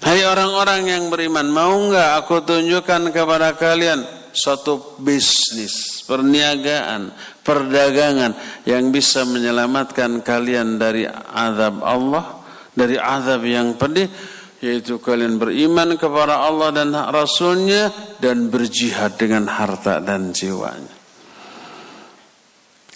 Hai 0.00 0.24
orang-orang 0.24 0.88
yang 0.88 1.04
beriman, 1.12 1.44
mau 1.52 1.76
enggak 1.76 2.24
aku 2.24 2.40
tunjukkan 2.40 3.12
kepada 3.12 3.52
kalian 3.52 4.00
suatu 4.32 4.96
bisnis, 4.96 6.00
perniagaan, 6.08 7.12
perdagangan 7.44 8.32
yang 8.64 8.88
bisa 8.88 9.28
menyelamatkan 9.28 10.24
kalian 10.24 10.80
dari 10.80 11.04
azab 11.36 11.84
Allah, 11.84 12.40
dari 12.72 12.96
azab 12.96 13.44
yang 13.44 13.76
pedih, 13.76 14.08
yaitu 14.64 14.96
kalian 15.04 15.36
beriman 15.36 16.00
kepada 16.00 16.48
Allah 16.48 16.72
dan 16.72 16.96
Rasulnya 16.96 17.92
dan 18.24 18.48
berjihad 18.48 19.20
dengan 19.20 19.52
harta 19.52 20.00
dan 20.00 20.32
jiwanya. 20.32 20.99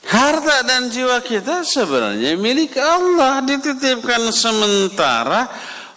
Harta 0.04 0.62
dan 0.68 0.92
jiwa 0.92 1.18
kita 1.24 1.64
sebenarnya 1.64 2.36
milik 2.36 2.76
Allah 2.76 3.40
dititipkan 3.40 4.28
sementara 4.30 5.48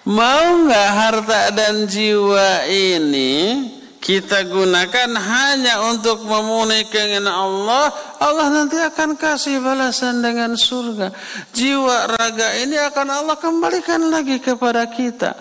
Mau 0.07 0.63
nggak 0.63 0.89
harta 0.95 1.51
dan 1.51 1.83
jiwa 1.83 2.63
ini 2.71 3.59
kita 3.99 4.47
gunakan 4.47 5.19
hanya 5.19 5.83
untuk 5.91 6.23
memenuhi 6.23 6.87
keinginan 6.87 7.27
Allah, 7.27 7.91
Allah 8.23 8.47
nanti 8.47 8.79
akan 8.79 9.19
kasih 9.19 9.59
balasan 9.59 10.23
dengan 10.23 10.55
surga. 10.55 11.11
Jiwa 11.51 12.15
raga 12.15 12.55
ini 12.55 12.79
akan 12.79 13.07
Allah 13.19 13.35
kembalikan 13.35 14.07
lagi 14.07 14.39
kepada 14.39 14.87
kita. 14.87 15.35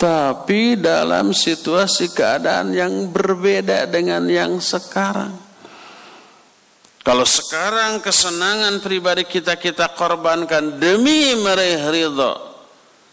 Tapi 0.00 0.80
dalam 0.80 1.36
situasi 1.36 2.08
keadaan 2.08 2.72
yang 2.72 3.12
berbeda 3.12 3.84
dengan 3.92 4.24
yang 4.24 4.56
sekarang. 4.56 5.47
Kalau 7.08 7.24
sekarang 7.24 8.04
kesenangan 8.04 8.84
pribadi 8.84 9.24
kita 9.24 9.56
kita 9.56 9.96
korbankan 9.96 10.76
demi 10.76 11.32
meraih 11.40 11.88
ridho 11.88 12.36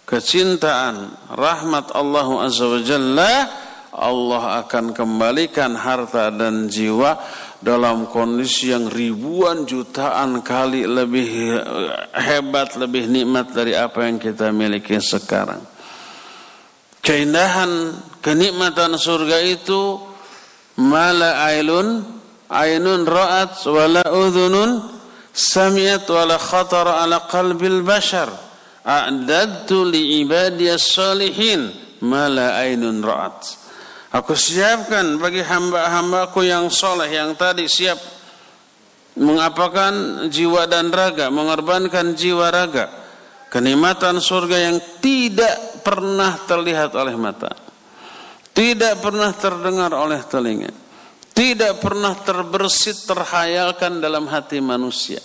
kecintaan 0.04 1.16
rahmat 1.32 1.96
Allah 1.96 2.28
Azza 2.44 2.68
wa 2.68 2.84
Jalla 2.84 3.34
Allah 3.96 4.60
akan 4.68 4.92
kembalikan 4.92 5.80
harta 5.80 6.28
dan 6.28 6.68
jiwa 6.68 7.16
dalam 7.64 8.12
kondisi 8.12 8.76
yang 8.76 8.92
ribuan 8.92 9.64
jutaan 9.64 10.44
kali 10.44 10.84
lebih 10.84 11.56
hebat, 12.20 12.76
lebih 12.76 13.08
nikmat 13.08 13.56
dari 13.56 13.80
apa 13.80 14.12
yang 14.12 14.20
kita 14.20 14.52
miliki 14.52 15.00
sekarang. 15.00 15.64
Keindahan, 17.00 17.96
kenikmatan 18.20 19.00
surga 19.00 19.40
itu 19.40 20.04
mala 20.84 21.48
ailun 21.48 22.15
ainun 22.50 23.06
ra'at 23.06 23.60
wala 23.70 24.04
udhunun 24.10 24.84
sami'at 25.32 26.06
wala 26.10 26.40
khatara 26.40 27.04
ala 27.04 27.26
qalbil 27.28 27.82
bashar. 27.82 28.30
A'dadtu 28.86 29.86
li 29.90 30.22
ibadiyas 30.22 30.94
salihin. 30.94 31.74
Ma 32.06 32.30
la 32.30 32.62
ainun 32.62 33.02
ra'at. 33.02 33.66
Aku 34.16 34.32
siapkan 34.32 35.20
bagi 35.20 35.44
hamba-hambaku 35.44 36.48
yang 36.48 36.72
soleh 36.72 37.12
yang 37.12 37.36
tadi 37.36 37.68
siap 37.68 38.00
mengapakan 39.16 40.28
jiwa 40.28 40.68
dan 40.68 40.92
raga 40.92 41.32
mengorbankan 41.32 42.16
jiwa 42.16 42.52
raga 42.52 42.92
kenikmatan 43.48 44.20
surga 44.20 44.72
yang 44.72 44.78
tidak 45.00 45.84
pernah 45.88 46.36
terlihat 46.44 46.92
oleh 47.00 47.16
mata 47.16 47.56
tidak 48.52 49.00
pernah 49.00 49.32
terdengar 49.32 49.96
oleh 49.96 50.20
telinga 50.28 50.72
tidak 51.36 51.84
pernah 51.84 52.16
terbersit 52.24 53.04
terhayalkan 53.04 54.00
dalam 54.00 54.26
hati 54.32 54.64
manusia 54.64 55.20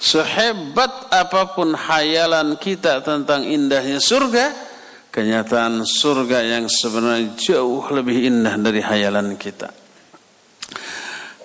Sehebat 0.00 1.12
apa 1.12 1.52
pun 1.52 1.76
hayalan 1.76 2.56
kita 2.56 3.04
tentang 3.04 3.44
indahnya 3.44 4.00
surga, 4.00 4.48
kenyataan 5.12 5.84
surga 5.84 6.40
yang 6.40 6.72
sebenarnya 6.72 7.36
jauh 7.36 7.84
lebih 7.92 8.32
indah 8.32 8.56
dari 8.56 8.80
hayalan 8.80 9.36
kita. 9.36 9.68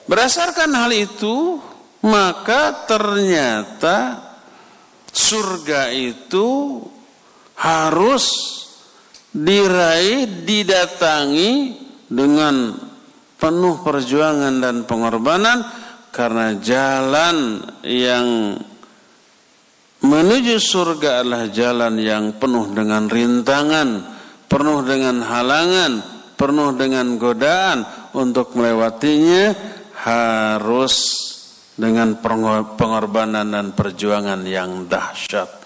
Berdasarkan 0.07 0.71
hal 0.71 0.87
itu, 0.95 1.59
maka 2.07 2.87
ternyata 2.87 4.23
surga 5.11 5.91
itu 5.91 6.79
harus 7.59 8.23
diraih, 9.35 10.47
didatangi 10.47 11.53
dengan 12.07 12.71
penuh 13.45 13.85
perjuangan 13.85 14.57
dan 14.57 14.89
pengorbanan 14.89 15.61
karena 16.09 16.57
jalan 16.57 17.61
yang 17.85 18.57
menuju 20.01 20.57
surga 20.57 21.21
adalah 21.21 21.45
jalan 21.53 21.93
yang 22.01 22.41
penuh 22.41 22.73
dengan 22.73 23.05
rintangan, 23.05 23.89
penuh 24.49 24.81
dengan 24.81 25.21
halangan, 25.21 25.91
penuh 26.33 26.73
dengan 26.73 27.21
godaan 27.21 27.85
untuk 28.17 28.57
melewatinya 28.57 29.53
harus 30.01 30.95
dengan 31.77 32.17
pengorbanan 32.81 33.45
dan 33.45 33.77
perjuangan 33.77 34.41
yang 34.41 34.89
dahsyat. 34.89 35.64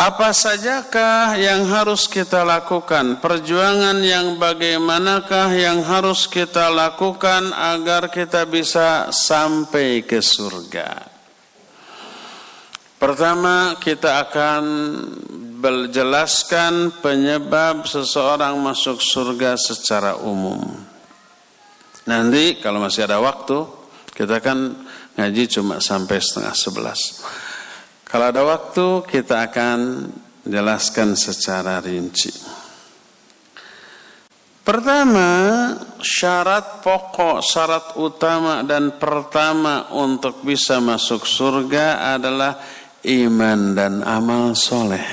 Apa 0.00 0.32
sajakah 0.32 1.36
yang 1.36 1.68
harus 1.68 2.08
kita 2.08 2.40
lakukan? 2.40 3.20
Perjuangan 3.20 4.00
yang 4.00 4.40
bagaimanakah 4.40 5.52
yang 5.52 5.84
harus 5.84 6.24
kita 6.24 6.72
lakukan 6.72 7.52
agar 7.52 8.08
kita 8.08 8.48
bisa 8.48 9.12
sampai 9.12 10.00
ke 10.00 10.24
surga? 10.24 11.04
Pertama, 12.96 13.76
kita 13.76 14.24
akan 14.24 14.64
menjelaskan 15.60 16.96
penyebab 17.04 17.84
seseorang 17.84 18.56
masuk 18.56 19.04
surga 19.04 19.60
secara 19.60 20.16
umum. 20.16 20.64
Nanti 22.08 22.56
kalau 22.56 22.80
masih 22.80 23.04
ada 23.04 23.20
waktu, 23.20 23.68
kita 24.16 24.40
akan 24.40 24.80
ngaji 25.20 25.44
cuma 25.60 25.76
sampai 25.76 26.24
setengah 26.24 26.56
sebelas. 26.56 27.20
Kalau 28.10 28.26
ada 28.26 28.42
waktu 28.42 29.06
kita 29.06 29.46
akan 29.46 30.10
jelaskan 30.42 31.14
secara 31.14 31.78
rinci. 31.78 32.34
Pertama, 34.66 35.30
syarat 36.02 36.82
pokok, 36.82 37.38
syarat 37.38 37.94
utama 38.02 38.66
dan 38.66 38.98
pertama 38.98 39.94
untuk 39.94 40.42
bisa 40.42 40.82
masuk 40.82 41.22
surga 41.22 42.18
adalah 42.18 42.58
iman 43.06 43.78
dan 43.78 44.02
amal 44.02 44.58
soleh. 44.58 45.06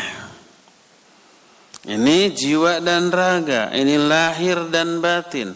Ini 1.86 2.34
jiwa 2.34 2.82
dan 2.82 3.14
raga, 3.14 3.70
ini 3.78 3.94
lahir 3.94 4.74
dan 4.74 5.06
batin. 5.06 5.54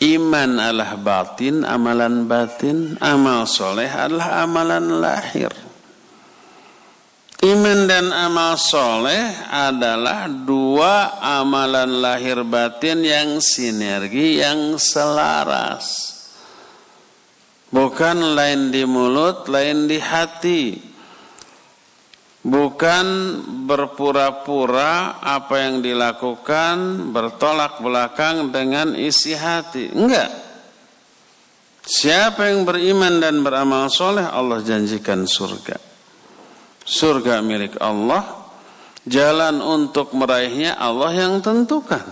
Iman 0.00 0.56
adalah 0.56 0.96
batin, 0.96 1.68
amalan 1.68 2.24
batin, 2.24 2.96
amal 2.96 3.44
soleh 3.44 3.92
adalah 3.92 4.40
amalan 4.40 5.04
lahir. 5.04 5.67
Iman 7.38 7.86
dan 7.86 8.10
amal 8.10 8.58
soleh 8.58 9.30
adalah 9.46 10.26
dua 10.26 11.22
amalan 11.22 12.02
lahir 12.02 12.42
batin 12.42 12.98
yang 13.06 13.38
sinergi, 13.38 14.42
yang 14.42 14.74
selaras. 14.74 16.18
Bukan 17.70 18.34
lain 18.34 18.74
di 18.74 18.82
mulut, 18.82 19.46
lain 19.46 19.86
di 19.86 20.02
hati. 20.02 20.82
Bukan 22.42 23.06
berpura-pura 23.70 25.22
apa 25.22 25.62
yang 25.62 25.78
dilakukan 25.78 27.06
bertolak 27.14 27.78
belakang 27.78 28.50
dengan 28.50 28.98
isi 28.98 29.38
hati. 29.38 29.94
Enggak. 29.94 30.32
Siapa 31.86 32.50
yang 32.50 32.66
beriman 32.66 33.22
dan 33.22 33.46
beramal 33.46 33.86
soleh 33.94 34.26
Allah 34.26 34.58
janjikan 34.58 35.22
surga 35.22 35.87
surga 36.88 37.44
milik 37.44 37.76
Allah, 37.76 38.24
jalan 39.04 39.60
untuk 39.60 40.16
meraihnya 40.16 40.80
Allah 40.80 41.12
yang 41.12 41.44
tentukan. 41.44 42.04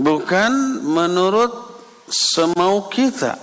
Bukan 0.00 0.82
menurut 0.82 1.52
semau 2.08 2.88
kita, 2.88 3.36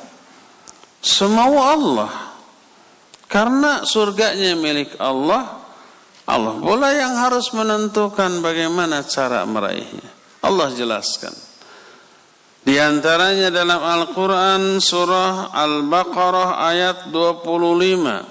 semau 1.00 1.62
Allah. 1.62 2.34
Karena 3.32 3.88
surganya 3.88 4.60
milik 4.60 5.00
Allah, 5.00 5.62
Allah 6.28 6.60
pula 6.60 6.92
yang 6.92 7.16
harus 7.16 7.54
menentukan 7.56 8.44
bagaimana 8.44 9.08
cara 9.08 9.48
meraihnya. 9.48 10.10
Allah 10.44 10.68
jelaskan. 10.76 11.32
Di 12.62 12.78
antaranya 12.78 13.50
dalam 13.50 13.82
Al-Quran 13.82 14.78
surah 14.78 15.50
Al-Baqarah 15.50 16.62
ayat 16.62 17.10
25. 17.10 18.31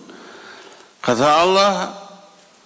Kata 1.01 1.27
Allah 1.27 1.73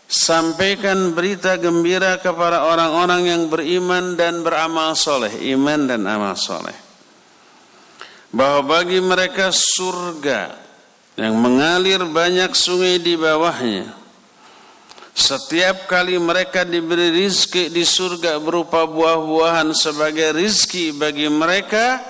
sampaikan 0.06 1.18
berita 1.18 1.58
gembira 1.58 2.22
kepada 2.22 2.70
orang-orang 2.70 3.22
yang 3.26 3.44
beriman 3.50 4.14
dan 4.14 4.46
beramal 4.46 4.94
soleh 4.94 5.34
iman 5.56 5.90
dan 5.90 6.06
amal 6.06 6.38
soleh. 6.38 6.76
Bahwa 8.36 8.80
bagi 8.80 9.00
mereka 9.00 9.50
surga 9.50 10.54
yang 11.16 11.40
mengalir 11.40 12.04
banyak 12.04 12.52
sungai 12.52 13.00
di 13.00 13.16
bawahnya 13.16 14.06
setiap 15.16 15.88
kali 15.88 16.20
mereka 16.20 16.68
diberi 16.68 17.08
rizki 17.08 17.72
di 17.72 17.88
surga 17.88 18.36
berupa 18.44 18.84
buah-buahan 18.84 19.72
sebagai 19.72 20.36
rizki 20.36 20.92
bagi 20.92 21.32
mereka 21.32 22.04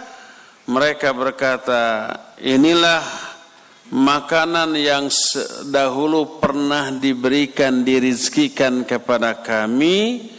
mereka 0.66 1.14
berkata, 1.14 2.10
inilah 2.42 3.06
makanan 3.94 4.74
yang 4.74 5.06
dahulu 5.70 6.42
pernah 6.42 6.90
diberikan, 6.90 7.86
dirizkikan 7.86 8.88
kepada 8.88 9.38
kami, 9.46 10.32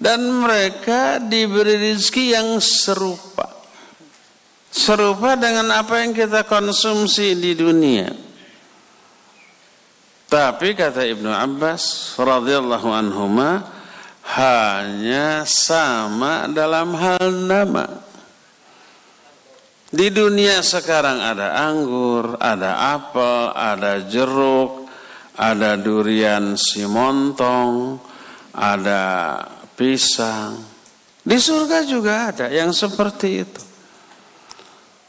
dan 0.00 0.24
mereka 0.24 1.20
diberi 1.20 1.92
rizki 1.92 2.32
yang 2.32 2.56
serupa. 2.62 3.60
Serupa 4.70 5.34
dengan 5.34 5.68
apa 5.74 6.00
yang 6.00 6.14
kita 6.14 6.46
konsumsi 6.46 7.36
di 7.36 7.52
dunia. 7.58 8.08
Tapi 10.30 10.78
kata 10.78 11.02
Ibnu 11.02 11.26
Abbas 11.26 12.14
radhiyallahu 12.14 12.88
anhuma 12.94 13.66
hanya 14.38 15.42
sama 15.42 16.46
dalam 16.46 16.94
hal 16.94 17.34
nama. 17.34 18.09
Di 19.90 20.06
dunia 20.14 20.62
sekarang 20.62 21.18
ada 21.18 21.66
anggur, 21.66 22.38
ada 22.38 22.94
apel, 22.94 23.50
ada 23.50 24.06
jeruk, 24.06 24.86
ada 25.34 25.74
durian 25.74 26.54
simontong, 26.54 27.98
ada 28.54 29.02
pisang. 29.74 30.62
Di 31.26 31.42
surga 31.42 31.82
juga 31.90 32.30
ada 32.30 32.46
yang 32.54 32.70
seperti 32.70 33.28
itu. 33.42 33.62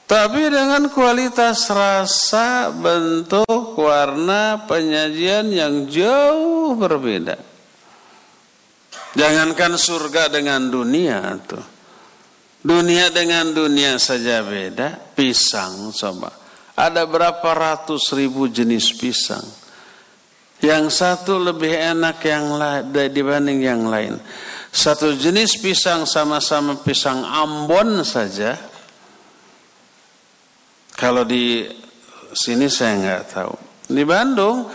Tapi 0.09 0.51
dengan 0.51 0.91
kualitas 0.91 1.71
rasa, 1.71 2.67
bentuk, 2.75 3.79
warna, 3.79 4.67
penyajian 4.67 5.47
yang 5.47 5.87
jauh 5.87 6.75
berbeda. 6.75 7.39
Jangankan 9.15 9.79
surga 9.79 10.27
dengan 10.27 10.67
dunia 10.67 11.39
tuh. 11.47 11.70
Dunia 12.61 13.09
dengan 13.09 13.49
dunia 13.57 13.97
saja 13.97 14.45
beda. 14.45 15.17
Pisang 15.17 15.89
coba. 15.89 16.29
Ada 16.77 17.09
berapa 17.09 17.49
ratus 17.57 18.13
ribu 18.13 18.45
jenis 18.45 18.93
pisang. 18.93 19.43
Yang 20.61 20.93
satu 20.93 21.41
lebih 21.41 21.73
enak 21.73 22.21
yang 22.21 22.45
dibanding 23.09 23.65
yang 23.65 23.89
lain. 23.89 24.21
Satu 24.69 25.17
jenis 25.17 25.57
pisang 25.57 26.05
sama-sama 26.05 26.77
pisang 26.79 27.25
Ambon 27.25 28.05
saja. 28.05 28.55
Kalau 30.93 31.25
di 31.25 31.65
sini 32.31 32.69
saya 32.69 32.93
nggak 33.01 33.23
tahu. 33.33 33.53
Di 33.89 34.05
Bandung 34.05 34.69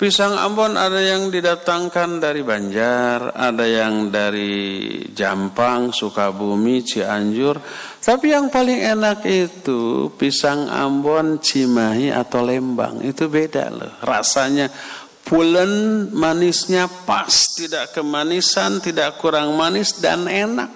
Pisang 0.00 0.32
Ambon 0.32 0.80
ada 0.80 0.96
yang 0.96 1.28
didatangkan 1.28 2.24
dari 2.24 2.40
Banjar, 2.40 3.36
ada 3.36 3.68
yang 3.68 4.08
dari 4.08 4.96
Jampang, 5.12 5.92
Sukabumi, 5.92 6.80
Cianjur. 6.80 7.60
Tapi 8.00 8.32
yang 8.32 8.48
paling 8.48 8.80
enak 8.80 9.28
itu 9.28 10.08
pisang 10.16 10.72
Ambon, 10.72 11.44
Cimahi 11.44 12.08
atau 12.08 12.40
Lembang. 12.40 13.04
Itu 13.04 13.28
beda 13.28 13.68
loh. 13.68 13.92
Rasanya 14.00 14.72
pulen, 15.20 16.08
manisnya 16.16 16.88
pas, 17.04 17.52
tidak 17.52 17.92
kemanisan, 17.92 18.80
tidak 18.80 19.20
kurang 19.20 19.52
manis 19.52 20.00
dan 20.00 20.24
enak. 20.24 20.72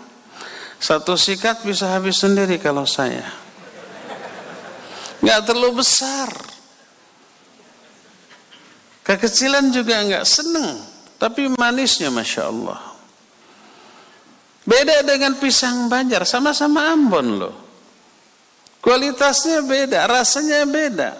Satu 0.76 1.16
sikat 1.16 1.64
bisa 1.64 1.96
habis 1.96 2.20
sendiri 2.20 2.60
kalau 2.60 2.84
saya. 2.84 3.24
Nggak 5.24 5.48
terlalu 5.48 5.80
besar. 5.80 6.53
Kekecilan 9.04 9.68
juga 9.68 10.00
enggak 10.00 10.24
seneng, 10.24 10.80
tapi 11.20 11.52
manisnya 11.52 12.08
masya 12.08 12.48
Allah. 12.48 12.80
Beda 14.64 15.04
dengan 15.04 15.36
pisang 15.36 15.92
banjar, 15.92 16.24
sama-sama 16.24 16.88
Ambon 16.88 17.28
loh. 17.36 17.56
Kualitasnya 18.80 19.60
beda, 19.60 20.08
rasanya 20.08 20.64
beda. 20.64 21.10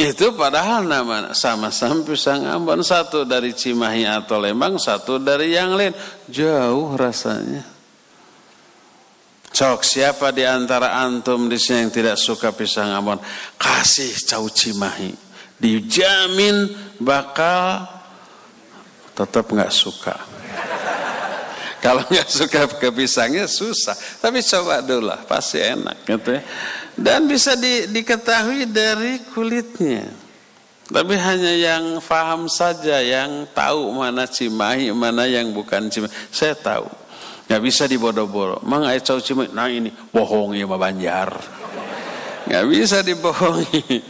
Itu 0.00 0.32
padahal 0.32 0.88
nama 0.88 1.36
sama-sama 1.36 2.08
pisang 2.08 2.48
Ambon 2.48 2.80
satu 2.80 3.28
dari 3.28 3.52
Cimahi 3.52 4.08
atau 4.08 4.40
Lembang, 4.40 4.80
satu 4.80 5.20
dari 5.20 5.52
yang 5.52 5.76
lain. 5.76 5.92
Jauh 6.24 6.96
rasanya. 6.96 7.68
Cok, 9.52 9.84
siapa 9.84 10.32
di 10.32 10.48
antara 10.48 10.96
antum 11.04 11.52
di 11.52 11.60
sini 11.60 11.84
yang 11.84 11.92
tidak 11.92 12.16
suka 12.16 12.48
pisang 12.56 12.96
Ambon? 12.96 13.20
Kasih 13.60 14.16
cau 14.24 14.48
Cimahi 14.48 15.29
dijamin 15.60 16.72
bakal 16.96 17.84
tetap 19.12 19.44
nggak 19.46 19.70
suka. 19.70 20.16
Kalau 21.80 22.04
nggak 22.04 22.28
suka 22.28 22.68
ke 22.76 22.92
pisangnya 22.92 23.48
susah, 23.48 23.96
tapi 24.20 24.44
coba 24.44 24.84
dulu 24.84 25.08
lah, 25.08 25.24
pasti 25.24 25.64
enak 25.64 26.04
gitu 26.04 26.36
ya. 26.36 26.42
Dan 26.92 27.24
bisa 27.24 27.56
di, 27.56 27.88
diketahui 27.88 28.68
dari 28.68 29.24
kulitnya. 29.32 30.04
Tapi 30.90 31.14
hanya 31.16 31.54
yang 31.56 31.84
faham 32.04 32.50
saja, 32.52 33.00
yang 33.00 33.48
tahu 33.56 33.96
mana 33.96 34.28
cimahi, 34.28 34.92
mana 34.92 35.24
yang 35.24 35.54
bukan 35.56 35.88
cimahi. 35.88 36.12
Saya 36.28 36.52
tahu. 36.52 36.84
Nggak 37.48 37.62
bisa 37.64 37.88
dibodoh-bodoh. 37.88 38.60
Mang 38.66 38.84
ayat 38.84 39.06
cimahi, 39.06 39.48
nah 39.54 39.70
ini 39.70 39.88
bohong 39.88 40.52
ya 40.52 40.68
Banjar. 40.68 41.32
Nggak 42.44 42.64
bisa 42.68 43.00
dibohongi. 43.00 44.02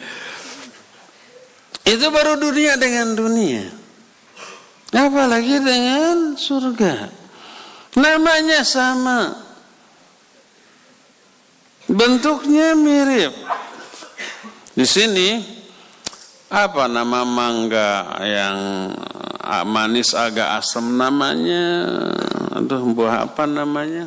Itu 1.91 2.07
baru 2.15 2.39
dunia 2.39 2.79
dengan 2.79 3.19
dunia. 3.19 3.67
Apalagi 4.95 5.59
dengan 5.59 6.39
surga. 6.39 7.11
Namanya 7.99 8.63
sama. 8.63 9.35
Bentuknya 11.91 12.79
mirip. 12.79 13.35
Di 14.79 14.87
sini 14.87 15.43
apa 16.47 16.87
nama 16.87 17.27
mangga 17.27 18.23
yang 18.23 18.59
ah, 19.43 19.67
manis 19.67 20.15
agak 20.15 20.63
asam 20.63 20.95
namanya? 20.95 21.91
Aduh, 22.55 22.95
buah 22.95 23.27
apa 23.27 23.51
namanya? 23.51 24.07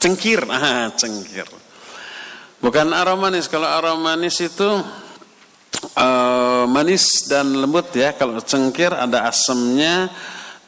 Cengkir. 0.00 0.48
Ah, 0.52 0.88
cengkir. 0.96 1.44
Bukan 2.64 2.96
aromanis. 2.96 3.52
Kalau 3.52 3.68
aromanis 3.68 4.40
itu 4.40 4.80
uh, 5.96 6.41
manis 6.66 7.26
dan 7.28 7.54
lembut 7.54 7.90
ya. 7.94 8.14
Kalau 8.14 8.40
cengkir 8.42 8.92
ada 8.92 9.28
asamnya, 9.28 10.10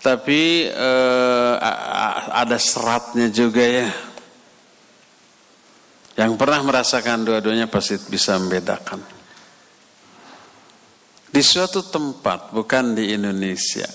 tapi 0.03 0.68
uh, 0.68 1.55
ada 2.32 2.61
seratnya 2.61 3.32
juga 3.32 3.64
ya. 3.64 3.88
Yang 6.14 6.32
pernah 6.38 6.61
merasakan 6.62 7.26
dua-duanya 7.26 7.66
pasti 7.66 7.99
bisa 8.07 8.38
membedakan. 8.38 9.03
Di 11.34 11.42
suatu 11.42 11.82
tempat, 11.82 12.55
bukan 12.55 12.95
di 12.95 13.11
Indonesia. 13.11 13.90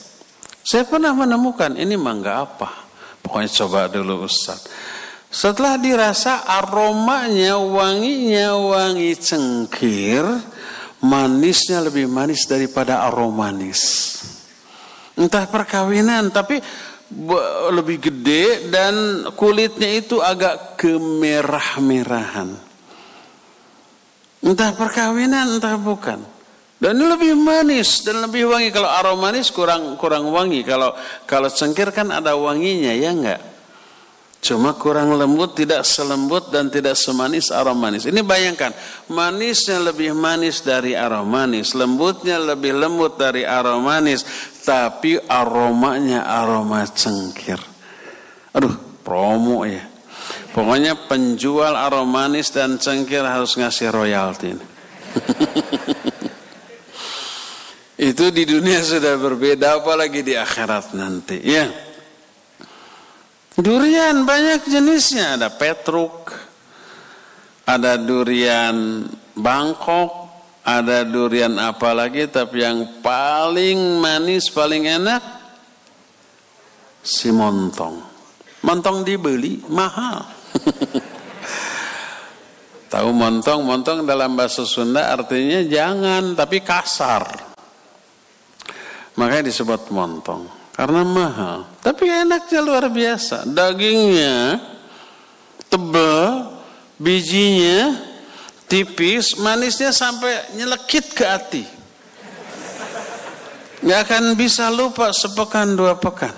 Saya 0.60 0.84
pernah 0.84 1.16
menemukan 1.16 1.80
ini 1.80 1.96
mangga 1.96 2.44
apa. 2.44 2.68
Pokoknya 3.24 3.48
coba 3.64 3.88
dulu 3.88 4.28
Ustaz. 4.28 4.68
Setelah 5.32 5.80
dirasa 5.80 6.44
aromanya, 6.44 7.56
wanginya 7.56 8.58
wangi 8.58 9.14
cengkir, 9.16 10.26
manisnya 11.04 11.84
lebih 11.84 12.08
manis 12.08 12.48
daripada 12.48 13.08
aromanis. 13.08 13.82
Entah 15.20 15.48
perkawinan, 15.48 16.32
tapi 16.32 16.60
lebih 17.74 17.98
gede 17.98 18.70
dan 18.70 19.26
kulitnya 19.34 19.90
itu 20.00 20.22
agak 20.22 20.78
kemerah-merahan. 20.80 22.56
Entah 24.40 24.72
perkawinan, 24.72 25.60
entah 25.60 25.76
bukan. 25.76 26.40
Dan 26.80 26.96
ini 26.96 27.06
lebih 27.12 27.34
manis 27.36 28.08
dan 28.08 28.24
lebih 28.24 28.48
wangi. 28.48 28.72
Kalau 28.72 28.88
aroma 28.88 29.28
manis 29.28 29.52
kurang 29.52 30.00
kurang 30.00 30.32
wangi. 30.32 30.64
Kalau 30.64 30.96
kalau 31.28 31.52
cengkir 31.52 31.92
kan 31.92 32.08
ada 32.08 32.40
wanginya 32.40 32.96
ya 32.96 33.12
enggak? 33.12 33.49
Cuma 34.40 34.72
kurang 34.80 35.12
lembut, 35.20 35.52
tidak 35.52 35.84
selembut 35.84 36.48
dan 36.48 36.72
tidak 36.72 36.96
semanis 36.96 37.52
aroma 37.52 37.92
manis. 37.92 38.08
Ini 38.08 38.24
bayangkan, 38.24 38.72
manisnya 39.12 39.84
lebih 39.84 40.16
manis 40.16 40.64
dari 40.64 40.96
aroma 40.96 41.44
manis, 41.44 41.76
lembutnya 41.76 42.40
lebih 42.40 42.72
lembut 42.72 43.20
dari 43.20 43.44
aroma 43.44 44.00
manis, 44.00 44.24
tapi 44.64 45.20
aromanya 45.28 46.24
aroma 46.24 46.88
cengkir. 46.88 47.60
Aduh, 48.56 49.04
promo 49.04 49.68
ya. 49.68 49.84
Pokoknya 50.56 50.96
penjual 51.12 51.76
aroma 51.76 52.32
manis 52.32 52.48
dan 52.56 52.80
cengkir 52.80 53.28
harus 53.28 53.60
ngasih 53.60 53.92
royalti. 53.92 54.56
Itu 58.00 58.32
di 58.32 58.48
dunia 58.48 58.80
sudah 58.80 59.20
berbeda 59.20 59.84
apalagi 59.84 60.24
di 60.24 60.32
akhirat 60.32 60.96
nanti 60.96 61.44
ya. 61.44 61.89
Durian 63.60 64.24
banyak 64.24 64.72
jenisnya, 64.72 65.36
ada 65.36 65.52
petruk, 65.52 66.32
ada 67.68 68.00
durian 68.00 69.04
Bangkok, 69.36 70.32
ada 70.64 71.04
durian 71.04 71.60
apa 71.60 71.92
lagi 71.92 72.24
tapi 72.32 72.64
yang 72.64 73.04
paling 73.04 74.00
manis, 74.00 74.48
paling 74.48 74.88
enak 74.88 75.20
si 77.04 77.36
montong. 77.36 78.00
Montong 78.64 79.04
dibeli 79.04 79.60
mahal. 79.68 80.24
Tahu 82.96 83.10
montong? 83.12 83.60
Montong 83.68 84.08
dalam 84.08 84.40
bahasa 84.40 84.64
Sunda 84.64 85.12
artinya 85.12 85.60
jangan 85.68 86.32
tapi 86.32 86.64
kasar. 86.64 87.28
Makanya 89.20 89.52
disebut 89.52 89.92
montong. 89.92 90.59
Karena 90.80 91.04
mahal. 91.04 91.68
Tapi 91.84 92.08
enaknya 92.08 92.64
luar 92.64 92.88
biasa. 92.88 93.44
Dagingnya 93.44 94.64
tebal, 95.68 96.56
bijinya 96.96 98.00
tipis, 98.64 99.36
manisnya 99.44 99.92
sampai 99.92 100.56
nyelekit 100.56 101.12
ke 101.12 101.26
hati. 101.28 101.64
Gak 103.84 104.08
akan 104.08 104.40
bisa 104.40 104.72
lupa 104.72 105.12
sepekan 105.12 105.76
dua 105.76 106.00
pekan. 106.00 106.32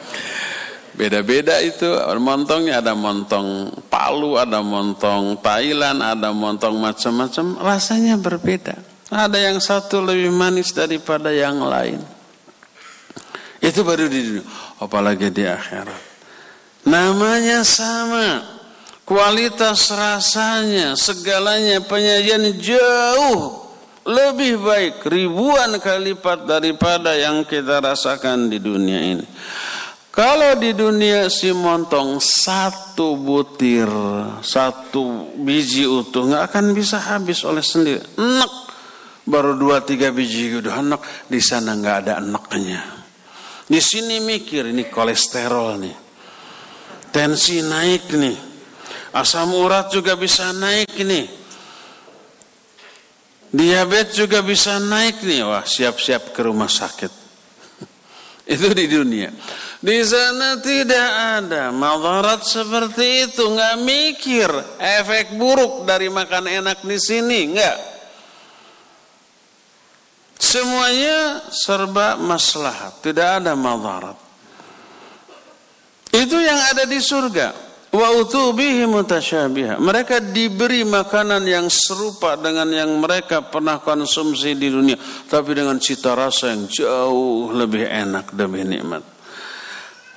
Beda-beda 0.96 1.60
itu 1.60 1.84
montongnya 2.16 2.80
ada 2.80 2.96
montong 2.96 3.76
Palu, 3.92 4.40
ada 4.40 4.64
montong 4.64 5.36
Thailand, 5.44 6.00
ada 6.00 6.32
montong 6.32 6.80
macam-macam, 6.80 7.60
rasanya 7.60 8.16
berbeda. 8.16 8.80
Ada 9.12 9.52
yang 9.52 9.60
satu 9.60 10.00
lebih 10.00 10.32
manis 10.32 10.72
daripada 10.72 11.28
yang 11.28 11.60
lain. 11.60 12.13
Itu 13.64 13.80
baru 13.80 14.12
di 14.12 14.20
dunia. 14.20 14.44
Apalagi 14.76 15.32
di 15.32 15.48
akhirat. 15.48 16.02
Namanya 16.84 17.64
sama. 17.64 18.44
Kualitas 19.04 19.92
rasanya, 19.92 20.96
segalanya 20.96 21.84
penyajian 21.84 22.56
jauh 22.56 23.68
lebih 24.04 24.60
baik 24.64 25.04
ribuan 25.04 25.76
kali 25.76 26.12
lipat 26.12 26.48
daripada 26.48 27.12
yang 27.12 27.44
kita 27.44 27.84
rasakan 27.84 28.48
di 28.48 28.60
dunia 28.60 29.00
ini. 29.00 29.26
Kalau 30.08 30.56
di 30.56 30.72
dunia 30.72 31.28
si 31.28 31.52
montong 31.52 32.16
satu 32.16 33.12
butir, 33.20 33.88
satu 34.40 35.36
biji 35.36 35.84
utuh 35.84 36.24
nggak 36.24 36.44
akan 36.48 36.72
bisa 36.72 36.96
habis 36.96 37.44
oleh 37.44 37.64
sendiri. 37.64 38.00
Enak 38.16 38.52
baru 39.28 39.52
dua 39.52 39.84
tiga 39.84 40.08
biji 40.12 40.64
udah 40.64 40.80
enak 40.80 41.00
di 41.28 41.40
sana 41.44 41.76
nggak 41.76 41.96
ada 42.08 42.12
enaknya 42.24 42.93
di 43.64 43.80
sini 43.80 44.20
mikir 44.20 44.68
ini 44.68 44.92
kolesterol 44.92 45.80
nih. 45.80 45.96
Tensi 47.08 47.64
naik 47.64 48.12
nih. 48.12 48.38
Asam 49.14 49.54
urat 49.54 49.88
juga 49.88 50.18
bisa 50.18 50.52
naik 50.52 50.92
nih. 51.00 51.26
Diabetes 53.54 54.18
juga 54.18 54.42
bisa 54.42 54.76
naik 54.82 55.22
nih. 55.22 55.46
Wah 55.46 55.64
siap-siap 55.64 56.34
ke 56.34 56.40
rumah 56.44 56.68
sakit. 56.68 57.12
Itu 58.54 58.74
di 58.74 58.84
dunia. 58.90 59.30
Di 59.78 60.00
sana 60.04 60.58
tidak 60.58 61.08
ada 61.40 61.68
madarat 61.68 62.40
seperti 62.40 63.28
itu. 63.28 63.52
Nggak 63.52 63.76
mikir 63.84 64.48
efek 64.80 65.36
buruk 65.36 65.84
dari 65.84 66.08
makan 66.08 66.48
enak 66.48 66.80
di 66.88 66.96
sini. 66.96 67.52
Nggak 67.52 67.93
Semuanya 70.54 71.50
serba 71.50 72.14
maslahat, 72.14 73.02
tidak 73.02 73.42
ada 73.42 73.58
madarat. 73.58 74.14
Itu 76.14 76.38
yang 76.38 76.54
ada 76.70 76.86
di 76.86 77.02
surga. 77.02 77.50
Wa 77.90 78.14
utubihi 78.14 78.86
mutasyabiha. 78.86 79.82
Mereka 79.82 80.30
diberi 80.30 80.86
makanan 80.86 81.42
yang 81.42 81.66
serupa 81.66 82.38
dengan 82.38 82.70
yang 82.70 82.86
mereka 83.02 83.42
pernah 83.42 83.82
konsumsi 83.82 84.54
di 84.54 84.70
dunia, 84.70 84.94
tapi 85.26 85.58
dengan 85.58 85.74
cita 85.82 86.14
rasa 86.14 86.54
yang 86.54 86.70
jauh 86.70 87.50
lebih 87.50 87.90
enak, 87.90 88.30
lebih 88.38 88.62
nikmat. 88.62 89.02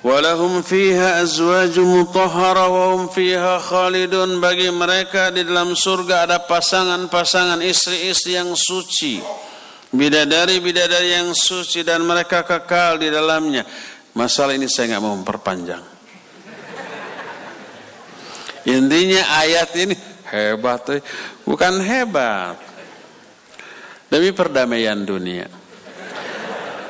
Walahum 0.06 0.62
fiha 0.62 1.18
azwaju 1.18 1.82
mutahhara 1.82 2.70
wa 2.70 2.94
hum 2.94 3.10
fiha 3.10 3.58
khalidun 3.58 4.38
bagi 4.38 4.70
mereka 4.70 5.34
di 5.34 5.42
dalam 5.42 5.74
surga 5.74 6.30
ada 6.30 6.38
pasangan-pasangan 6.46 7.58
istri-istri 7.58 8.38
yang 8.38 8.54
suci 8.54 9.47
bidadari-bidadari 9.92 11.16
yang 11.16 11.32
suci 11.32 11.80
dan 11.84 12.04
mereka 12.04 12.44
kekal 12.44 13.00
di 13.00 13.08
dalamnya. 13.08 13.64
Masalah 14.16 14.56
ini 14.56 14.66
saya 14.66 14.96
nggak 14.96 15.04
mau 15.04 15.14
memperpanjang. 15.16 15.84
Intinya 18.68 19.22
ayat 19.40 19.70
ini 19.80 19.94
hebat, 20.28 20.82
eh. 20.92 21.02
bukan 21.46 21.80
hebat. 21.80 22.60
Demi 24.08 24.32
perdamaian 24.32 25.04
dunia. 25.04 25.48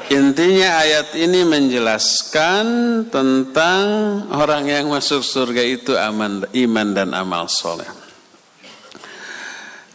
Intinya 0.08 0.80
ayat 0.80 1.12
ini 1.20 1.44
menjelaskan 1.44 2.66
tentang 3.12 3.84
orang 4.32 4.64
yang 4.64 4.86
masuk 4.88 5.20
surga 5.20 5.60
itu 5.60 5.92
aman, 5.98 6.48
iman 6.48 6.88
dan 6.96 7.12
amal 7.12 7.44
soleh. 7.44 7.90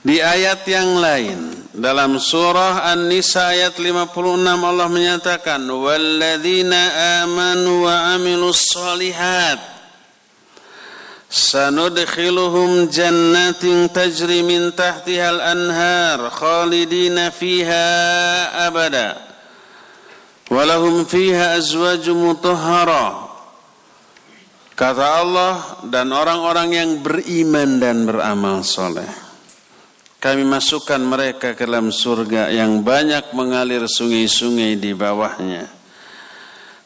Di 0.03 0.21
ayat 0.21 0.61
yang 0.69 0.99
lain 1.01 1.62
dalam 1.73 2.21
surah 2.21 2.85
An-Nisa 2.93 3.49
ayat 3.49 3.81
56 3.81 4.13
Allah 4.45 4.87
menyatakan 4.93 5.65
walladzina 5.65 7.25
amanu 7.25 7.89
wa 7.89 8.13
amilus 8.13 8.61
solihat 8.69 9.57
sanudkhiluhum 11.33 12.93
jannatin 12.93 13.89
tajri 13.89 14.45
min 14.45 14.69
tahtiha 14.69 15.33
al-anhar 15.33 16.29
khalidina 16.29 17.33
fiha 17.33 17.89
abada. 18.69 19.17
Walahum 20.53 21.09
fiha 21.09 21.57
azwaju 21.57 22.13
mutahhara. 22.13 23.33
Kata 24.77 25.25
Allah 25.25 25.81
dan 25.89 26.13
orang-orang 26.13 26.69
yang 26.69 26.91
beriman 27.01 27.81
dan 27.81 28.05
beramal 28.05 28.61
soleh 28.61 29.32
kami 30.23 30.47
masukkan 30.47 31.03
mereka 31.03 31.51
ke 31.51 31.67
dalam 31.67 31.91
surga 31.91 32.47
yang 32.47 32.79
banyak 32.79 33.35
mengalir 33.35 33.83
sungai-sungai 33.91 34.79
di 34.79 34.95
bawahnya. 34.95 35.67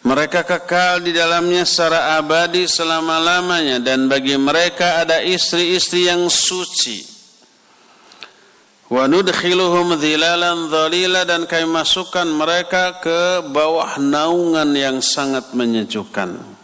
Mereka 0.01 0.41
kekal 0.41 1.05
di 1.05 1.13
dalamnya 1.13 1.61
secara 1.61 2.17
abadi 2.17 2.65
selama-lamanya 2.65 3.77
dan 3.77 4.09
bagi 4.09 4.33
mereka 4.41 5.05
ada 5.05 5.21
istri-istri 5.21 6.09
yang 6.09 6.25
suci. 6.33 7.05
Wa 8.89 9.05
nudkhiluhum 9.05 10.01
dhilalan 10.01 10.73
dhalila 10.73 11.21
dan 11.21 11.45
kami 11.45 11.69
masukkan 11.69 12.25
mereka 12.25 12.97
ke 13.05 13.45
bawah 13.53 14.01
naungan 14.01 14.73
yang 14.73 14.97
sangat 14.97 15.53
menyejukkan. 15.53 16.56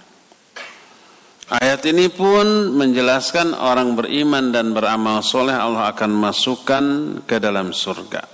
Ayat 1.53 1.85
ini 1.85 2.09
pun 2.09 2.73
menjelaskan 2.73 3.53
orang 3.53 3.93
beriman 3.93 4.49
dan 4.49 4.73
beramal 4.73 5.21
soleh 5.21 5.53
Allah 5.53 5.93
akan 5.93 6.09
masukkan 6.09 6.85
ke 7.29 7.37
dalam 7.37 7.69
surga. 7.69 8.25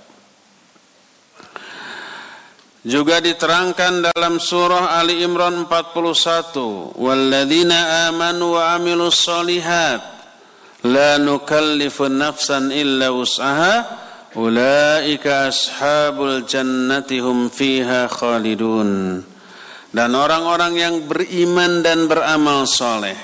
Juga 2.80 3.20
diterangkan 3.20 4.08
dalam 4.08 4.40
surah 4.40 4.96
Ali 4.96 5.20
Imran 5.20 5.68
41, 5.68 6.96
"Walladzina 6.96 8.08
amanu 8.08 8.56
wa 8.56 8.72
amilus 8.80 9.20
solihat 9.20 10.00
la 10.88 11.20
nukallifu 11.20 12.08
nafsan 12.08 12.72
illa 12.72 13.12
wus'aha 13.12 13.84
ulaika 14.32 15.52
ashabul 15.52 16.40
jannati 16.48 17.20
hum 17.20 17.52
fiha 17.52 18.08
khalidun." 18.08 19.28
Dan 19.90 20.14
orang-orang 20.14 20.72
yang 20.78 20.94
beriman 21.06 21.82
dan 21.82 22.06
beramal 22.06 22.66
soleh. 22.66 23.18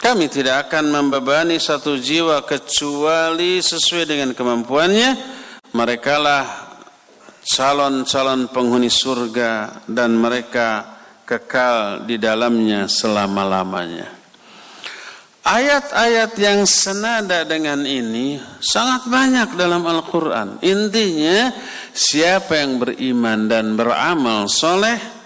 Kami 0.00 0.32
tidak 0.32 0.68
akan 0.68 0.88
membebani 0.88 1.60
satu 1.60 2.00
jiwa 2.00 2.40
kecuali 2.48 3.60
sesuai 3.60 4.04
dengan 4.08 4.30
kemampuannya. 4.32 5.38
merekalah 5.70 6.74
calon-calon 7.46 8.50
penghuni 8.50 8.90
surga 8.90 9.84
dan 9.86 10.18
mereka 10.18 10.98
kekal 11.22 12.02
di 12.08 12.18
dalamnya 12.18 12.90
selama-lamanya. 12.90 14.18
Ayat-ayat 15.40 16.36
yang 16.36 16.68
senada 16.68 17.48
dengan 17.48 17.86
ini 17.86 18.36
sangat 18.60 19.08
banyak 19.08 19.56
dalam 19.56 19.86
Al-Quran. 19.86 20.60
Intinya, 20.60 21.48
siapa 21.96 22.60
yang 22.60 22.76
beriman 22.76 23.48
dan 23.48 23.72
beramal 23.72 24.50
soleh, 24.52 25.19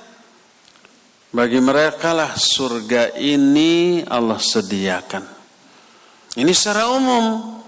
bagi 1.35 1.59
mereka 1.59 2.15
lah 2.15 2.39
surga 2.39 3.19
ini 3.19 4.07
Allah 4.07 4.39
sediakan. 4.39 5.25
Ini 6.39 6.53
secara 6.55 6.95
umum, 6.95 7.59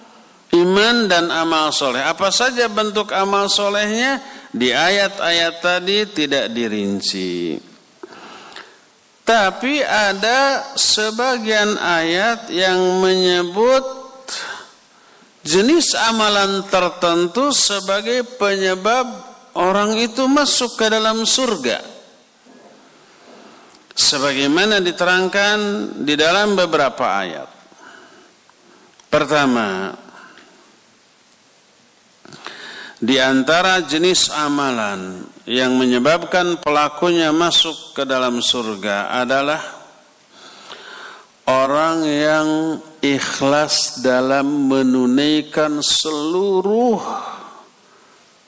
iman 0.54 0.96
dan 1.10 1.34
amal 1.34 1.74
soleh. 1.74 1.98
Apa 1.98 2.30
saja 2.30 2.70
bentuk 2.70 3.10
amal 3.10 3.50
solehnya, 3.50 4.22
di 4.54 4.70
ayat-ayat 4.70 5.54
tadi 5.58 5.98
tidak 6.14 6.54
dirinci. 6.54 7.58
Tapi 9.26 9.82
ada 9.82 10.70
sebagian 10.78 11.74
ayat 11.74 12.46
yang 12.54 13.02
menyebut 13.02 13.82
jenis 15.42 15.98
amalan 15.98 16.62
tertentu 16.70 17.50
sebagai 17.50 18.22
penyebab 18.38 19.10
orang 19.58 19.98
itu 19.98 20.30
masuk 20.30 20.78
ke 20.78 20.86
dalam 20.86 21.26
surga. 21.26 21.95
Sebagaimana 23.96 24.84
diterangkan 24.84 25.58
di 26.04 26.14
dalam 26.20 26.52
beberapa 26.52 27.16
ayat. 27.16 27.48
Pertama, 29.08 29.96
di 33.00 33.16
antara 33.16 33.80
jenis 33.80 34.28
amalan 34.28 35.24
yang 35.48 35.80
menyebabkan 35.80 36.60
pelakunya 36.60 37.32
masuk 37.32 37.96
ke 37.96 38.04
dalam 38.04 38.44
surga 38.44 39.16
adalah 39.16 39.64
orang 41.48 42.04
yang 42.04 42.48
ikhlas 43.00 44.02
dalam 44.04 44.68
menunaikan 44.68 45.80
seluruh 45.80 47.00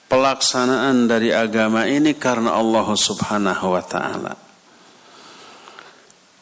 pelaksanaan 0.09 1.07
dari 1.07 1.31
agama 1.31 1.85
ini 1.87 2.17
karena 2.17 2.57
Allah 2.57 2.89
Subhanahu 2.93 3.67
wa 3.73 3.85
taala. 3.85 4.48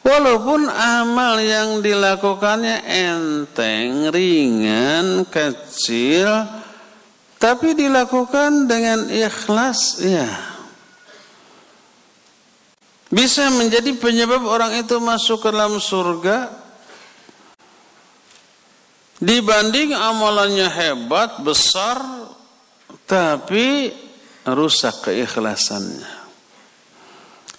Walaupun 0.07 0.71
amal 0.71 1.35
yang 1.43 1.83
dilakukannya 1.83 2.79
enteng, 2.87 4.07
ringan, 4.07 5.27
kecil, 5.27 6.47
tapi 7.35 7.75
dilakukan 7.75 8.71
dengan 8.71 9.11
ikhlas, 9.11 9.99
ya. 9.99 10.31
Bisa 13.11 13.51
menjadi 13.51 13.91
penyebab 13.99 14.47
orang 14.47 14.79
itu 14.79 14.95
masuk 15.03 15.43
ke 15.43 15.49
dalam 15.51 15.75
surga 15.75 16.55
dibanding 19.19 19.91
amalannya 19.91 20.71
hebat, 20.71 21.43
besar, 21.43 21.99
tapi 23.03 23.91
rusak 24.47 25.11
keikhlasannya. 25.11 26.15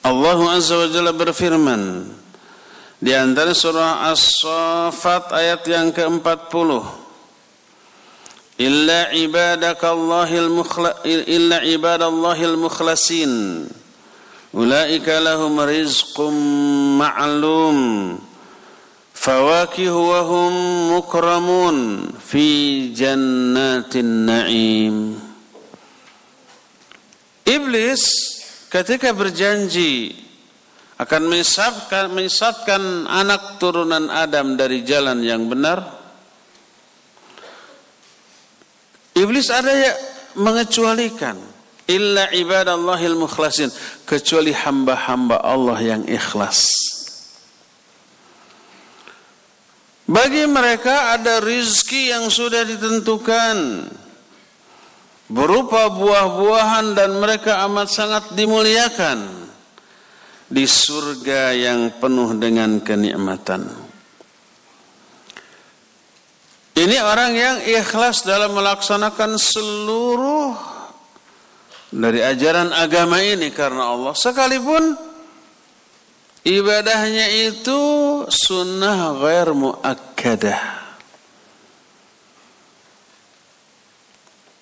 Allah 0.01 0.39
Azza 0.57 0.81
wa 0.81 0.89
Jalla 0.89 1.13
berfirman 1.13 1.83
di 2.99 3.15
antara 3.15 3.55
surah 3.55 4.11
As-Safat 4.11 5.31
ayat 5.31 5.63
yang 5.71 5.95
ke-40. 5.95 6.71
Illa 8.59 9.15
ibadakallahil 9.15 10.51
mukhla 10.51 11.07
illa 11.07 11.63
ibadallahil 11.63 12.59
mukhlasin. 12.59 13.67
Ulaika 14.51 15.23
lahum 15.23 15.63
rizqum 15.63 16.35
ma'lum. 16.99 17.79
fawakihu 19.19 19.99
wa 19.99 20.21
hum 20.23 20.53
mukramun 20.95 21.77
fi 22.23 22.89
jannatin 22.95 24.31
na'im. 24.31 24.97
Iblis 27.43 28.03
ketika 28.71 29.11
berjanji 29.11 30.15
akan 30.99 31.31
menyesatkan, 31.31 32.11
menyesatkan 32.11 33.07
anak 33.07 33.63
turunan 33.63 34.11
Adam 34.11 34.59
dari 34.59 34.83
jalan 34.83 35.23
yang 35.23 35.47
benar. 35.47 35.79
Iblis 39.15 39.47
ada 39.55 39.71
yang 39.71 39.99
mengecualikan. 40.43 41.39
Illa 41.87 42.35
ibadallahil 42.35 43.15
mukhlasin. 43.15 43.71
Kecuali 44.03 44.51
hamba-hamba 44.51 45.39
Allah 45.39 45.79
yang 45.79 46.03
ikhlas. 46.11 46.67
Bagi 50.03 50.51
mereka 50.51 51.15
ada 51.15 51.39
rizki 51.39 52.11
yang 52.11 52.27
sudah 52.27 52.67
ditentukan. 52.67 53.87
Berupa 55.31 55.95
buah-buahan 55.95 56.97
dan 56.99 57.23
mereka 57.23 57.63
amat 57.69 57.87
sangat 57.93 58.25
dimuliakan 58.35 59.48
di 60.49 60.65
surga 60.65 61.53
yang 61.53 62.01
penuh 62.01 62.33
dengan 62.41 62.81
kenikmatan. 62.81 63.69
Ini 66.79 66.97
orang 67.05 67.33
yang 67.35 67.57
ikhlas 67.67 68.25
dalam 68.25 68.55
melaksanakan 68.55 69.37
seluruh 69.37 70.55
dari 71.93 72.23
ajaran 72.23 72.73
agama 72.73 73.21
ini 73.21 73.53
karena 73.53 73.93
Allah. 73.93 74.15
Sekalipun 74.15 74.95
ibadahnya 76.47 77.29
itu 77.51 77.81
sunnah 78.31 79.19
ghair 79.19 79.53
muakkadah. 79.53 80.63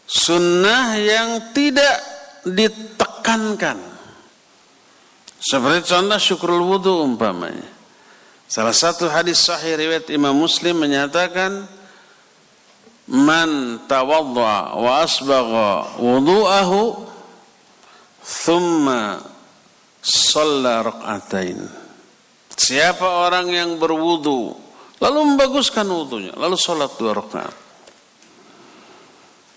Sunnah 0.06 0.96
yang 0.98 1.52
tidak 1.52 2.00
ditekankan. 2.48 3.95
Seperti 5.46 5.94
contoh 5.94 6.18
syukrul 6.18 6.66
wudhu 6.66 7.06
umpamanya. 7.06 7.70
Salah 8.50 8.74
satu 8.74 9.06
hadis 9.06 9.46
sahih 9.46 9.78
riwayat 9.78 10.10
Imam 10.10 10.34
Muslim 10.34 10.74
menyatakan 10.82 11.70
man 13.06 13.78
tawadda 13.86 14.74
wa 14.74 15.06
asbagha 15.06 16.02
wudu'ahu 16.02 16.98
thumma 18.26 19.22
shalla 20.02 20.82
rak'atain 20.82 21.62
siapa 22.58 23.06
orang 23.06 23.46
yang 23.54 23.70
berwudu 23.78 24.50
lalu 24.98 25.18
membaguskan 25.30 25.86
wudunya 25.86 26.34
lalu 26.34 26.58
salat 26.58 26.90
dua 26.98 27.14
rakaat. 27.14 27.54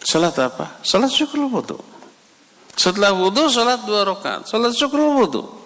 Salat 0.06 0.38
apa? 0.38 0.80
Salat 0.86 1.10
syukur 1.10 1.50
wudu. 1.50 1.78
Setelah 2.78 3.12
wudu 3.14 3.50
salat 3.50 3.84
dua 3.84 4.06
rakaat. 4.06 4.46
Salat 4.46 4.74
syukur 4.78 5.02
wudu 5.18 5.59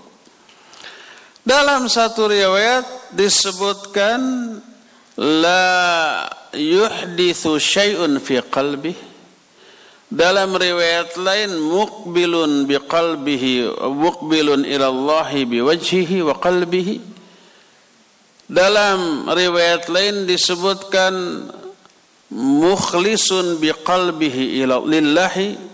dalam 1.44 1.92
satu 1.92 2.32
riwayat 2.32 3.12
disebutkan 3.12 4.20
la 5.20 6.24
yuhdithu 6.56 7.60
syai'un 7.60 8.16
fi 8.24 8.40
qalbih. 8.48 8.96
Dalam 10.14 10.54
riwayat 10.54 11.18
lain 11.18 11.58
muqbilun 11.58 12.70
bi 12.70 12.78
qalbihi 12.78 13.66
muqbilun 13.92 14.62
ila 14.62 14.88
Allah 14.88 15.30
bi 15.44 15.58
wajhihi 15.60 16.22
wa 16.22 16.38
qalbihi. 16.38 17.02
Dalam 18.46 19.26
riwayat 19.26 19.90
lain 19.90 20.30
disebutkan 20.30 21.50
mukhlisun 22.32 23.58
bi 23.58 23.74
qalbihi 23.74 24.62
ila 24.64 24.86
lillahi 24.86 25.73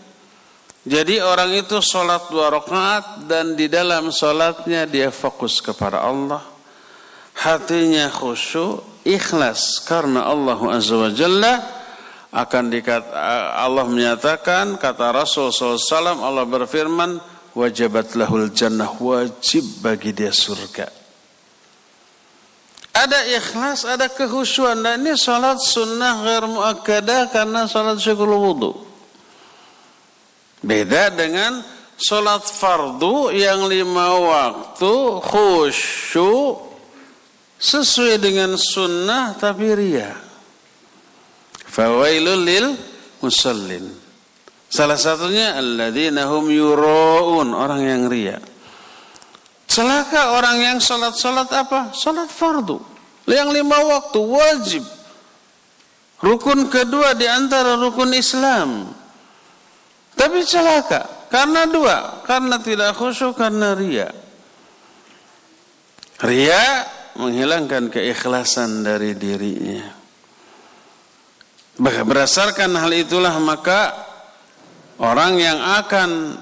jadi 0.88 1.20
orang 1.20 1.60
itu 1.60 1.84
salat 1.84 2.32
dua 2.32 2.56
rakaat 2.56 3.28
dan 3.28 3.60
di 3.60 3.68
dalam 3.68 4.16
salatnya 4.16 4.88
dia 4.88 5.12
fokus 5.12 5.60
kepada 5.60 6.00
Allah. 6.00 6.40
Hatinya 7.36 8.08
khusyuk 8.08 9.04
ikhlas 9.04 9.84
karena 9.84 10.24
Allah 10.32 10.60
Azza 10.72 10.96
wa 10.96 11.12
Jalla. 11.12 11.54
Akan 12.30 12.70
dikata 12.70 13.10
Allah 13.58 13.90
menyatakan 13.90 14.78
kata 14.78 15.10
Rasul 15.10 15.50
SAW 15.50 16.22
Allah 16.22 16.46
berfirman 16.46 17.18
wajibat 17.58 18.14
lahul 18.14 18.54
jannah 18.54 18.94
wajib 19.02 19.66
bagi 19.82 20.14
dia 20.14 20.30
surga. 20.30 20.88
Ada 22.94 23.20
ikhlas 23.34 23.84
ada 23.84 24.08
kehusuan 24.08 24.80
dan 24.86 25.04
ini 25.04 25.18
salat 25.18 25.60
sunnah 25.60 26.24
ghair 26.24 26.46
muakkadah 26.48 27.34
karena 27.34 27.66
salat 27.66 27.98
syukur 27.98 28.30
wudu 28.30 28.89
beda 30.64 31.14
dengan 31.14 31.64
salat 32.00 32.48
fardu 32.48 33.36
yang 33.36 33.68
lima 33.68 34.16
waktu 34.20 34.94
khusyuk 35.20 36.70
sesuai 37.60 38.24
dengan 38.24 38.56
sunnah 38.56 39.36
tapi 39.36 39.68
ria. 39.76 40.16
Fawailul 41.68 42.44
lil 42.44 42.68
musallin. 43.20 43.92
Salah 44.70 45.02
satunya 45.02 45.58
alladzina 45.58 46.30
hum 46.30 46.48
yuraun, 46.48 47.52
orang 47.58 47.82
yang 47.84 48.04
ria. 48.08 48.38
Celaka 49.70 50.34
orang 50.34 50.58
yang 50.66 50.78
salat-salat 50.82 51.50
apa? 51.54 51.94
Salat 51.94 52.30
fardu. 52.30 52.82
Yang 53.30 53.62
lima 53.62 53.78
waktu 53.86 54.18
wajib. 54.18 54.84
Rukun 56.26 56.74
kedua 56.74 57.14
di 57.14 57.30
antara 57.30 57.78
rukun 57.78 58.18
Islam. 58.18 58.90
Tapi 60.20 60.44
celaka 60.44 61.32
karena 61.32 61.64
dua, 61.64 62.20
karena 62.28 62.60
tidak 62.60 63.00
khusyuk 63.00 63.40
karena 63.40 63.72
ria. 63.72 64.12
Ria 66.20 66.84
menghilangkan 67.16 67.88
keikhlasan 67.88 68.84
dari 68.84 69.16
dirinya. 69.16 69.96
Berdasarkan 71.80 72.76
hal 72.76 72.92
itulah 72.92 73.40
maka 73.40 74.10
Orang 75.00 75.40
yang 75.40 75.56
akan 75.56 76.36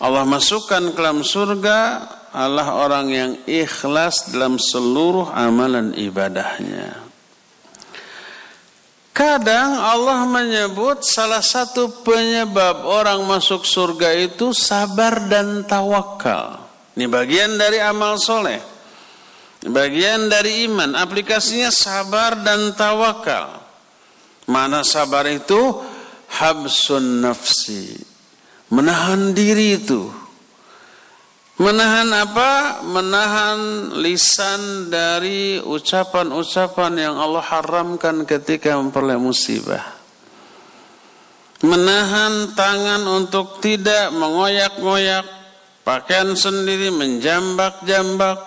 Allah 0.00 0.24
masukkan 0.24 0.88
ke 0.88 0.96
dalam 0.96 1.20
surga 1.20 1.80
adalah 2.32 2.80
orang 2.80 3.06
yang 3.12 3.32
ikhlas 3.44 4.32
dalam 4.32 4.56
seluruh 4.56 5.28
amalan 5.36 5.92
ibadahnya. 5.92 7.07
Kadang 9.18 9.82
Allah 9.82 10.22
menyebut 10.30 11.02
salah 11.02 11.42
satu 11.42 12.06
penyebab 12.06 12.86
orang 12.86 13.18
masuk 13.26 13.66
surga 13.66 14.14
itu 14.14 14.54
sabar 14.54 15.26
dan 15.26 15.66
tawakal. 15.66 16.70
Ini 16.94 17.10
bagian 17.10 17.58
dari 17.58 17.82
amal 17.82 18.14
soleh. 18.22 18.62
Bagian 19.66 20.30
dari 20.30 20.70
iman. 20.70 20.94
Aplikasinya 20.94 21.74
sabar 21.74 22.38
dan 22.46 22.78
tawakal. 22.78 23.58
Mana 24.46 24.86
sabar 24.86 25.26
itu? 25.26 25.82
habsun 26.28 27.24
nafsi 27.24 27.96
menahan 28.68 29.32
diri 29.32 29.80
itu 29.80 30.12
menahan 31.58 32.08
apa? 32.14 32.82
Menahan 32.86 33.58
lisan 34.00 34.88
dari 34.88 35.60
ucapan-ucapan 35.60 36.92
yang 36.96 37.14
Allah 37.18 37.44
haramkan 37.44 38.24
ketika 38.24 38.78
memperoleh 38.78 39.20
musibah. 39.20 39.98
Menahan 41.58 42.54
tangan 42.54 43.02
untuk 43.06 43.58
tidak 43.58 44.14
mengoyak-ngoyak 44.14 45.26
pakaian 45.82 46.38
sendiri 46.38 46.94
menjambak-jambak 46.94 48.38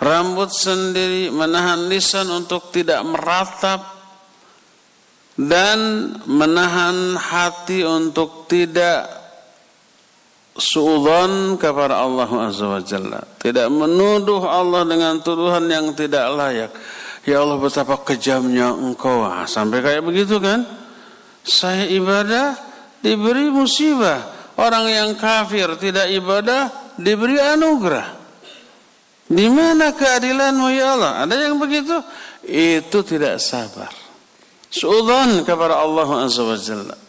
rambut 0.00 0.52
sendiri 0.52 1.32
menahan 1.32 1.88
lisan 1.88 2.28
untuk 2.28 2.68
tidak 2.72 3.00
meratap 3.06 3.80
dan 5.36 6.12
menahan 6.24 7.16
hati 7.16 7.84
untuk 7.84 8.48
tidak 8.48 9.04
suudzon 10.56 11.60
kepada 11.60 12.00
Allah 12.00 12.28
Azza 12.48 12.66
wa 12.66 12.80
Jalla. 12.80 13.20
Tidak 13.38 13.68
menuduh 13.68 14.42
Allah 14.48 14.82
dengan 14.88 15.20
tuduhan 15.20 15.68
yang 15.68 15.92
tidak 15.92 16.26
layak. 16.32 16.72
Ya 17.28 17.44
Allah 17.44 17.60
betapa 17.60 18.00
kejamnya 18.02 18.72
engkau. 18.72 19.22
Ah, 19.26 19.44
sampai 19.44 19.84
kayak 19.84 20.02
begitu 20.02 20.40
kan? 20.40 20.64
Saya 21.44 21.86
ibadah 21.86 22.56
diberi 23.04 23.52
musibah. 23.52 24.34
Orang 24.56 24.88
yang 24.88 25.12
kafir 25.20 25.68
tidak 25.76 26.08
ibadah 26.08 26.96
diberi 26.96 27.36
anugerah. 27.36 28.16
Di 29.26 29.46
mana 29.50 29.92
keadilanmu 29.92 30.70
ya 30.72 30.96
Allah? 30.96 31.12
Ada 31.26 31.50
yang 31.50 31.60
begitu? 31.60 31.98
Itu 32.46 33.02
tidak 33.02 33.42
sabar. 33.42 33.90
Suudzon 34.70 35.42
kepada 35.42 35.82
Allah 35.82 36.08
Azza 36.24 36.46
wa 36.46 36.56
Jalla. 36.56 37.05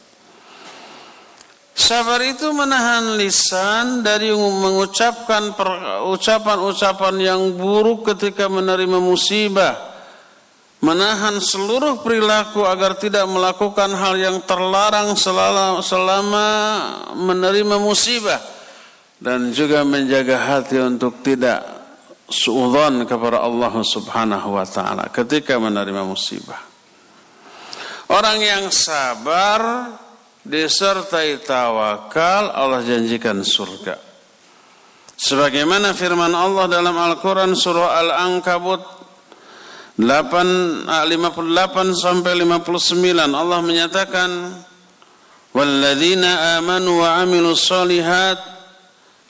Sabar 1.78 2.26
itu 2.26 2.50
menahan 2.58 3.22
lisan 3.22 4.02
dari 4.02 4.34
mengucapkan 4.34 5.54
ucapan-ucapan 6.10 7.16
yang 7.22 7.54
buruk 7.54 8.10
ketika 8.10 8.50
menerima 8.50 8.98
musibah. 8.98 9.78
Menahan 10.82 11.38
seluruh 11.38 12.02
perilaku 12.02 12.66
agar 12.66 12.98
tidak 12.98 13.30
melakukan 13.30 13.94
hal 13.94 14.18
yang 14.18 14.42
terlarang 14.42 15.14
selama, 15.14 16.50
menerima 17.14 17.78
musibah. 17.78 18.42
Dan 19.22 19.54
juga 19.54 19.86
menjaga 19.86 20.38
hati 20.38 20.82
untuk 20.82 21.22
tidak 21.22 21.62
suudzon 22.26 23.06
kepada 23.06 23.46
Allah 23.46 23.74
subhanahu 23.86 24.58
wa 24.58 24.66
ta'ala 24.66 25.14
ketika 25.14 25.62
menerima 25.62 26.02
musibah. 26.02 26.62
Orang 28.10 28.42
yang 28.42 28.74
sabar 28.74 29.94
disertai 30.48 31.43
tawakal 31.43 32.56
Allah 32.56 32.82
janjikan 32.82 33.43
surga. 33.43 34.00
Sebagaimana 35.18 35.91
firman 35.91 36.32
Allah 36.32 36.72
dalam 36.72 36.95
Al-Quran 36.95 37.58
surah 37.58 38.00
Al-Ankabut 38.00 38.80
8, 40.00 40.88
58 40.88 41.98
sampai 41.98 42.34
59 42.38 43.34
Allah 43.34 43.60
menyatakan 43.66 44.30
Walladzina 45.58 46.62
amanu 46.62 47.02
wa 47.02 47.18
amilu 47.18 47.58
salihat 47.58 48.38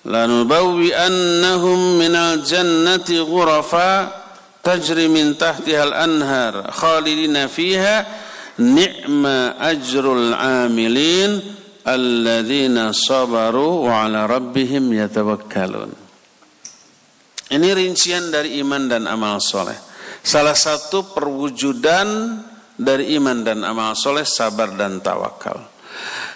lanubawwi'annahum 0.04 1.96
minal 1.96 2.44
jannati 2.44 3.16
ghurafa 3.24 4.12
tajri 4.60 5.08
min 5.08 5.40
tahtihal 5.40 5.96
anhar 5.96 6.68
khalidina 6.68 7.48
fiha 7.48 8.04
ni'ma 8.58 9.58
ajrul 9.62 10.34
amilin 10.34 11.40
alladzina 11.86 12.92
sabaru 12.92 13.88
wa 13.88 14.06
ala 14.06 14.26
rabbihim 14.26 14.92
yatawakkalun. 14.92 15.94
Ini 17.48 17.70
rincian 17.72 18.28
dari 18.28 18.60
iman 18.60 18.92
dan 18.92 19.08
amal 19.08 19.40
soleh. 19.40 19.78
Salah 20.20 20.58
satu 20.58 21.16
perwujudan 21.16 22.44
dari 22.76 23.16
iman 23.16 23.40
dan 23.40 23.64
amal 23.64 23.96
soleh 23.96 24.28
sabar 24.28 24.76
dan 24.76 25.00
tawakal. 25.00 25.64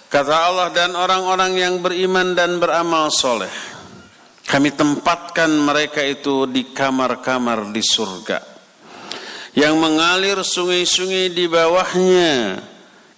Kata 0.07 0.35
Allah 0.47 0.71
dan 0.71 0.95
orang-orang 0.95 1.51
yang 1.59 1.75
beriman 1.83 2.31
dan 2.31 2.59
beramal 2.59 3.11
soleh. 3.11 3.51
Kami 4.47 4.71
tempatkan 4.75 5.51
mereka 5.51 6.03
itu 6.03 6.47
di 6.47 6.71
kamar-kamar 6.75 7.71
di 7.71 7.79
surga 7.79 8.50
yang 9.51 9.75
mengalir 9.79 10.39
sungai-sungai 10.39 11.31
di 11.35 11.45
bawahnya 11.47 12.63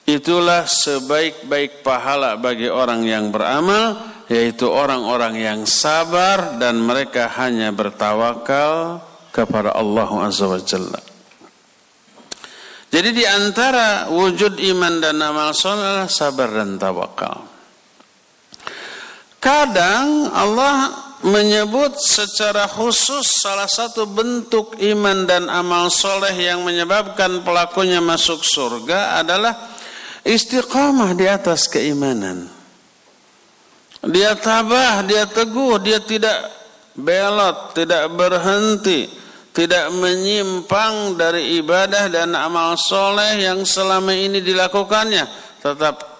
itulah 0.03 0.65
sebaik-baik 0.65 1.85
pahala 1.85 2.35
bagi 2.35 2.67
orang 2.67 3.05
yang 3.05 3.29
beramal 3.29 4.01
yaitu 4.31 4.65
orang-orang 4.65 5.37
yang 5.37 5.59
sabar 5.67 6.57
dan 6.57 6.79
mereka 6.79 7.29
hanya 7.37 7.69
bertawakal 7.69 9.03
kepada 9.29 9.75
Allah 9.75 10.09
Azza 10.23 10.47
wa 10.47 10.61
Jalla. 10.61 11.01
Jadi 12.93 13.09
di 13.09 13.25
antara 13.25 14.05
wujud 14.13 14.61
iman 14.61 15.01
dan 15.01 15.17
amal 15.17 15.49
soleh 15.57 16.05
sabar 16.05 16.49
dan 16.53 16.77
tawakal. 16.77 17.41
Kadang 19.41 20.29
Allah 20.29 21.02
menyebut 21.23 21.95
secara 21.97 22.67
khusus 22.67 23.23
salah 23.39 23.67
satu 23.67 24.03
bentuk 24.03 24.75
iman 24.79 25.23
dan 25.23 25.47
amal 25.47 25.87
soleh 25.87 26.35
yang 26.35 26.67
menyebabkan 26.67 27.41
pelakunya 27.47 28.03
masuk 28.03 28.43
surga 28.43 29.23
adalah 29.23 29.71
istiqamah 30.27 31.15
di 31.15 31.25
atas 31.27 31.71
keimanan. 31.71 32.51
Dia 34.03 34.35
tabah, 34.35 34.99
dia 35.07 35.23
teguh, 35.23 35.79
dia 35.79 36.03
tidak 36.03 36.51
belot, 36.91 37.71
tidak 37.71 38.11
berhenti, 38.11 39.07
tidak 39.55 39.95
menyimpang 39.95 41.15
dari 41.15 41.55
ibadah 41.63 42.11
dan 42.11 42.35
amal 42.35 42.75
soleh 42.75 43.47
yang 43.47 43.63
selama 43.63 44.11
ini 44.11 44.43
dilakukannya. 44.43 45.23
Tetap 45.63 46.12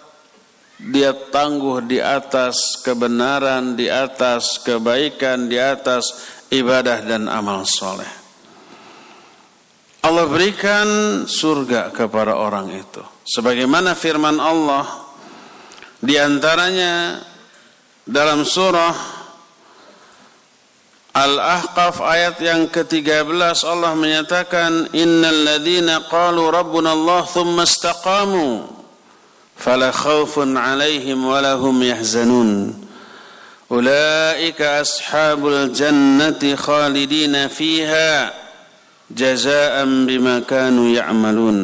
dia 0.83 1.15
tangguh 1.15 1.87
di 1.87 2.03
atas 2.03 2.83
kebenaran, 2.83 3.79
di 3.79 3.87
atas 3.87 4.59
kebaikan, 4.59 5.47
di 5.47 5.55
atas 5.55 6.11
ibadah 6.51 6.99
dan 7.07 7.31
amal 7.31 7.63
soleh. 7.63 8.09
Allah 10.03 10.27
berikan 10.27 10.87
surga 11.23 11.95
kepada 11.95 12.35
orang 12.35 12.67
itu. 12.75 12.99
Sebagaimana 13.23 13.95
firman 13.95 14.35
Allah 14.35 14.83
di 16.03 16.19
antaranya 16.19 17.23
dalam 18.03 18.43
surah 18.43 19.23
Al-Ahqaf 21.13 22.01
ayat 22.03 22.41
yang 22.41 22.67
ke-13 22.73 23.63
Allah 23.69 23.93
menyatakan 23.95 24.91
innal 24.97 25.45
ladzina 25.45 26.03
qalu 26.09 26.51
rabbuna 26.51 26.91
Allah 26.91 27.21
thumma 27.23 27.63
istaqamu 27.63 28.82
فلا 29.62 29.90
خوف 29.90 30.38
عليهم 30.38 31.26
ولا 31.26 31.52
هم 31.54 31.82
يحزنون 31.82 32.84
أولئك 33.70 34.62
أصحاب 34.62 35.48
الجنة 35.48 36.56
خالدين 36.56 37.48
فيها 37.48 38.34
جزاء 39.10 39.84
بما 39.84 40.40
كانوا 40.40 40.88
يعملون 40.88 41.60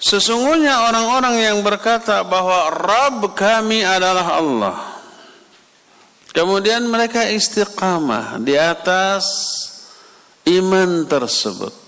Sesungguhnya 0.00 0.88
orang-orang 0.88 1.44
yang 1.44 1.58
berkata 1.60 2.24
bahwa 2.24 2.72
Rabb 2.72 3.36
kami 3.36 3.84
adalah 3.84 4.40
Allah. 4.40 4.76
Kemudian 6.32 6.88
mereka 6.88 7.28
istiqamah 7.28 8.40
di 8.40 8.56
atas 8.56 9.28
iman 10.48 11.04
tersebut. 11.04 11.83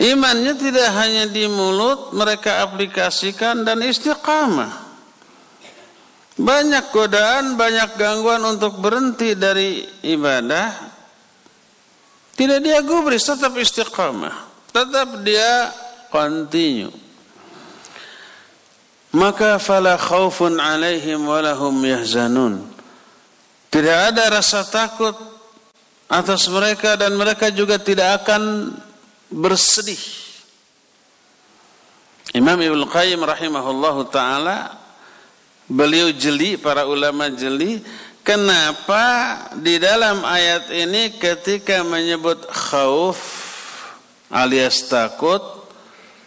Imannya 0.00 0.56
tidak 0.56 0.88
hanya 0.96 1.24
di 1.28 1.44
mulut, 1.46 2.16
mereka 2.16 2.64
aplikasikan 2.64 3.62
dan 3.62 3.84
istiqamah. 3.84 4.72
Banyak 6.32 6.88
godaan, 6.88 7.60
banyak 7.60 8.00
gangguan 8.00 8.40
untuk 8.48 8.80
berhenti 8.80 9.36
dari 9.36 9.84
ibadah. 10.00 10.90
Tidak 12.32 12.58
dia 12.64 12.80
gubris, 12.80 13.28
tetap 13.28 13.52
istiqamah. 13.52 14.48
Tetap 14.72 15.20
dia 15.20 15.68
continue. 16.08 16.88
Maka 19.12 19.60
fala 19.60 20.00
khaufun 20.00 20.56
alaihim 20.56 21.28
walahum 21.28 21.76
yahzanun. 21.84 22.64
Tidak 23.68 23.98
ada 24.08 24.40
rasa 24.40 24.64
takut 24.64 25.12
atas 26.08 26.48
mereka 26.48 26.96
dan 26.96 27.12
mereka 27.16 27.52
juga 27.52 27.76
tidak 27.76 28.24
akan 28.24 28.72
bersedih. 29.32 29.98
Imam 32.32 32.56
Ibnu 32.56 32.84
Qayyim 32.88 33.20
rahimahullahu 33.20 34.08
taala 34.08 34.76
beliau 35.68 36.12
jeli 36.12 36.56
para 36.56 36.88
ulama 36.88 37.28
jeli 37.28 37.80
kenapa 38.24 39.04
di 39.60 39.76
dalam 39.76 40.24
ayat 40.24 40.72
ini 40.72 41.16
ketika 41.16 41.84
menyebut 41.84 42.44
khauf 42.48 43.20
alias 44.32 44.88
takut 44.88 45.62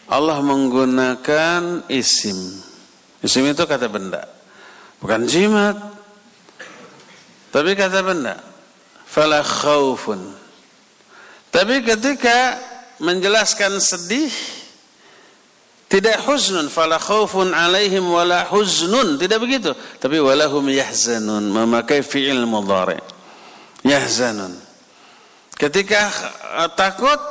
Allah 0.05 0.37
menggunakan 0.45 1.89
isim. 1.89 2.37
Isim 3.25 3.49
itu 3.49 3.65
kata 3.65 3.89
benda. 3.89 4.29
Bukan 5.01 5.25
jimat. 5.25 5.73
Tapi 7.49 7.73
kata 7.73 8.05
benda. 8.05 8.37
Fala 9.09 9.41
khaufun. 9.41 10.21
Tapi 11.49 11.81
ketika 11.81 12.59
menjelaskan 12.99 13.79
sedih 13.79 14.31
tidak 15.85 16.17
husnun 16.25 16.67
fala 16.67 16.97
khaufun 16.97 17.53
alaihim 17.53 18.09
wala 18.09 18.43
huznun, 18.49 19.21
tidak 19.21 19.39
begitu. 19.39 19.71
Tapi 20.01 20.17
walahum 20.17 20.65
yahzanun, 20.65 21.45
memakai 21.45 22.01
fi'il 22.01 22.43
mudhari. 22.43 22.97
Yahzanun. 23.85 24.59
Ketika 25.55 26.09
takut 26.73 27.21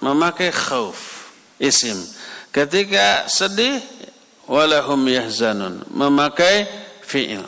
memakai 0.00 0.54
khauf, 0.54 1.28
isim. 1.60 1.98
Ketika 2.54 3.26
sedih 3.28 3.82
walahum 4.46 5.02
yahzanun, 5.10 5.84
memakai 5.90 6.64
fi'il. 7.02 7.44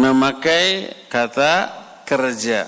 Memakai 0.00 0.90
kata 1.12 1.70
kerja. 2.08 2.66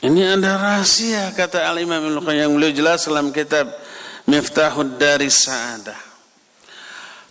Ini 0.00 0.40
ada 0.40 0.56
rahasia 0.56 1.28
kata 1.36 1.68
Al-Imam 1.68 2.24
yang 2.32 2.56
beliau 2.56 2.72
jelas 2.72 3.04
dalam 3.04 3.28
kitab 3.36 3.68
miftahud 4.24 4.96
dari 4.96 5.28
sa'adah. 5.28 6.00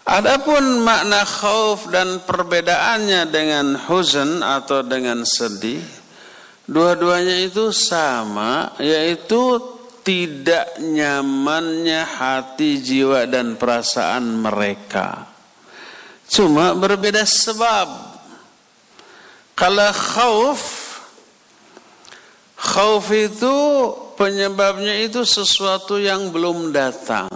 Adapun 0.05 0.85
makna 0.85 1.25
khauf 1.25 1.89
dan 1.89 2.21
perbedaannya 2.21 3.25
dengan 3.33 3.73
huzn 3.73 4.45
atau 4.45 4.85
dengan 4.85 5.25
sedih, 5.25 5.81
dua-duanya 6.69 7.41
itu 7.41 7.73
sama, 7.73 8.77
yaitu 8.77 9.57
tidak 10.05 10.77
nyamannya 10.77 12.05
hati, 12.05 12.81
jiwa 12.85 13.25
dan 13.25 13.57
perasaan 13.57 14.45
mereka. 14.45 15.29
Cuma 16.29 16.77
berbeda 16.77 17.25
sebab. 17.25 17.89
Kalau 19.57 19.89
khauf, 19.93 20.88
khauf 22.79 23.11
itu 23.11 23.55
penyebabnya 24.15 25.03
itu 25.03 25.27
sesuatu 25.27 25.99
yang 25.99 26.31
belum 26.31 26.71
datang. 26.71 27.27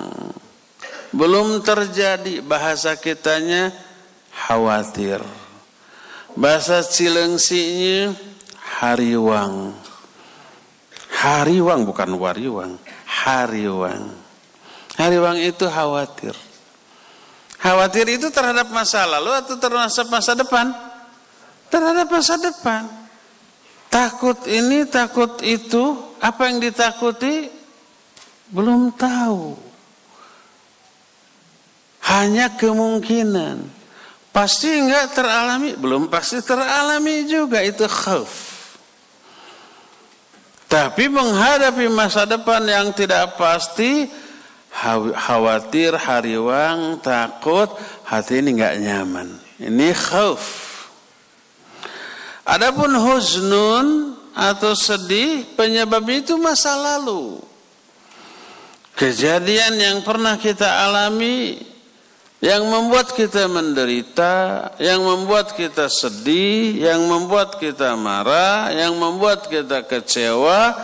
Belum 1.11 1.59
terjadi 1.59 2.39
bahasa 2.39 2.95
kitanya 2.95 3.75
khawatir. 4.31 5.19
Bahasa 6.39 6.79
Cilengsinya 6.87 8.15
hariwang. 8.79 9.75
Hariwang 11.11 11.91
bukan 11.91 12.15
wariwang, 12.15 12.79
hariwang. 13.03 14.15
Hariwang 14.95 15.43
itu 15.43 15.67
khawatir. 15.67 16.39
Khawatir 17.59 18.07
itu 18.15 18.31
terhadap 18.31 18.71
masa 18.71 19.03
lalu 19.03 19.43
atau 19.43 19.59
terhadap 19.59 20.07
masa 20.07 20.39
depan? 20.39 20.71
Terhadap 21.67 22.07
masa 22.07 22.39
depan. 22.39 23.02
Takut 23.93 24.49
ini, 24.49 24.89
takut 24.89 25.37
itu, 25.45 25.93
apa 26.17 26.49
yang 26.49 26.57
ditakuti 26.57 27.45
belum 28.49 28.89
tahu. 28.97 29.53
Hanya 32.09 32.57
kemungkinan. 32.57 33.69
Pasti 34.33 34.81
enggak 34.81 35.13
teralami, 35.13 35.77
belum 35.77 36.09
pasti 36.09 36.41
teralami 36.41 37.29
juga 37.29 37.61
itu 37.61 37.85
khauf. 37.85 38.33
Tapi 40.65 41.05
menghadapi 41.05 41.85
masa 41.85 42.25
depan 42.25 42.65
yang 42.65 42.89
tidak 42.97 43.37
pasti, 43.37 44.09
khawatir, 45.13 45.93
hariwang, 46.01 46.97
takut, 46.97 47.69
hati 48.09 48.41
ini 48.41 48.57
enggak 48.57 48.81
nyaman. 48.81 49.37
Ini 49.61 49.93
khauf. 49.93 50.62
Adapun 52.43 52.91
huznun 52.99 54.19
atau 54.35 54.75
sedih 54.75 55.47
penyebab 55.55 56.03
itu 56.11 56.35
masa 56.35 56.75
lalu. 56.75 57.39
Kejadian 58.93 59.79
yang 59.79 59.97
pernah 60.03 60.35
kita 60.37 60.85
alami 60.85 61.73
yang 62.43 62.67
membuat 62.67 63.15
kita 63.15 63.47
menderita, 63.47 64.75
yang 64.75 64.99
membuat 64.99 65.55
kita 65.55 65.87
sedih, 65.87 66.75
yang 66.75 67.07
membuat 67.07 67.55
kita 67.55 67.95
marah, 67.95 68.67
yang 68.75 68.99
membuat 68.99 69.47
kita 69.47 69.87
kecewa, 69.87 70.75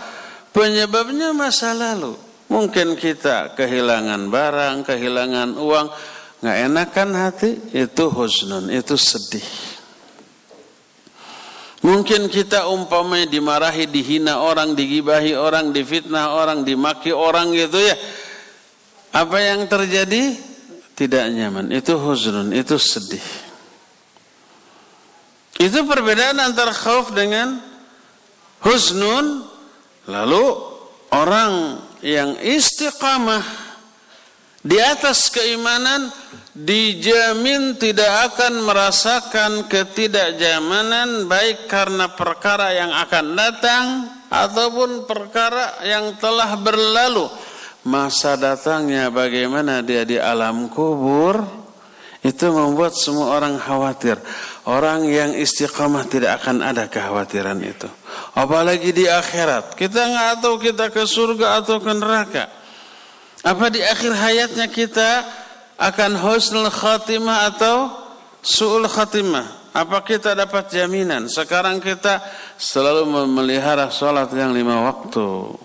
penyebabnya 0.56 1.36
masa 1.36 1.76
lalu. 1.76 2.16
Mungkin 2.48 2.96
kita 2.96 3.60
kehilangan 3.60 4.32
barang, 4.32 4.88
kehilangan 4.88 5.60
uang, 5.60 5.88
nggak 6.40 6.58
enakan 6.72 7.10
hati, 7.28 7.52
itu 7.76 8.08
husnun, 8.08 8.72
itu 8.72 8.96
sedih. 8.96 9.69
Mungkin 11.80 12.28
kita 12.28 12.68
umpamanya 12.68 13.32
dimarahi, 13.32 13.88
dihina 13.88 14.44
orang, 14.44 14.76
digibahi 14.76 15.32
orang, 15.32 15.72
difitnah 15.72 16.36
orang, 16.36 16.68
dimaki 16.68 17.16
orang 17.16 17.56
gitu 17.56 17.80
ya. 17.80 17.96
Apa 19.16 19.40
yang 19.40 19.64
terjadi? 19.64 20.36
Tidak 21.00 21.26
nyaman. 21.32 21.72
Itu 21.72 21.96
huzrun, 21.96 22.52
itu 22.52 22.76
sedih. 22.76 23.24
Itu 25.56 25.88
perbedaan 25.88 26.40
antara 26.44 26.76
khauf 26.76 27.16
dengan 27.16 27.64
husnun. 28.60 29.48
Lalu 30.12 30.46
orang 31.16 31.80
yang 32.04 32.36
istiqamah 32.40 33.44
di 34.64 34.76
atas 34.84 35.32
keimanan 35.32 36.12
dijamin 36.60 37.80
tidak 37.80 38.34
akan 38.34 38.68
merasakan 38.68 39.52
ketidakjamanan 39.72 41.24
baik 41.32 41.72
karena 41.72 42.12
perkara 42.12 42.76
yang 42.76 42.92
akan 42.92 43.26
datang 43.38 43.86
ataupun 44.28 45.08
perkara 45.08 45.80
yang 45.88 46.20
telah 46.20 46.60
berlalu. 46.60 47.32
Masa 47.88 48.36
datangnya 48.36 49.08
bagaimana 49.08 49.80
dia 49.80 50.04
di 50.04 50.20
alam 50.20 50.68
kubur 50.68 51.48
itu 52.20 52.52
membuat 52.52 52.92
semua 52.92 53.40
orang 53.40 53.56
khawatir. 53.56 54.20
Orang 54.68 55.08
yang 55.08 55.32
istiqamah 55.32 56.04
tidak 56.12 56.44
akan 56.44 56.60
ada 56.60 56.92
kekhawatiran 56.92 57.56
itu. 57.64 57.88
Apalagi 58.36 58.92
di 58.92 59.08
akhirat. 59.08 59.80
Kita 59.80 60.02
nggak 60.12 60.44
tahu 60.44 60.60
kita 60.60 60.92
ke 60.92 61.08
surga 61.08 61.64
atau 61.64 61.80
ke 61.80 61.92
neraka. 61.96 62.52
Apa 63.40 63.72
di 63.72 63.80
akhir 63.80 64.12
hayatnya 64.12 64.68
kita 64.68 65.24
akan 65.80 66.12
husnul 66.20 66.68
khatimah 66.68 67.48
atau 67.56 67.88
su'ul 68.44 68.86
khatimah? 68.92 69.72
Apa 69.72 70.04
kita 70.04 70.36
dapat 70.36 70.68
jaminan? 70.74 71.32
Sekarang 71.32 71.80
kita 71.80 72.20
selalu 72.60 73.08
memelihara 73.08 73.88
sholat 73.88 74.28
yang 74.36 74.52
lima 74.52 74.84
waktu. 74.92 75.56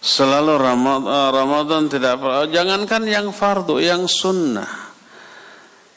Selalu 0.00 0.56
Ramadan, 0.56 1.28
Ramadan 1.28 1.82
tidak 1.92 2.16
jangankan 2.48 3.04
yang 3.04 3.28
fardu, 3.36 3.76
yang 3.84 4.08
sunnah. 4.08 4.88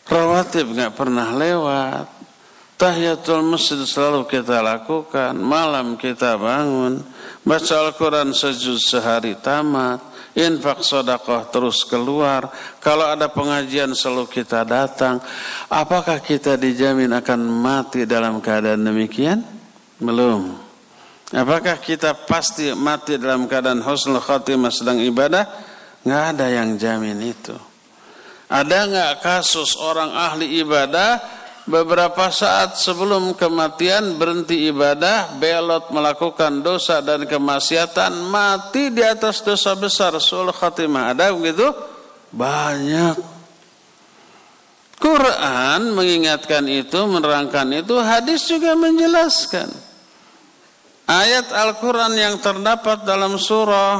Rawatib 0.03 0.75
nggak 0.75 0.91
pernah 0.99 1.31
lewat. 1.31 2.07
Tahiyatul 2.75 3.47
masjid 3.47 3.79
selalu 3.87 4.27
kita 4.27 4.59
lakukan. 4.59 5.31
Malam 5.39 5.95
kita 5.95 6.35
bangun. 6.35 6.99
Baca 7.47 7.73
Al-Quran 7.87 8.35
sejuz 8.35 8.83
sehari 8.91 9.39
tamat 9.39 10.12
infak 10.33 10.81
sodakoh 10.81 11.45
terus 11.49 11.85
keluar. 11.85 12.49
Kalau 12.81 13.09
ada 13.09 13.29
pengajian 13.29 13.93
selalu 13.93 14.29
kita 14.29 14.65
datang. 14.65 15.21
Apakah 15.69 16.21
kita 16.21 16.57
dijamin 16.57 17.13
akan 17.13 17.39
mati 17.41 18.05
dalam 18.09 18.41
keadaan 18.41 18.81
demikian? 18.85 19.41
Belum. 20.01 20.57
Apakah 21.33 21.81
kita 21.81 22.13
pasti 22.29 22.69
mati 22.77 23.17
dalam 23.17 23.49
keadaan 23.49 23.81
husnul 23.81 24.21
khatimah 24.21 24.69
sedang 24.69 25.01
ibadah? 25.01 25.49
Nggak 26.05 26.23
ada 26.37 26.45
yang 26.51 26.69
jamin 26.77 27.17
itu. 27.25 27.55
Ada 28.53 28.85
nggak 28.85 29.13
kasus 29.25 29.73
orang 29.81 30.13
ahli 30.13 30.61
ibadah 30.61 31.41
beberapa 31.63 32.27
saat 32.27 32.75
sebelum 32.75 33.35
kematian 33.35 34.19
berhenti 34.19 34.67
ibadah, 34.67 35.39
belot 35.39 35.91
melakukan 35.91 36.59
dosa 36.59 36.99
dan 36.99 37.23
kemaksiatan, 37.23 38.11
mati 38.27 38.91
di 38.91 39.03
atas 39.03 39.39
dosa 39.43 39.75
besar, 39.75 40.15
sul 40.19 40.51
khatimah. 40.51 41.15
Ada 41.15 41.31
begitu? 41.31 41.67
Banyak. 42.33 43.17
Quran 44.99 45.81
mengingatkan 45.91 46.63
itu, 46.71 46.99
menerangkan 47.07 47.67
itu, 47.75 47.95
hadis 47.99 48.47
juga 48.47 48.71
menjelaskan. 48.79 49.67
Ayat 51.03 51.51
Al-Quran 51.51 52.15
yang 52.15 52.35
terdapat 52.39 53.03
dalam 53.03 53.35
surah 53.35 53.99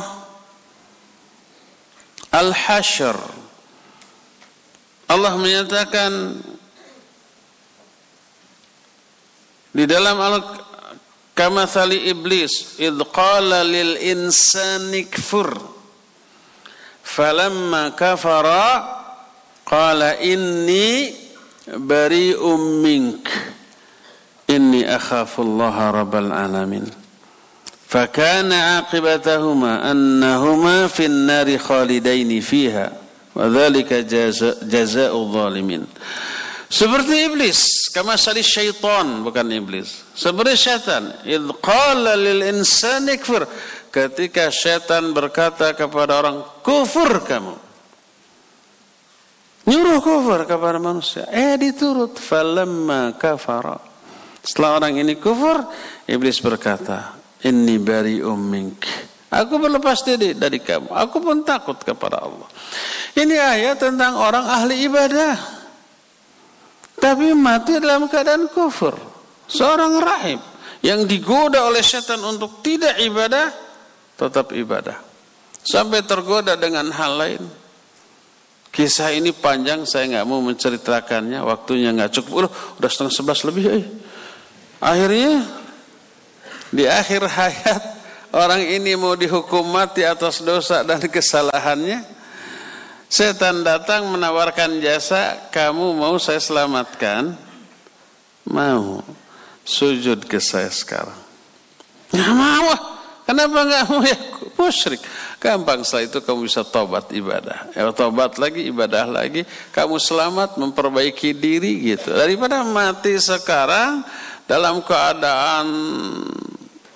Al-Hashr 2.32 3.44
Allah 5.12 5.36
menyatakan 5.36 6.40
di 9.74 9.84
dalam 9.90 10.18
al 10.22 10.38
kamathali 11.34 12.10
iblis 12.14 12.78
id 12.80 12.98
qala 13.10 13.66
lil 13.66 13.98
insani 13.98 15.10
kfur 15.10 15.58
falamma 17.04 17.92
kafara 17.98 18.86
qala 19.66 20.22
inni 20.22 21.12
bari'um 21.68 22.82
mink 22.86 23.26
inni 24.48 24.86
akhafu 24.86 25.42
Allah 25.42 25.76
rabbal 25.92 26.32
alamin 26.32 26.86
فكان 27.94 28.50
عاقبتهما 28.52 29.92
أنهما 29.92 30.88
في 30.88 31.06
النار 31.06 31.58
خالدين 31.62 32.42
فيها 32.42 33.04
Wadzalika 33.36 34.02
jazaa'u 34.70 35.34
zalimin. 35.34 35.88
Seperti 36.74 37.30
iblis, 37.30 37.86
kama 37.94 38.18
sali 38.18 38.42
syaitan 38.42 39.22
bukan 39.22 39.46
iblis. 39.54 40.02
Seperti 40.18 40.58
syaitan, 40.58 41.06
id 41.22 41.54
qala 41.62 42.18
lil 42.18 42.42
insani 42.50 43.22
kfur. 43.22 43.46
Ketika 43.94 44.50
syaitan 44.50 45.14
berkata 45.14 45.78
kepada 45.78 46.18
orang, 46.18 46.42
kufur 46.66 47.22
kamu. 47.22 47.54
Nyuruh 49.70 50.02
kufur 50.02 50.50
kepada 50.50 50.82
manusia. 50.82 51.30
Eh 51.30 51.62
diturut. 51.62 52.18
Falamma 52.18 53.14
kafara. 53.22 53.78
Setelah 54.42 54.82
orang 54.82 54.98
ini 54.98 55.14
kufur, 55.22 55.62
iblis 56.10 56.42
berkata, 56.42 57.14
Inni 57.46 57.78
bari 57.78 58.18
mink. 58.34 58.82
Aku 59.30 59.62
berlepas 59.62 60.02
diri 60.02 60.34
dari 60.34 60.58
kamu. 60.58 60.90
Aku 60.90 61.22
pun 61.22 61.46
takut 61.46 61.78
kepada 61.86 62.18
Allah. 62.18 62.50
Ini 63.14 63.36
ayat 63.38 63.78
tentang 63.78 64.18
orang 64.18 64.42
ahli 64.42 64.90
ibadah. 64.90 65.63
Tapi 67.04 67.36
mati 67.36 67.84
dalam 67.84 68.08
keadaan 68.08 68.48
kufur. 68.48 68.96
Seorang 69.52 70.00
rahib 70.00 70.40
yang 70.80 71.04
digoda 71.04 71.68
oleh 71.68 71.84
setan 71.84 72.24
untuk 72.24 72.64
tidak 72.64 72.96
ibadah, 73.04 73.52
tetap 74.16 74.56
ibadah. 74.56 75.04
Sampai 75.68 76.00
tergoda 76.08 76.56
dengan 76.56 76.88
hal 76.96 77.12
lain. 77.20 77.44
Kisah 78.72 79.12
ini 79.12 79.36
panjang, 79.36 79.84
saya 79.84 80.16
nggak 80.16 80.28
mau 80.32 80.40
menceritakannya. 80.40 81.44
Waktunya 81.44 81.92
nggak 81.92 82.12
cukup. 82.24 82.48
Udah, 82.80 82.90
setengah 82.90 83.12
sebelas 83.12 83.44
lebih. 83.44 83.66
Eh. 83.84 83.86
Akhirnya 84.80 85.44
di 86.72 86.88
akhir 86.88 87.28
hayat 87.28 87.82
orang 88.32 88.64
ini 88.64 88.96
mau 88.96 89.20
dihukum 89.20 89.68
mati 89.68 90.08
atas 90.08 90.40
dosa 90.40 90.88
dan 90.88 91.04
kesalahannya. 91.04 92.13
Setan 93.14 93.62
datang 93.62 94.10
menawarkan 94.10 94.82
jasa, 94.82 95.38
kamu 95.54 95.94
mau 95.94 96.18
saya 96.18 96.42
selamatkan? 96.42 97.38
Mau. 98.50 99.06
Sujud 99.62 100.26
ke 100.26 100.42
saya 100.42 100.74
sekarang. 100.74 101.22
Nggak 102.10 102.34
mau. 102.34 102.74
Kenapa 103.30 103.70
nggak 103.70 103.86
mau 103.86 104.02
ya? 104.02 104.18
Musyrik. 104.58 104.98
Gampang 105.38 105.86
setelah 105.86 106.10
itu 106.10 106.26
kamu 106.26 106.50
bisa 106.50 106.66
tobat 106.66 107.06
ibadah. 107.14 107.70
Ya 107.78 107.86
tobat 107.94 108.42
lagi, 108.42 108.66
ibadah 108.66 109.06
lagi. 109.06 109.46
Kamu 109.70 110.02
selamat 110.02 110.58
memperbaiki 110.58 111.38
diri 111.38 111.94
gitu. 111.94 112.18
Daripada 112.18 112.66
mati 112.66 113.14
sekarang 113.22 114.02
dalam 114.50 114.82
keadaan 114.82 115.70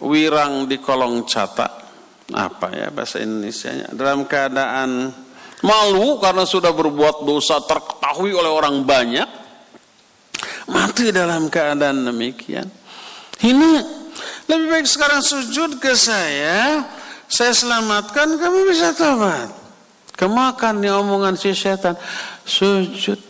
wirang 0.02 0.66
di 0.66 0.82
kolong 0.82 1.30
catak. 1.30 1.86
Apa 2.34 2.74
ya 2.74 2.90
bahasa 2.90 3.22
Indonesia-nya? 3.22 3.94
Dalam 3.94 4.26
keadaan 4.26 5.14
malu 5.66 6.22
karena 6.22 6.46
sudah 6.46 6.70
berbuat 6.74 7.26
dosa 7.26 7.62
terketahui 7.66 8.34
oleh 8.34 8.52
orang 8.52 8.86
banyak 8.86 9.30
mati 10.70 11.10
dalam 11.10 11.50
keadaan 11.50 12.06
demikian. 12.06 12.68
Ini 13.42 13.72
lebih 14.50 14.68
baik 14.68 14.88
sekarang 14.90 15.22
sujud 15.24 15.82
ke 15.82 15.94
saya 15.98 16.86
saya 17.28 17.54
selamatkan 17.54 18.38
kamu 18.38 18.70
bisa 18.70 18.94
tobat 18.96 19.68
kemakan 20.18 20.82
nih 20.82 20.92
omongan 20.98 21.38
si 21.38 21.54
setan. 21.54 21.94
Sujud. 22.42 23.22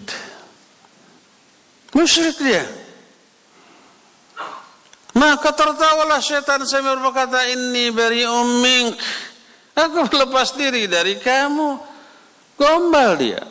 Musyrik 1.91 2.39
dia. 2.39 2.63
Maka 5.17 5.49
tertawalah 5.51 6.21
setan 6.21 6.63
sambil 6.63 7.01
berkata 7.01 7.43
ini 7.49 7.89
bari 7.89 8.23
ummink 8.23 8.95
aku 9.73 10.05
lepas 10.21 10.53
diri 10.53 10.85
dari 10.85 11.17
kamu 11.17 11.96
Gombal 12.57 13.21
dia. 13.21 13.41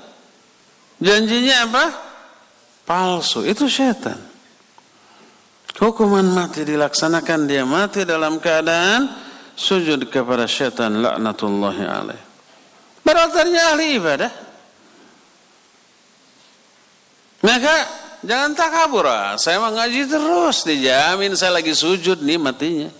Janjinya 0.98 1.70
apa? 1.70 1.84
Palsu. 2.82 3.46
Itu 3.46 3.70
setan. 3.70 4.18
Hukuman 5.76 6.24
mati 6.24 6.64
dilaksanakan 6.64 7.40
dia 7.44 7.62
mati 7.68 8.02
dalam 8.02 8.40
keadaan 8.40 9.12
sujud 9.52 10.08
kepada 10.08 10.48
setan 10.48 11.04
laknatullahi 11.04 11.84
alaih. 11.84 12.22
Berarti 13.04 13.54
ahli 13.54 13.86
ibadah. 14.00 14.32
Maka 17.44 17.74
jangan 18.24 18.56
takabur. 18.56 19.06
Ah. 19.06 19.36
Saya 19.38 19.62
mau 19.62 19.70
ngaji 19.70 20.08
terus 20.10 20.66
dijamin 20.66 21.36
saya 21.38 21.60
lagi 21.60 21.76
sujud 21.76 22.24
nih 22.24 22.40
matinya. 22.40 22.90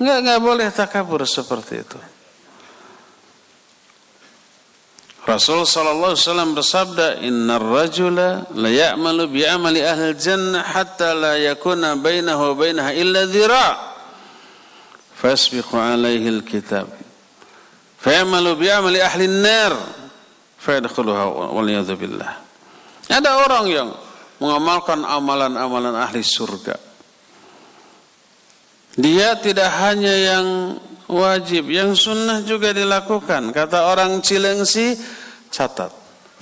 Enggak 0.00 0.18
enggak 0.24 0.40
boleh 0.40 0.68
takabur 0.72 1.20
seperti 1.26 1.84
itu. 1.84 1.98
Rasul 5.24 5.64
sallallahu 5.64 6.12
alaihi 6.12 6.24
wasallam 6.28 6.52
bersabda, 6.52 7.06
"Innar 7.24 7.64
rajula 7.64 8.44
la 8.52 8.68
ya'malu 8.68 9.24
bi 9.32 9.40
amali 9.48 9.80
ahli 9.80 10.12
jannah 10.20 10.60
hatta 10.60 11.16
la 11.16 11.40
yakuna 11.40 11.96
bainahu 11.96 12.52
wa 12.52 12.54
bainaha 12.60 12.92
illa 12.92 13.24
dhira'." 13.24 13.72
Fasbiqu 15.16 15.72
alaihi 15.80 16.28
alkitab. 16.28 16.92
Fayamalu 18.04 18.52
bi 18.60 18.68
amali 18.68 19.00
ahli 19.00 19.24
an-nar 19.24 19.72
fayadkhuluha 20.60 21.56
wal 21.56 21.68
billah. 21.96 22.32
Ada 23.08 23.48
orang 23.48 23.64
yang 23.72 23.88
mengamalkan 24.44 25.08
amalan-amalan 25.08 25.96
ahli 25.96 26.20
surga. 26.20 26.76
Dia 29.00 29.40
tidak 29.40 29.72
hanya 29.72 30.12
yang 30.12 30.46
wajib, 31.08 31.68
yang 31.70 31.92
sunnah 31.96 32.44
juga 32.44 32.72
dilakukan. 32.72 33.52
Kata 33.52 33.90
orang 33.90 34.20
Cilengsi, 34.24 34.96
catat. 35.50 35.92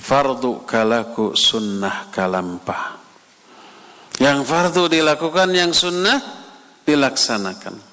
Fardu 0.03 0.67
kalaku 0.67 1.39
sunnah 1.39 2.11
kalampah. 2.11 2.99
Yang 4.19 4.39
fardu 4.47 4.91
dilakukan, 4.91 5.49
yang 5.55 5.71
sunnah 5.71 6.19
dilaksanakan. 6.83 7.93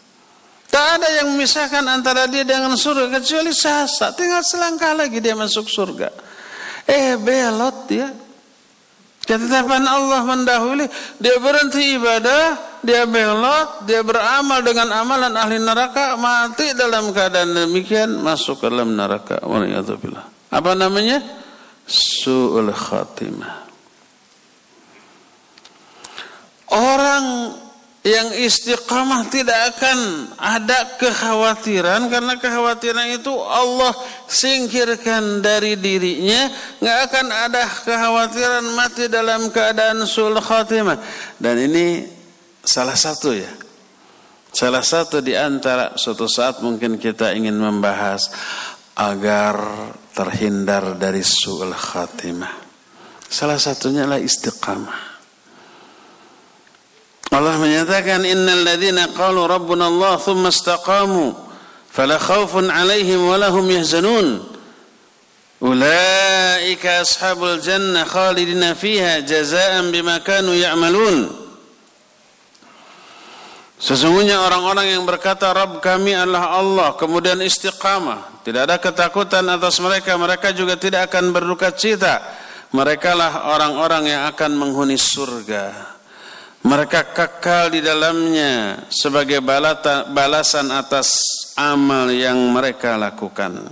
Tak 0.69 0.85
ada 1.01 1.09
yang 1.21 1.33
memisahkan 1.33 1.81
antara 1.89 2.29
dia 2.29 2.45
dengan 2.45 2.77
surga 2.77 3.09
kecuali 3.09 3.49
sasa. 3.49 4.13
Tinggal 4.13 4.45
selangkah 4.45 4.93
lagi 4.93 5.17
dia 5.17 5.33
masuk 5.33 5.65
surga. 5.65 6.13
Eh 6.85 7.17
belot 7.17 7.89
dia. 7.89 8.09
Ketetapan 9.25 9.85
Allah 9.85 10.25
mendahului, 10.25 10.89
dia 11.21 11.37
berhenti 11.37 11.97
ibadah, 11.97 12.57
dia 12.83 13.03
belot, 13.03 13.83
dia 13.83 14.01
beramal 14.03 14.63
dengan 14.63 14.89
amalan 14.95 15.33
ahli 15.35 15.59
neraka, 15.59 16.15
mati 16.15 16.71
dalam 16.75 17.11
keadaan 17.11 17.51
demikian, 17.55 18.19
masuk 18.23 18.63
ke 18.63 18.65
dalam 18.71 18.95
neraka. 18.95 19.39
Apa 20.49 20.71
namanya? 20.73 21.19
Su'ul 21.89 22.69
khatimah. 22.71 23.67
Orang 26.69 27.25
yang 28.05 28.31
istiqamah 28.31 29.27
tidak 29.27 29.75
akan 29.75 30.31
ada 30.39 30.95
kekhawatiran 30.95 32.07
karena 32.07 32.39
kekhawatiran 32.39 33.11
itu 33.11 33.33
Allah 33.35 33.91
singkirkan 34.23 35.43
dari 35.43 35.75
dirinya 35.75 36.47
nggak 36.79 36.97
akan 37.11 37.27
ada 37.27 37.63
kekhawatiran 37.67 38.65
mati 38.71 39.11
dalam 39.11 39.51
keadaan 39.51 40.07
sul 40.07 40.31
khatimah 40.39 40.95
dan 41.43 41.59
ini 41.59 42.18
salah 42.63 42.95
satu 42.95 43.31
ya. 43.35 43.51
Salah 44.49 44.81
satu 44.81 45.21
di 45.21 45.37
antara 45.37 45.93
suatu 45.93 46.25
saat 46.25 46.65
mungkin 46.65 46.97
kita 46.97 47.37
ingin 47.37 47.53
membahas 47.53 48.33
agar 48.97 49.55
terhindar 50.11 50.97
dari 50.97 51.21
sul 51.21 51.69
khatimah. 51.69 52.67
Salah 53.29 53.61
satunya 53.61 54.03
adalah 54.09 54.19
istiqamah. 54.19 54.99
Allah 57.29 57.61
menyatakan 57.61 58.25
innal 58.25 58.65
ladzina 58.65 59.13
qalu 59.13 59.45
rabbuna 59.45 59.85
Allah 59.85 60.17
thumma 60.17 60.49
istaqamu 60.49 61.37
fala 61.93 62.17
khaufun 62.17 62.73
'alaihim 62.73 63.21
wa 63.21 63.37
lahum 63.37 63.69
yahzanun. 63.69 64.43
Ulaika 65.61 67.05
ashabul 67.05 67.61
jannah 67.61 68.09
khalidina 68.09 68.73
fiha 68.73 69.21
jazaa'an 69.21 69.93
bima 69.93 70.25
kanu 70.25 70.57
ya'malun 70.57 71.38
Sesungguhnya 73.79 74.43
orang-orang 74.43 74.91
yang 74.91 75.07
berkata 75.07 75.55
Rabb 75.55 75.79
kami 75.79 76.11
adalah 76.11 76.51
Allah 76.51 76.99
kemudian 76.99 77.39
istiqamah. 77.39 78.43
Tidak 78.43 78.67
ada 78.67 78.75
ketakutan 78.75 79.47
atas 79.47 79.79
mereka. 79.79 80.19
Mereka 80.19 80.51
juga 80.51 80.75
tidak 80.75 81.07
akan 81.07 81.31
berduka 81.31 81.71
cita. 81.71 82.19
Mereka 82.75 83.15
lah 83.15 83.55
orang-orang 83.55 84.11
yang 84.11 84.23
akan 84.27 84.51
menghuni 84.51 84.99
surga. 84.99 85.95
Mereka 86.59 87.15
kekal 87.15 87.71
di 87.71 87.79
dalamnya 87.79 88.83
sebagai 88.91 89.39
balasan 90.11 90.75
atas 90.75 91.15
amal 91.55 92.11
yang 92.11 92.35
mereka 92.51 92.99
lakukan. 92.99 93.63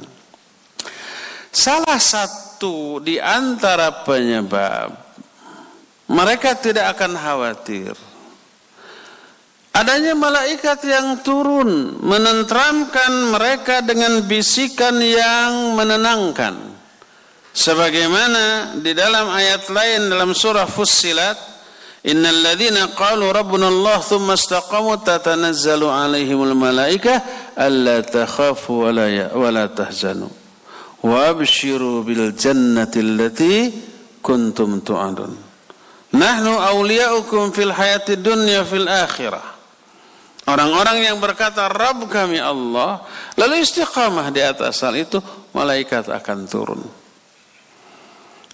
Salah 1.52 2.00
satu 2.00 3.04
di 3.04 3.20
antara 3.20 4.08
penyebab 4.08 4.96
mereka 6.08 6.56
tidak 6.56 6.96
akan 6.96 7.12
khawatir 7.20 8.07
adanya 9.73 10.14
malaikat 10.14 10.80
yang 10.85 11.19
turun 11.26 11.99
menentramkan 12.03 13.34
mereka 13.34 13.81
dengan 13.81 14.23
bisikan 14.23 14.99
yang 15.02 15.76
menenangkan 15.76 16.56
sebagaimana 17.52 18.77
di 18.80 18.94
dalam 18.94 19.31
ayat 19.34 19.68
lain 19.73 20.14
dalam 20.14 20.31
surah 20.31 20.69
Fussilat 20.69 21.57
Innal 22.07 22.39
ladzina 22.39 22.88
qalu 22.95 23.35
rabbuna 23.35 23.68
Allah 23.68 23.99
thumma 23.99 24.39
istaqamu 24.39 25.03
tatanazzalu 25.03 25.91
alaihimul 25.91 26.56
malaika 26.56 27.19
alla 27.52 27.99
takhafu 27.99 28.88
wa 28.88 28.95
la 28.95 29.27
wa 29.35 29.52
la 29.52 29.68
tahzanu 29.68 30.31
wa 31.03 31.27
abshiru 31.27 32.07
bil 32.07 32.31
jannati 32.31 33.03
allati 33.03 33.73
kuntum 34.23 34.80
tu'adun. 34.80 35.35
Nahnu 36.14 36.53
awliya'ukum 36.56 37.52
fil 37.52 37.76
hayati 37.76 38.15
dunya 38.15 38.64
fil 38.64 38.88
akhirah. 38.88 39.57
Orang-orang 40.48 41.03
yang 41.03 41.19
berkata 41.19 41.68
Rabb 41.68 42.07
kami 42.07 42.40
Allah 42.40 43.03
lalu 43.36 43.60
istiqamah 43.61 44.32
di 44.32 44.40
atas 44.40 44.80
hal 44.80 44.95
itu 44.95 45.19
malaikat 45.52 46.07
akan 46.07 46.40
turun 46.48 46.82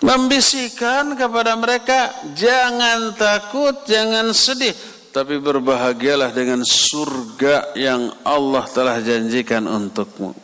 membisikkan 0.04 1.16
kepada 1.16 1.56
mereka 1.56 2.12
jangan 2.36 3.16
takut, 3.16 3.88
jangan 3.88 4.36
sedih, 4.36 4.76
tapi 5.16 5.40
berbahagialah 5.40 6.36
dengan 6.36 6.62
surga 6.68 7.72
yang 7.80 8.12
Allah 8.28 8.68
telah 8.68 9.00
janjikan 9.00 9.64
untukmu. 9.64 10.36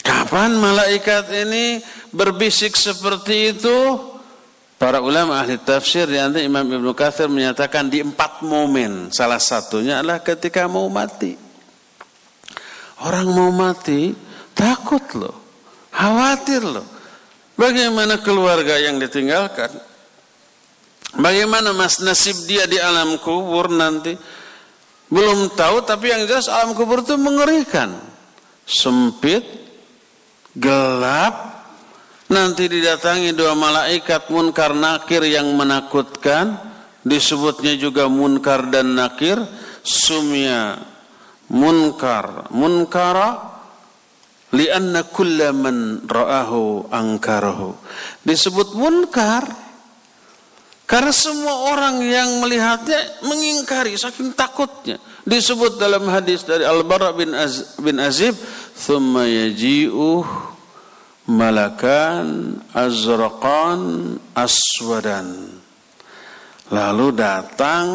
Kapan 0.00 0.56
malaikat 0.56 1.28
ini 1.44 1.84
berbisik 2.14 2.72
seperti 2.72 3.52
itu? 3.52 3.78
Para 4.76 5.00
ulama 5.00 5.40
ahli 5.40 5.56
tafsir 5.56 6.04
di 6.04 6.20
Imam 6.44 6.68
Ibnu 6.68 6.92
Katsir 6.92 7.32
menyatakan 7.32 7.88
di 7.88 8.04
empat 8.04 8.44
momen. 8.44 9.08
Salah 9.08 9.40
satunya 9.40 10.04
adalah 10.04 10.20
ketika 10.20 10.68
mau 10.68 10.84
mati. 10.92 11.32
Orang 13.00 13.32
mau 13.32 13.48
mati 13.48 14.12
takut 14.52 15.04
loh, 15.16 15.36
khawatir 15.88 16.60
loh. 16.60 16.84
Bagaimana 17.56 18.20
keluarga 18.20 18.76
yang 18.76 19.00
ditinggalkan? 19.00 19.72
Bagaimana 21.16 21.72
mas 21.72 21.96
nasib 22.04 22.44
dia 22.44 22.68
di 22.68 22.76
alam 22.76 23.16
kubur 23.16 23.72
nanti? 23.72 24.12
Belum 25.08 25.48
tahu 25.56 25.80
tapi 25.88 26.12
yang 26.12 26.28
jelas 26.28 26.52
alam 26.52 26.76
kubur 26.76 27.00
itu 27.00 27.16
mengerikan. 27.16 27.96
Sempit, 28.68 29.40
gelap, 30.52 31.55
nanti 32.32 32.66
didatangi 32.66 33.34
dua 33.34 33.54
malaikat 33.54 34.30
munkar 34.30 34.74
nakir 34.74 35.22
yang 35.26 35.50
menakutkan, 35.54 36.58
disebutnya 37.06 37.78
juga 37.78 38.10
munkar 38.10 38.66
dan 38.70 38.98
nakir, 38.98 39.38
sumya 39.82 40.80
munkar, 41.50 42.50
munkara 42.50 43.56
lianna 44.54 45.06
kulla 45.10 45.50
man 45.50 46.06
ra'ahu 46.06 46.88
angkarahu 46.88 47.74
disebut 48.22 48.78
munkar 48.78 49.42
karena 50.86 51.10
semua 51.10 51.74
orang 51.74 51.98
yang 51.98 52.38
melihatnya 52.38 53.26
mengingkari 53.26 53.98
saking 53.98 54.38
takutnya. 54.38 55.02
Disebut 55.26 55.82
dalam 55.82 56.06
hadis 56.06 56.46
dari 56.46 56.62
Al-Bara 56.62 57.10
bin, 57.10 57.34
Az, 57.34 57.74
bin 57.82 57.98
Azib 57.98 58.38
malakan 61.26 62.58
azraqan 62.70 64.14
aswadan 64.34 65.56
lalu 66.70 67.14
datang 67.14 67.86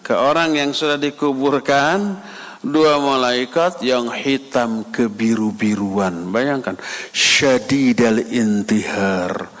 ke 0.00 0.16
orang 0.16 0.56
yang 0.56 0.70
sudah 0.72 0.96
dikuburkan 0.96 2.16
dua 2.64 2.96
malaikat 2.96 3.84
yang 3.84 4.08
hitam 4.08 4.88
kebiru-biruan. 4.88 6.32
Bayangkan, 6.32 6.80
syadidal 7.12 8.24
intihar. 8.32 9.52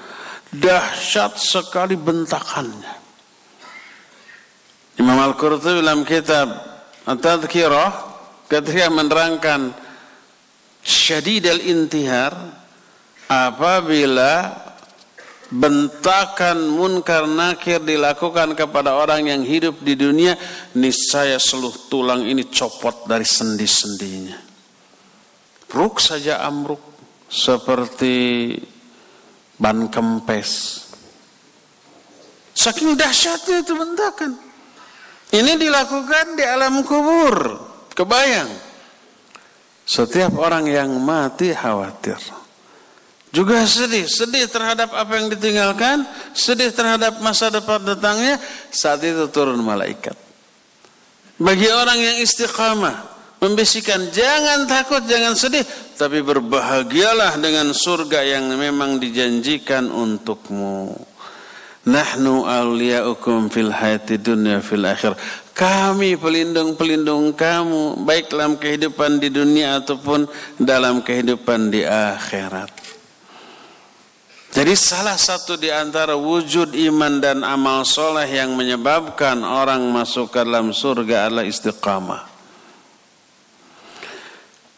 Dahsyat 0.48 1.36
sekali 1.36 1.98
bentakannya. 1.98 2.94
Imam 5.02 5.18
Al-Qurtubi 5.18 5.82
dalam 5.82 6.06
kitab 6.06 6.54
At-Tadhkirah 7.04 7.90
ketika 8.46 8.86
menerangkan 8.94 9.74
syadidal 10.86 11.58
intihar 11.58 12.63
apabila 13.28 14.64
bentakan 15.54 16.66
munkar 16.66 17.30
nakir 17.30 17.78
dilakukan 17.78 18.58
kepada 18.58 18.98
orang 18.98 19.30
yang 19.30 19.42
hidup 19.46 19.78
di 19.84 19.94
dunia, 19.94 20.34
niscaya 20.74 21.38
seluruh 21.38 21.86
tulang 21.86 22.26
ini 22.26 22.48
copot 22.50 23.06
dari 23.06 23.24
sendi-sendinya. 23.26 24.38
Ruk 25.70 25.98
saja 25.98 26.42
amruk 26.46 26.82
seperti 27.30 28.54
ban 29.58 29.90
kempes. 29.90 30.82
Saking 32.54 32.94
dahsyatnya 32.94 33.66
itu 33.66 33.74
bentakan. 33.74 34.32
Ini 35.34 35.58
dilakukan 35.58 36.38
di 36.38 36.44
alam 36.46 36.86
kubur. 36.86 37.58
Kebayang. 37.90 38.50
Setiap 39.82 40.38
orang 40.38 40.70
yang 40.70 40.94
mati 41.02 41.50
khawatir. 41.50 42.43
Juga 43.34 43.66
sedih, 43.66 44.06
sedih 44.06 44.46
terhadap 44.46 44.94
apa 44.94 45.18
yang 45.18 45.26
ditinggalkan, 45.26 46.06
sedih 46.30 46.70
terhadap 46.70 47.18
masa 47.18 47.50
depan 47.50 47.82
datangnya, 47.82 48.38
saat 48.70 49.02
itu 49.02 49.26
turun 49.26 49.58
malaikat. 49.58 50.14
Bagi 51.42 51.66
orang 51.66 51.98
yang 51.98 52.16
istiqamah, 52.22 52.94
membisikkan 53.42 54.06
jangan 54.14 54.70
takut, 54.70 55.02
jangan 55.10 55.34
sedih, 55.34 55.66
tapi 55.98 56.22
berbahagialah 56.22 57.34
dengan 57.42 57.74
surga 57.74 58.22
yang 58.22 58.54
memang 58.54 59.02
dijanjikan 59.02 59.90
untukmu. 59.90 60.94
Nahnu 61.90 62.46
awliya'ukum 62.46 63.50
fil 63.50 63.74
hayati 63.74 64.14
dunya 64.22 64.62
fil 64.62 64.86
akhir. 64.86 65.18
Kami 65.58 66.14
pelindung-pelindung 66.16 67.34
kamu 67.34 67.98
baik 68.06 68.30
dalam 68.30 68.56
kehidupan 68.62 69.18
di 69.18 69.28
dunia 69.28 69.82
ataupun 69.82 70.30
dalam 70.62 71.02
kehidupan 71.02 71.74
di 71.74 71.82
akhirat. 71.82 72.83
Jadi 74.54 74.78
salah 74.78 75.18
satu 75.18 75.58
di 75.58 75.66
antara 75.66 76.14
wujud 76.14 76.78
iman 76.78 77.18
dan 77.18 77.42
amal 77.42 77.82
soleh 77.82 78.30
yang 78.30 78.54
menyebabkan 78.54 79.42
orang 79.42 79.82
masuk 79.90 80.30
ke 80.30 80.46
dalam 80.46 80.70
surga 80.70 81.26
adalah 81.26 81.42
istiqamah. 81.42 82.22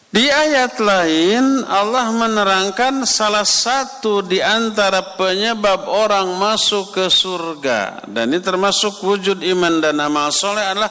Di 0.09 0.33
ayat 0.33 0.81
lain 0.81 1.61
Allah 1.69 2.09
menerangkan 2.09 3.05
salah 3.05 3.45
satu 3.45 4.25
di 4.25 4.41
antara 4.41 5.13
penyebab 5.13 5.85
orang 5.85 6.25
masuk 6.41 6.97
ke 6.97 7.05
surga 7.05 8.09
dan 8.09 8.33
ini 8.33 8.41
termasuk 8.41 8.97
wujud 9.05 9.45
iman 9.45 9.77
dan 9.77 10.01
amal 10.01 10.33
soleh 10.33 10.65
adalah 10.65 10.89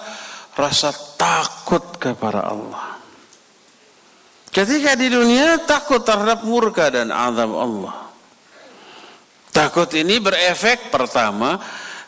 rasa 0.54 0.94
takut 1.18 1.98
kepada 1.98 2.54
Allah. 2.54 3.02
Ketika 4.54 4.94
di 4.94 5.10
dunia 5.10 5.58
takut 5.66 6.06
terhadap 6.06 6.46
murka 6.46 6.86
dan 6.86 7.10
azab 7.10 7.50
Allah. 7.50 8.05
Takut 9.56 9.88
ini 9.96 10.20
berefek 10.20 10.92
pertama 10.92 11.56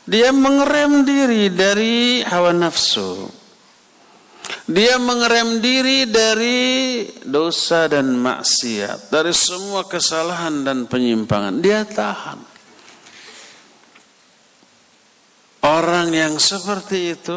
dia 0.05 0.29
mengerem 0.37 1.01
diri 1.01 1.49
dari 1.49 2.21
hawa 2.21 2.53
nafsu. 2.53 3.25
Dia 4.69 5.01
mengerem 5.01 5.57
diri 5.61 6.05
dari 6.09 6.61
dosa 7.25 7.89
dan 7.89 8.17
maksiat, 8.21 9.09
dari 9.09 9.33
semua 9.33 9.89
kesalahan 9.89 10.61
dan 10.61 10.85
penyimpangan. 10.85 11.61
Dia 11.61 11.89
tahan. 11.89 12.41
Orang 15.65 16.13
yang 16.13 16.37
seperti 16.37 17.17
itu 17.17 17.37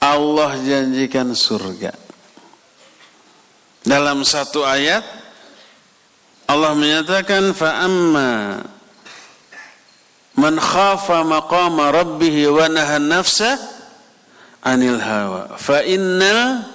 Allah 0.00 0.56
janjikan 0.60 1.32
surga. 1.32 1.92
Dalam 3.84 4.24
satu 4.24 4.64
ayat 4.64 5.23
Allah 6.44 6.76
menyatakan 6.76 7.56
fa'amma 7.56 8.60
man 10.36 10.54
khafa 10.60 11.24
maqama 11.24 11.88
rabbih 11.88 12.52
wa 12.52 12.68
nahan 12.68 13.08
nafsa 13.08 13.56
anil 14.60 15.00
hawa 15.00 15.56
fa 15.56 15.80
innal 15.80 16.68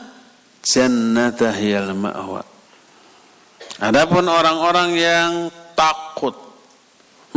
jannata 0.66 1.54
hiyal 1.54 1.94
ma'wa. 1.94 2.42
Adapun 3.80 4.26
orang-orang 4.26 4.90
yang 4.98 5.34
takut 5.78 6.36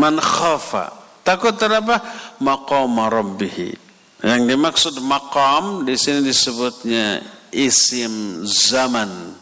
man 0.01 0.17
khafa 0.17 0.89
takut 1.23 1.55
terhadap 1.55 2.01
maqam 2.41 2.97
rabbih 2.97 3.77
yang 4.25 4.49
dimaksud 4.49 4.99
maqam 5.05 5.85
di 5.85 6.01
sini 6.01 6.25
disebutnya 6.25 7.21
isim 7.53 8.41
zaman. 8.49 9.37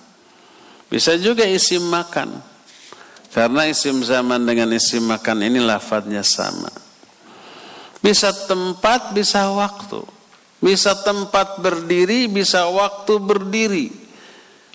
Bisa 0.91 1.15
juga 1.23 1.47
isim 1.47 1.87
makan 1.87 2.50
karena 3.31 3.67
isim 3.71 4.03
zaman 4.03 4.43
dengan 4.43 4.71
isim 4.75 5.07
makan 5.07 5.47
ini 5.47 5.63
lafadznya 5.63 6.23
sama 6.23 6.71
bisa 8.03 8.35
tempat 8.47 9.15
bisa 9.15 9.47
waktu 9.55 10.21
bisa 10.61 10.93
tempat 10.93 11.59
berdiri, 11.59 12.29
bisa 12.29 12.69
waktu 12.69 13.17
berdiri. 13.17 13.89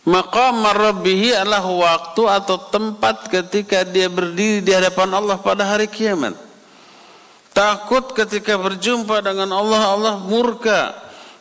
Maka 0.05 0.53
marabbihi 0.53 1.33
adalah 1.33 1.65
waktu 1.65 2.29
atau 2.29 2.57
tempat 2.69 3.25
ketika 3.29 3.81
dia 3.85 4.05
berdiri 4.05 4.61
di 4.61 4.69
hadapan 4.73 5.17
Allah 5.17 5.37
pada 5.41 5.65
hari 5.65 5.89
kiamat. 5.89 6.37
Takut 7.55 8.13
ketika 8.13 8.53
berjumpa 8.59 9.23
dengan 9.25 9.49
Allah, 9.55 9.81
Allah 9.97 10.15
murka. 10.21 10.93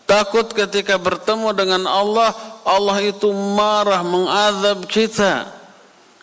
Takut 0.05 0.49
ketika 0.53 1.01
bertemu 1.01 1.53
dengan 1.57 1.83
Allah, 1.89 2.33
Allah 2.65 3.01
itu 3.05 3.29
marah, 3.33 4.05
mengadab 4.05 4.85
kita, 4.85 5.49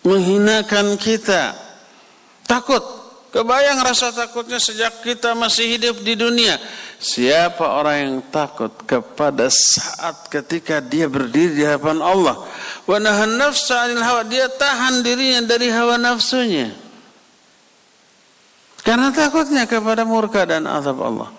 menghinakan 0.04 0.98
kita. 0.98 1.54
Takut 2.46 3.02
Kebayang 3.32 3.80
rasa 3.80 4.12
takutnya 4.12 4.60
sejak 4.60 5.08
kita 5.08 5.32
masih 5.32 5.80
hidup 5.80 6.04
di 6.04 6.20
dunia. 6.20 6.60
Siapa 7.00 7.64
orang 7.64 7.96
yang 8.04 8.16
takut 8.28 8.76
kepada 8.84 9.48
saat 9.48 10.28
ketika 10.28 10.84
dia 10.84 11.08
berdiri 11.08 11.56
di 11.56 11.64
hadapan 11.64 12.04
Allah. 12.04 12.44
Dia 14.28 14.48
tahan 14.52 15.00
dirinya 15.00 15.48
dari 15.48 15.72
hawa 15.72 15.96
nafsunya. 15.96 16.76
Karena 18.84 19.16
takutnya 19.16 19.64
kepada 19.64 20.04
murka 20.04 20.44
dan 20.44 20.68
azab 20.68 21.00
Allah. 21.00 21.32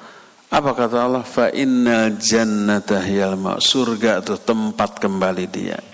Apa 0.49 0.73
kata 0.73 0.97
Allah? 0.97 1.25
Fa 1.29 1.53
innal 1.53 2.17
jannata 2.17 3.05
hiyal 3.05 3.37
Surga 3.61 4.25
itu 4.25 4.41
tempat 4.41 4.97
kembali 4.97 5.45
dia. 5.45 5.92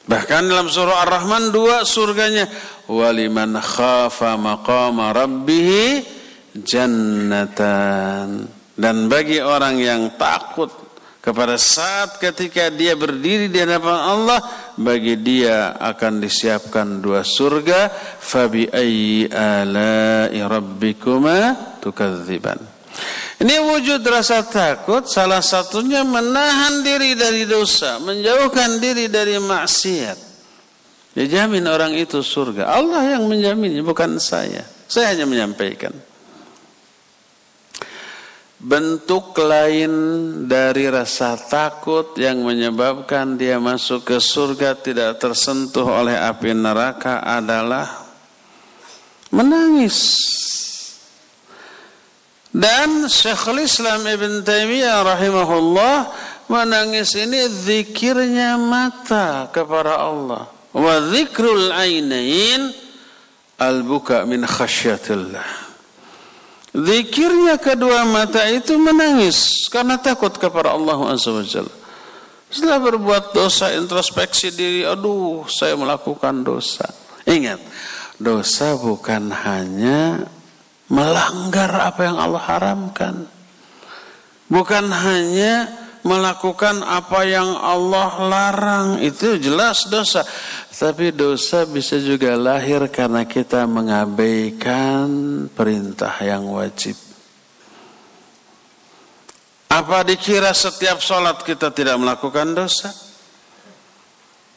Bahkan 0.00 0.42
dalam 0.48 0.68
surah 0.72 1.04
Ar-Rahman 1.04 1.52
dua 1.52 1.84
surganya. 1.84 2.48
Waliman 2.88 3.60
khafa 3.60 4.40
maqama 4.40 5.12
rabbih 5.12 6.00
jannatan. 6.56 8.48
Dan 8.74 9.12
bagi 9.12 9.44
orang 9.44 9.76
yang 9.76 10.16
takut 10.16 10.72
kepada 11.20 11.60
saat 11.60 12.16
ketika 12.16 12.72
dia 12.72 12.96
berdiri 12.96 13.52
di 13.52 13.60
hadapan 13.60 13.98
Allah 14.00 14.40
bagi 14.80 15.20
dia 15.20 15.76
akan 15.76 16.16
disiapkan 16.24 17.04
dua 17.04 17.20
surga. 17.20 17.92
Fabi 18.18 18.72
ayyi 18.72 19.28
ala'i 19.28 20.40
rabbikuma 20.40 21.76
tukadziban 21.84 22.80
ini 23.40 23.56
wujud 23.56 24.04
rasa 24.04 24.44
takut 24.44 25.08
salah 25.08 25.40
satunya 25.40 26.04
menahan 26.04 26.84
diri 26.84 27.16
dari 27.16 27.48
dosa, 27.48 27.96
menjauhkan 27.96 28.76
diri 28.76 29.08
dari 29.08 29.40
maksiat. 29.40 30.18
Dijamin 31.16 31.64
orang 31.64 31.96
itu 31.96 32.20
surga. 32.20 32.68
Allah 32.68 33.16
yang 33.16 33.24
menjaminnya 33.24 33.80
bukan 33.80 34.20
saya. 34.20 34.60
Saya 34.84 35.16
hanya 35.16 35.24
menyampaikan. 35.24 35.90
Bentuk 38.60 39.32
lain 39.40 39.92
dari 40.44 40.92
rasa 40.92 41.40
takut 41.40 42.12
yang 42.20 42.44
menyebabkan 42.44 43.40
dia 43.40 43.56
masuk 43.56 44.04
ke 44.04 44.20
surga 44.20 44.76
tidak 44.76 45.16
tersentuh 45.16 45.88
oleh 45.88 46.12
api 46.12 46.52
neraka 46.52 47.24
adalah 47.24 48.04
menangis 49.32 49.96
dan 52.50 53.06
Syekhul 53.06 53.62
Islam 53.62 54.02
Ibn 54.02 54.42
Taimiyah 54.42 55.06
rahimahullah 55.06 55.96
menangis 56.50 57.14
ini 57.14 57.46
zikirnya 57.46 58.58
mata 58.58 59.46
kepada 59.54 60.02
Allah. 60.02 60.50
Wa 60.74 60.94
zikrul 61.10 61.70
ainain 61.70 62.74
al-buka 63.58 64.26
min 64.26 64.42
khasyatillah. 64.42 65.70
Zikirnya 66.70 67.58
kedua 67.58 68.06
mata 68.06 68.46
itu 68.46 68.78
menangis 68.78 69.66
karena 69.70 69.98
takut 69.98 70.30
kepada 70.34 70.74
Allah 70.74 70.98
Azza 71.10 71.34
wa 71.34 71.42
Jalla. 71.42 71.74
Setelah 72.50 72.82
berbuat 72.82 73.30
dosa 73.30 73.70
introspeksi 73.78 74.50
diri, 74.50 74.82
aduh 74.82 75.46
saya 75.46 75.78
melakukan 75.78 76.42
dosa. 76.42 76.86
Ingat, 77.22 77.62
dosa 78.18 78.74
bukan 78.74 79.30
hanya 79.30 80.26
melanggar 80.90 81.70
apa 81.70 82.00
yang 82.04 82.18
Allah 82.18 82.42
haramkan. 82.42 83.16
Bukan 84.50 84.90
hanya 84.90 85.70
melakukan 86.02 86.82
apa 86.82 87.22
yang 87.22 87.54
Allah 87.54 88.10
larang, 88.26 88.88
itu 88.98 89.38
jelas 89.38 89.86
dosa. 89.86 90.26
Tapi 90.74 91.14
dosa 91.14 91.68
bisa 91.68 92.00
juga 92.02 92.34
lahir 92.34 92.88
karena 92.90 93.22
kita 93.28 93.68
mengabaikan 93.70 95.06
perintah 95.52 96.12
yang 96.24 96.50
wajib. 96.50 96.98
Apa 99.70 100.02
dikira 100.02 100.50
setiap 100.50 100.98
sholat 100.98 101.46
kita 101.46 101.70
tidak 101.70 101.94
melakukan 101.94 102.50
dosa? 102.58 102.90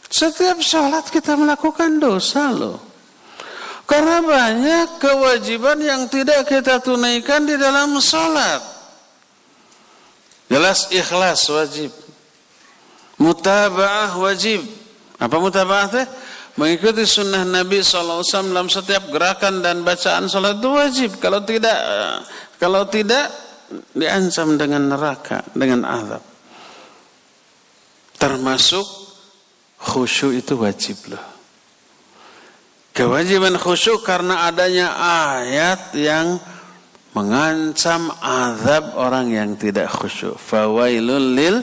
Setiap 0.10 0.58
sholat 0.58 1.06
kita 1.14 1.38
melakukan 1.38 2.02
dosa 2.02 2.50
loh. 2.50 2.93
Karena 3.84 4.24
banyak 4.24 4.88
kewajiban 4.98 5.78
yang 5.84 6.08
tidak 6.08 6.48
kita 6.48 6.80
tunaikan 6.80 7.44
di 7.44 7.60
dalam 7.60 8.00
sholat. 8.00 8.64
Jelas 10.48 10.88
ikhlas 10.94 11.50
wajib. 11.52 11.92
Mutaba'ah 13.20 14.16
wajib. 14.18 14.64
Apa 15.20 15.36
mutaba'ah 15.40 15.88
teh? 15.92 16.08
Mengikuti 16.54 17.02
sunnah 17.10 17.42
Nabi 17.42 17.82
SAW 17.82 18.22
dalam 18.54 18.70
setiap 18.70 19.10
gerakan 19.10 19.66
dan 19.66 19.82
bacaan 19.82 20.30
sholat 20.30 20.62
itu 20.62 20.70
wajib. 20.70 21.12
Kalau 21.18 21.42
tidak, 21.42 21.78
kalau 22.62 22.86
tidak 22.86 23.34
diancam 23.98 24.54
dengan 24.56 24.94
neraka, 24.94 25.42
dengan 25.58 25.82
azab. 25.82 26.24
Termasuk 28.22 28.86
khusyuk 29.82 30.32
itu 30.38 30.54
wajib 30.56 31.12
loh. 31.12 31.33
Kewajiban 32.94 33.58
khusyuk 33.58 34.06
karena 34.06 34.46
adanya 34.46 34.94
ayat 35.42 35.98
yang 35.98 36.38
mengancam 37.18 38.14
azab 38.22 38.94
orang 38.94 39.34
yang 39.34 39.58
tidak 39.58 39.90
khusyuk. 39.90 40.38
Fawailul 40.38 41.34
lil 41.34 41.58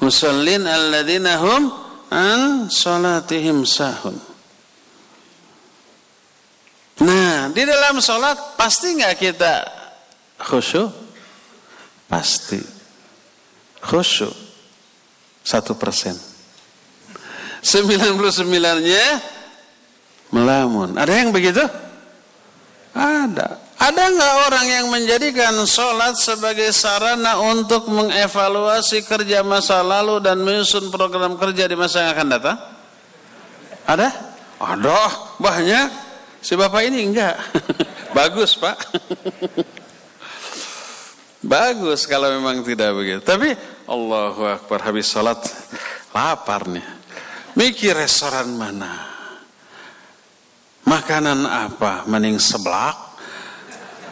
musallin 0.00 0.64
alladzina 0.64 1.36
hum 1.44 1.68
an 2.08 2.72
salatihim 2.72 3.68
sahun. 3.68 4.16
Nah, 7.04 7.52
di 7.52 7.62
dalam 7.68 8.00
salat 8.00 8.56
pasti 8.56 8.96
nggak 8.96 9.14
kita 9.20 9.54
khusyuk? 10.40 10.88
Pasti. 12.08 12.60
Khusyuk. 13.84 14.32
Satu 15.44 15.76
persen. 15.76 16.16
99-nya 17.60 19.06
melamun. 20.32 20.96
Ada 20.96 21.12
yang 21.12 21.30
begitu? 21.30 21.62
Ada. 22.92 23.72
Ada 23.82 24.02
nggak 24.14 24.34
orang 24.46 24.66
yang 24.70 24.86
menjadikan 24.94 25.58
sholat 25.66 26.14
sebagai 26.14 26.70
sarana 26.70 27.42
untuk 27.42 27.90
mengevaluasi 27.90 29.02
kerja 29.02 29.42
masa 29.42 29.82
lalu 29.82 30.22
dan 30.22 30.38
menyusun 30.38 30.86
program 30.92 31.34
kerja 31.34 31.66
di 31.66 31.74
masa 31.74 32.06
yang 32.06 32.14
akan 32.14 32.28
datang? 32.30 32.58
Ada? 33.82 34.08
Ada, 34.62 34.98
banyak. 35.42 35.88
Si 36.38 36.54
bapak 36.54 36.86
ini 36.86 37.10
enggak. 37.10 37.34
Bagus 38.16 38.54
pak. 38.54 38.78
Bagus 41.42 42.06
kalau 42.06 42.30
memang 42.30 42.62
tidak 42.62 42.94
begitu. 42.94 43.18
Tapi 43.18 43.50
Allahu 43.90 44.46
Akbar 44.46 44.78
habis 44.86 45.10
sholat 45.10 45.42
lapar 46.14 46.70
nih. 46.70 46.86
Mikir 47.58 47.98
restoran 47.98 48.54
mana? 48.54 49.11
Makanan 50.92 51.48
apa? 51.48 52.04
Mending 52.04 52.36
seblak? 52.36 53.16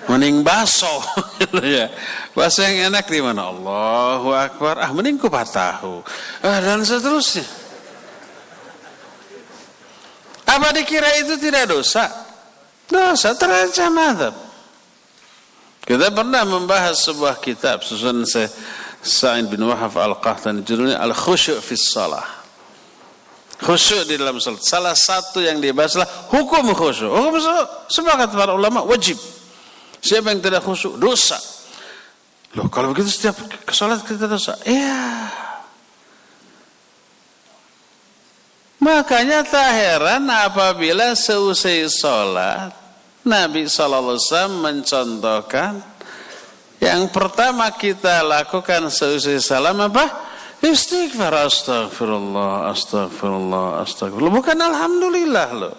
Mending 0.09 0.41
baso? 0.41 1.05
gitu 1.45 1.61
ya. 1.61 1.93
Baso 2.33 2.65
yang 2.65 2.89
enak 2.89 3.05
di 3.05 3.21
mana? 3.21 3.53
Allahu 3.53 4.33
Akbar. 4.33 4.81
Ah 4.81 4.89
mending 4.97 5.21
kupat 5.21 5.53
tahu. 5.53 6.01
Ah, 6.41 6.57
dan 6.65 6.81
seterusnya. 6.81 7.45
Apa 10.49 10.73
dikira 10.73 11.21
itu 11.21 11.37
tidak 11.37 11.69
dosa? 11.69 12.09
Dosa 12.89 13.37
terancam 13.37 13.95
adab. 14.01 14.35
Kita 15.85 16.09
pernah 16.11 16.49
membahas 16.49 16.97
sebuah 16.97 17.39
kitab 17.39 17.85
susunan 17.85 18.25
Sa'id 19.01 19.47
bin 19.53 19.63
Wahab 19.69 19.97
Al-Qahtani 19.97 20.65
judulnya 20.65 20.97
Al-Khusyu' 20.97 21.61
fi 21.61 21.77
Salah. 21.77 22.40
Khusyuk 23.61 24.09
di 24.09 24.17
dalam 24.17 24.41
salat. 24.41 24.65
Salah 24.65 24.97
satu 24.97 25.45
yang 25.45 25.61
dibahas 25.61 25.93
adalah 25.93 26.11
hukum 26.33 26.73
khusyuk. 26.73 27.13
Hukum 27.13 27.37
khusyuk 27.37 27.67
sepakat 27.93 28.33
para 28.33 28.57
ulama 28.57 28.81
wajib. 28.81 29.21
Siapa 30.01 30.33
yang 30.33 30.41
tidak 30.41 30.65
khusyuk 30.65 30.97
dosa. 30.97 31.37
Loh 32.57 32.67
kalau 32.73 32.97
begitu 32.97 33.13
setiap 33.13 33.37
salat 33.69 34.01
kita 34.01 34.25
dosa. 34.25 34.57
Iya. 34.65 35.29
Makanya 38.81 39.45
tak 39.45 39.77
heran 39.77 40.25
apabila 40.25 41.13
seusai 41.13 41.85
sholat 41.85 42.73
Nabi 43.29 43.69
SAW 43.69 44.17
mencontohkan 44.57 45.85
yang 46.81 47.13
pertama 47.13 47.69
kita 47.77 48.25
lakukan 48.25 48.89
seusai 48.89 49.37
salam 49.37 49.85
apa? 49.85 50.30
Istighfar 50.61 51.33
astagfirullah, 51.33 52.69
astagfirullah, 52.69 53.81
astagfirullah. 53.81 54.35
Bukan 54.35 54.59
alhamdulillah 54.61 55.49
loh. 55.57 55.77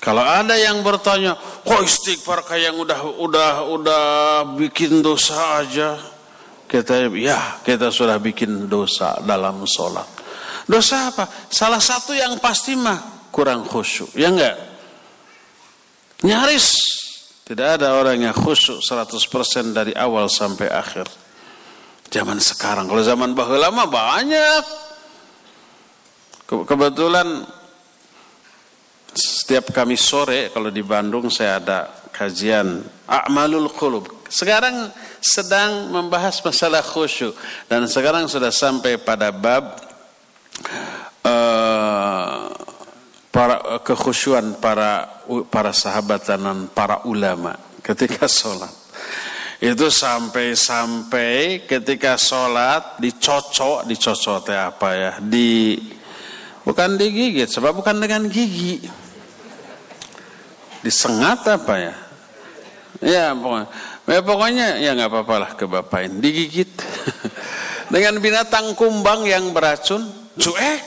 Kalau 0.00 0.24
ada 0.24 0.56
yang 0.56 0.80
bertanya, 0.84 1.36
kok 1.36 1.80
istighfar 1.84 2.44
kayak 2.44 2.72
yang 2.72 2.76
udah 2.80 3.00
udah 3.20 3.52
udah 3.68 4.04
bikin 4.56 5.00
dosa 5.04 5.60
aja? 5.60 5.96
Kita 6.68 7.08
ya, 7.16 7.60
kita 7.64 7.92
sudah 7.92 8.16
bikin 8.20 8.68
dosa 8.68 9.16
dalam 9.24 9.64
sholat. 9.64 10.08
Dosa 10.68 11.12
apa? 11.12 11.24
Salah 11.48 11.80
satu 11.80 12.12
yang 12.16 12.36
pasti 12.40 12.76
mah 12.76 13.28
kurang 13.32 13.64
khusyuk, 13.64 14.12
ya 14.16 14.28
enggak? 14.28 14.56
Nyaris 16.20 16.68
tidak 17.48 17.80
ada 17.80 17.96
orang 17.96 18.28
yang 18.28 18.36
khusyuk 18.36 18.80
100% 18.84 19.72
dari 19.72 19.92
awal 19.96 20.28
sampai 20.28 20.68
akhir. 20.68 21.08
Zaman 22.10 22.42
sekarang, 22.42 22.90
kalau 22.90 23.02
zaman 23.06 23.38
bahula 23.38 23.70
lama 23.70 23.86
banyak. 23.86 24.64
Kebetulan 26.50 27.46
setiap 29.14 29.70
kami 29.70 29.94
sore 29.94 30.50
kalau 30.50 30.74
di 30.74 30.82
Bandung 30.82 31.30
saya 31.30 31.62
ada 31.62 31.78
kajian 32.10 32.82
A'malul 33.06 33.70
Qulub. 33.70 34.26
Sekarang 34.26 34.90
sedang 35.22 35.94
membahas 35.94 36.42
masalah 36.42 36.82
khusyuk 36.82 37.34
dan 37.70 37.86
sekarang 37.86 38.26
sudah 38.26 38.50
sampai 38.50 38.98
pada 38.98 39.30
bab 39.30 39.78
uh, 41.22 42.50
para 43.30 43.82
kekhusyuan 43.86 44.58
para 44.58 45.22
para 45.50 45.70
sahabat 45.70 46.26
dan 46.26 46.66
para 46.74 47.06
ulama 47.06 47.54
ketika 47.82 48.26
sholat 48.26 48.79
itu 49.60 49.92
sampai-sampai 49.92 51.68
ketika 51.68 52.16
sholat 52.16 52.96
dicocok 52.96 53.84
dicocok 53.84 54.48
apa 54.56 54.88
ya? 54.96 55.12
Di 55.20 55.76
bukan 56.64 56.96
digigit 56.96 57.44
sebab 57.44 57.76
bukan 57.76 58.00
dengan 58.00 58.24
gigi. 58.24 58.80
Disengat 60.80 61.44
apa 61.44 61.74
ya? 61.76 61.94
Ya 63.04 63.36
pokoknya 63.36 63.68
ya, 64.08 64.20
pokoknya 64.24 64.66
ya 64.80 64.90
nggak 64.96 65.10
apa-apa 65.12 65.34
lah 65.36 65.50
kebapain 65.56 66.12
digigit. 66.20 66.68
Dengan 67.92 68.22
binatang 68.22 68.78
kumbang 68.78 69.26
yang 69.26 69.50
beracun 69.50 70.06
cuek. 70.38 70.80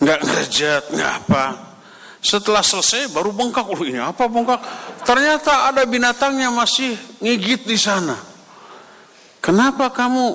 Nggak 0.00 0.20
ngerjat, 0.24 0.84
nggak 0.90 1.12
apa. 1.22 1.65
Setelah 2.26 2.66
selesai 2.66 3.14
baru 3.14 3.30
bengkak. 3.30 3.70
Oh 3.70 3.78
ini 3.86 4.02
apa 4.02 4.26
bengkak? 4.26 4.58
Ternyata 5.06 5.70
ada 5.70 5.86
binatangnya 5.86 6.50
masih 6.50 6.98
ngigit 7.22 7.62
di 7.62 7.78
sana. 7.78 8.18
Kenapa 9.38 9.94
kamu 9.94 10.34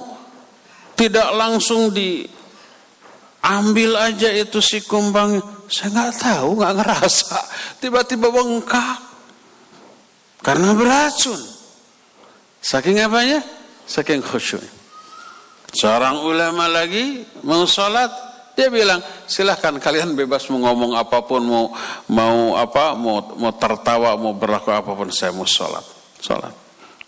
tidak 0.96 1.28
langsung 1.36 1.92
diambil 1.92 3.92
aja 4.00 4.32
itu 4.32 4.64
si 4.64 4.88
kumbang? 4.88 5.44
Saya 5.68 5.92
nggak 5.92 6.12
tahu, 6.16 6.50
nggak 6.64 6.76
ngerasa. 6.80 7.38
Tiba-tiba 7.84 8.32
bengkak 8.32 9.04
karena 10.40 10.72
beracun. 10.72 11.44
Saking 12.64 13.04
apanya? 13.04 13.44
Saking 13.84 14.24
khusyuk. 14.24 14.64
Seorang 15.76 16.24
ulama 16.24 16.72
lagi 16.72 17.28
mau 17.44 17.68
dia 18.62 18.70
bilang, 18.70 19.02
silahkan 19.26 19.74
kalian 19.82 20.14
bebas 20.14 20.46
mau 20.54 20.70
ngomong 20.70 20.94
apa 20.94 21.26
pun, 21.26 21.42
mau 21.42 21.74
mau 22.14 22.54
apa, 22.54 22.94
mau 22.94 23.34
mau 23.34 23.54
tertawa, 23.58 24.14
mau 24.14 24.38
berlaku 24.38 24.70
apa 24.70 24.94
pun, 24.94 25.10
saya 25.10 25.34
mau 25.34 25.50
sholat, 25.50 25.82
sholat. 26.22 26.54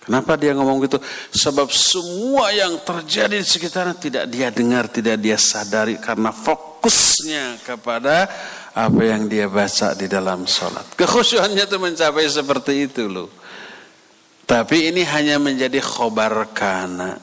Kenapa 0.03 0.35
dia 0.35 0.51
ngomong 0.51 0.84
gitu? 0.84 0.99
Sebab 1.31 1.71
semua 1.71 2.51
yang 2.51 2.75
terjadi 2.84 3.39
di 3.39 3.47
sekitarnya 3.47 3.95
tidak 3.95 4.25
dia 4.27 4.51
dengar, 4.51 4.91
tidak 4.91 5.15
dia 5.21 5.39
sadari 5.39 5.95
karena 5.95 6.34
fokusnya 6.34 7.63
kepada 7.63 8.27
apa 8.75 9.01
yang 9.05 9.31
dia 9.31 9.47
baca 9.47 9.95
di 9.95 10.11
dalam 10.11 10.43
sholat. 10.43 10.97
Kekhusyuannya 10.99 11.63
itu 11.69 11.77
mencapai 11.80 12.27
seperti 12.27 12.89
itu 12.89 13.07
loh. 13.07 13.30
Tapi 14.43 14.91
ini 14.91 15.07
hanya 15.07 15.39
menjadi 15.39 15.80
khobar 15.80 16.51
kana. 16.51 17.15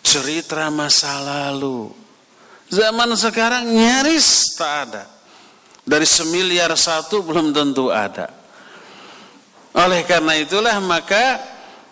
Cerita 0.00 0.72
masa 0.72 1.20
lalu 1.20 2.05
Zaman 2.66 3.14
sekarang 3.14 3.70
nyaris 3.70 4.58
tak 4.58 4.74
ada. 4.90 5.04
Dari 5.86 6.02
semiliar 6.02 6.74
satu 6.74 7.22
belum 7.22 7.54
tentu 7.54 7.94
ada. 7.94 8.26
Oleh 9.76 10.02
karena 10.02 10.34
itulah 10.34 10.74
maka 10.82 11.38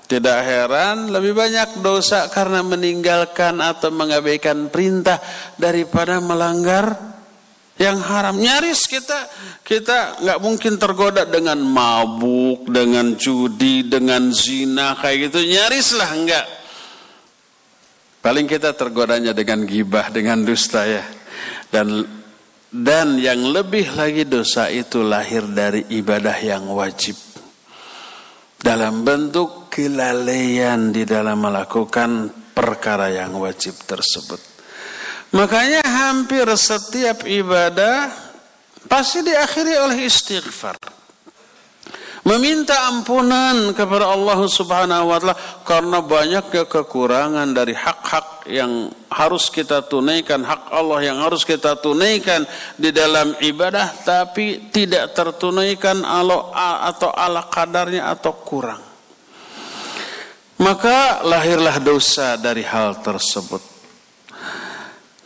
tidak 0.04 0.42
heran 0.44 1.14
lebih 1.14 1.32
banyak 1.32 1.80
dosa 1.80 2.26
karena 2.28 2.60
meninggalkan 2.60 3.60
atau 3.62 3.88
mengabaikan 3.94 4.68
perintah 4.68 5.22
daripada 5.56 6.18
melanggar 6.18 7.14
yang 7.78 7.98
haram. 7.98 8.38
Nyaris 8.38 8.86
kita 8.86 9.30
kita 9.62 10.22
nggak 10.22 10.38
mungkin 10.42 10.78
tergoda 10.78 11.26
dengan 11.26 11.58
mabuk, 11.58 12.66
dengan 12.70 13.14
judi, 13.18 13.86
dengan 13.86 14.30
zina 14.30 14.94
kayak 14.98 15.30
gitu. 15.30 15.38
Nyaris 15.42 15.88
lah 15.98 16.10
enggak. 16.14 16.46
Paling 18.24 18.48
kita 18.48 18.72
tergodanya 18.72 19.36
dengan 19.36 19.68
gibah, 19.68 20.08
dengan 20.08 20.40
dusta 20.48 20.88
ya. 20.88 21.04
Dan 21.68 22.08
dan 22.72 23.20
yang 23.20 23.52
lebih 23.52 23.92
lagi 23.92 24.24
dosa 24.24 24.72
itu 24.72 25.04
lahir 25.04 25.44
dari 25.52 25.84
ibadah 25.92 26.32
yang 26.40 26.72
wajib. 26.72 27.20
Dalam 28.56 29.04
bentuk 29.04 29.68
kelalaian 29.68 30.88
di 30.88 31.04
dalam 31.04 31.36
melakukan 31.36 32.32
perkara 32.56 33.12
yang 33.12 33.36
wajib 33.36 33.76
tersebut. 33.84 34.40
Makanya 35.36 35.84
hampir 35.84 36.48
setiap 36.56 37.28
ibadah 37.28 38.08
pasti 38.88 39.20
diakhiri 39.20 39.76
oleh 39.84 40.08
istighfar 40.08 41.03
meminta 42.24 42.88
ampunan 42.88 43.76
kepada 43.76 44.08
Allah 44.08 44.40
Subhanahu 44.48 45.12
wa 45.12 45.16
taala 45.20 45.36
karena 45.62 45.98
banyaknya 46.00 46.64
kekurangan 46.64 47.52
dari 47.52 47.76
hak-hak 47.76 48.48
yang 48.48 48.88
harus 49.12 49.52
kita 49.52 49.84
tunaikan, 49.84 50.40
hak 50.40 50.72
Allah 50.72 51.04
yang 51.04 51.20
harus 51.20 51.44
kita 51.44 51.76
tunaikan 51.78 52.48
di 52.80 52.90
dalam 52.90 53.36
ibadah 53.44 53.92
tapi 54.02 54.72
tidak 54.72 55.12
tertunaikan 55.12 56.00
atau 56.04 57.12
ala 57.12 57.46
kadarnya 57.52 58.08
atau 58.08 58.32
kurang. 58.40 58.82
Maka 60.54 61.20
lahirlah 61.26 61.76
dosa 61.82 62.40
dari 62.40 62.64
hal 62.64 63.04
tersebut. 63.04 63.60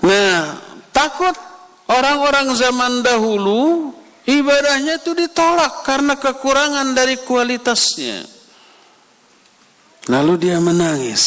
Nah, 0.02 0.56
takut 0.90 1.36
orang-orang 1.90 2.54
zaman 2.58 3.02
dahulu 3.04 3.92
ibadahnya 4.28 5.00
itu 5.00 5.16
ditolak 5.16 5.88
karena 5.88 6.20
kekurangan 6.20 6.92
dari 6.92 7.16
kualitasnya. 7.24 8.28
Lalu 10.08 10.34
dia 10.36 10.60
menangis. 10.60 11.24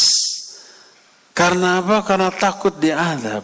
Karena 1.34 1.82
apa? 1.82 2.06
Karena 2.06 2.30
takut 2.30 2.78
diadab. 2.78 3.42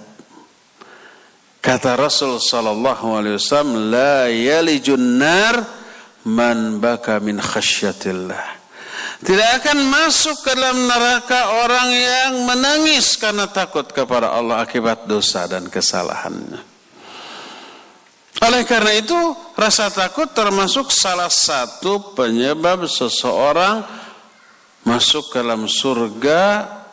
Kata 1.62 1.98
Rasul 1.98 2.40
sallallahu 2.40 3.18
alaihi 3.18 3.36
wasallam, 3.42 3.92
"La 3.92 4.30
yalijun 4.30 5.20
nar 5.20 5.56
man 6.24 6.78
baka 6.78 7.18
min 7.20 7.42
khasyatillah." 7.42 8.56
Tidak 9.18 9.50
akan 9.62 9.82
masuk 9.90 10.46
ke 10.46 10.54
dalam 10.54 10.86
neraka 10.86 11.66
orang 11.66 11.90
yang 11.90 12.34
menangis 12.46 13.18
karena 13.18 13.50
takut 13.50 13.90
kepada 13.90 14.30
Allah 14.30 14.62
akibat 14.62 15.10
dosa 15.10 15.50
dan 15.50 15.66
kesalahannya. 15.66 16.77
Oleh 18.46 18.62
karena 18.70 18.94
itu, 18.94 19.18
rasa 19.58 19.90
takut 19.90 20.30
termasuk 20.30 20.94
salah 20.94 21.32
satu 21.32 22.14
penyebab 22.14 22.86
seseorang 22.86 23.82
masuk 24.86 25.34
ke 25.34 25.42
dalam 25.42 25.66
surga 25.66 26.42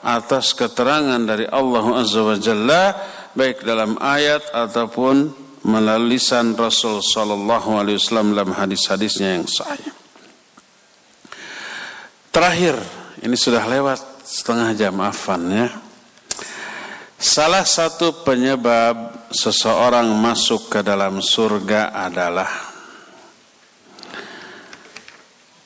atas 0.05 0.57
keterangan 0.57 1.21
dari 1.21 1.45
Allah 1.49 1.85
Azza 2.01 2.21
wa 2.21 2.37
Jalla 2.37 2.85
baik 3.33 3.65
dalam 3.65 3.97
ayat 4.01 4.53
ataupun 4.53 5.33
melalui 5.65 6.21
lisan 6.21 6.53
Rasul 6.53 7.01
sallallahu 7.01 7.81
alaihi 7.81 7.97
wasallam 7.97 8.37
dalam 8.37 8.53
hadis-hadisnya 8.53 9.41
yang 9.41 9.49
sahih. 9.49 9.93
Terakhir, 12.29 12.77
ini 13.25 13.37
sudah 13.39 13.65
lewat 13.65 14.01
setengah 14.27 14.77
jam 14.77 14.97
afan 15.01 15.49
ya. 15.49 15.69
Salah 17.17 17.65
satu 17.65 18.27
penyebab 18.27 19.24
seseorang 19.35 20.07
masuk 20.15 20.71
ke 20.71 20.81
dalam 20.87 21.19
surga 21.19 21.91
adalah 21.91 22.47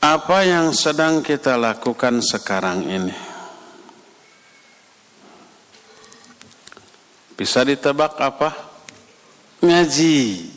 apa 0.01 0.39
yang 0.49 0.73
sedang 0.73 1.21
kita 1.21 1.61
lakukan 1.61 2.25
sekarang 2.25 2.89
ini. 2.89 3.17
Bisa 7.37 7.61
ditebak 7.63 8.17
apa? 8.17 8.57
Ngaji. 9.61 10.49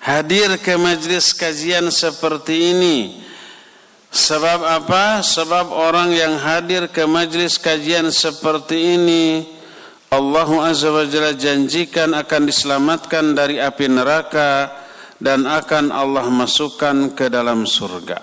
Hadir 0.00 0.56
ke 0.56 0.80
majlis 0.80 1.36
kajian 1.36 1.90
seperti 1.92 2.72
ini 2.72 3.26
Sebab 4.16 4.64
apa? 4.64 5.20
Sebab 5.20 5.76
orang 5.76 6.14
yang 6.14 6.40
hadir 6.40 6.88
ke 6.88 7.04
majlis 7.04 7.60
kajian 7.60 8.08
seperti 8.08 8.96
ini 8.96 9.55
Allah 10.06 10.48
Azza 10.70 10.94
wa 10.94 11.02
Jalla 11.02 11.34
janjikan 11.34 12.14
akan 12.14 12.42
diselamatkan 12.46 13.34
dari 13.34 13.58
api 13.58 13.90
neraka 13.90 14.70
dan 15.18 15.48
akan 15.48 15.90
Allah 15.90 16.30
masukkan 16.30 17.10
ke 17.10 17.26
dalam 17.26 17.66
surga. 17.66 18.22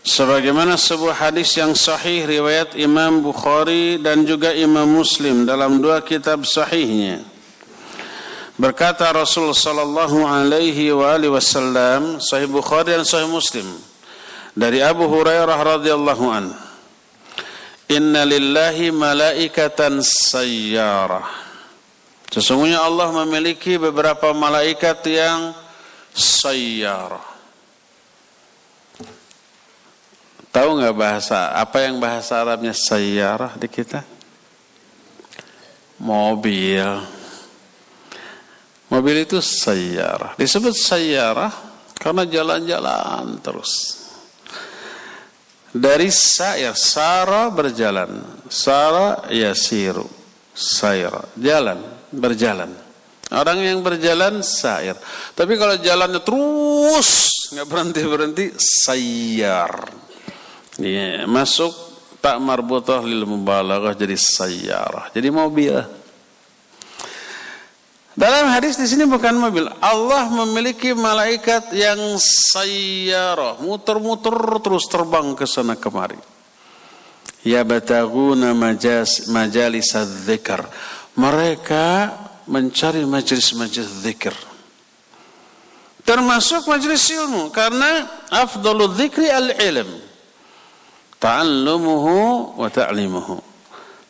Sebagaimana 0.00 0.80
sebuah 0.80 1.28
hadis 1.28 1.52
yang 1.60 1.76
sahih 1.76 2.24
riwayat 2.24 2.72
Imam 2.80 3.20
Bukhari 3.20 4.00
dan 4.00 4.24
juga 4.24 4.56
Imam 4.56 4.88
Muslim 4.88 5.44
dalam 5.44 5.76
dua 5.76 6.00
kitab 6.00 6.48
sahihnya. 6.48 7.20
Berkata 8.56 9.12
Rasul 9.12 9.52
sallallahu 9.52 10.24
alaihi 10.24 10.88
wa 10.96 11.12
alihi 11.12 11.32
wasallam, 11.32 12.16
sahih 12.16 12.48
Bukhari 12.48 12.96
dan 12.96 13.04
sahih 13.04 13.28
Muslim 13.28 13.68
dari 14.56 14.80
Abu 14.80 15.04
Hurairah 15.04 15.58
radhiyallahu 15.76 16.24
an 16.32 16.69
Inna 17.90 18.22
lillahi 18.22 18.94
malaikatan 18.94 19.98
sayyarah 20.02 21.26
Sesungguhnya 22.30 22.78
Allah 22.86 23.10
memiliki 23.10 23.74
beberapa 23.74 24.30
malaikat 24.30 25.02
yang 25.10 25.50
sayyarah 26.14 27.30
Tahu 30.50 30.82
nggak 30.82 30.96
bahasa 30.98 31.54
apa 31.54 31.86
yang 31.86 32.02
bahasa 32.02 32.42
Arabnya 32.42 32.74
sayyarah 32.74 33.54
di 33.54 33.70
kita? 33.70 34.02
Mobil. 36.02 36.90
Mobil 38.90 39.16
itu 39.22 39.38
sayyarah. 39.38 40.34
Disebut 40.34 40.74
sayyarah 40.74 41.54
karena 41.94 42.26
jalan-jalan 42.26 43.38
terus. 43.38 43.99
Dari 45.70 46.10
sair, 46.10 46.74
sara 46.74 47.46
berjalan. 47.50 48.42
Sara 48.50 49.30
yasiru. 49.30 50.06
Saira, 50.50 51.24
jalan, 51.38 51.78
berjalan. 52.10 52.74
Orang 53.30 53.62
yang 53.62 53.78
berjalan 53.80 54.42
sair. 54.42 54.98
Tapi 55.38 55.54
kalau 55.54 55.78
jalannya 55.78 56.20
terus 56.26 57.30
nggak 57.54 57.68
berhenti 57.70 58.00
berhenti 58.02 58.44
sayar. 58.58 59.70
Ya, 60.82 61.24
masuk 61.30 61.70
tak 62.18 62.42
marbutah 62.42 63.00
lil 63.06 63.22
mubalaghah 63.22 63.94
jadi 63.94 64.18
sayyarah. 64.18 65.14
Jadi 65.14 65.28
mobil. 65.30 65.99
Dalam 68.18 68.50
hadis 68.50 68.74
di 68.74 68.90
sini 68.90 69.06
bukan 69.06 69.38
mobil. 69.38 69.70
Allah 69.78 70.26
memiliki 70.26 70.90
malaikat 70.90 71.70
yang 71.70 72.18
sayyarah, 72.18 73.62
muter-muter 73.62 74.34
terus 74.58 74.90
terbang 74.90 75.38
ke 75.38 75.46
sana 75.46 75.78
kemari. 75.78 76.18
Ya 77.46 77.62
bataguna 77.62 78.50
majas 78.50 79.30
majalis 79.30 79.94
dzikr. 79.94 80.66
Mereka 81.14 82.10
mencari 82.50 83.06
majlis-majlis 83.06 84.02
zikir. 84.02 84.34
Termasuk 86.02 86.66
majlis 86.66 87.06
ilmu 87.14 87.54
karena 87.54 88.10
afdalu 88.26 88.90
dzikri 88.90 89.30
al-ilm. 89.30 89.86
Ta'allumuhu 91.22 92.58
wa 92.58 92.66
ta'limuhu. 92.66 93.38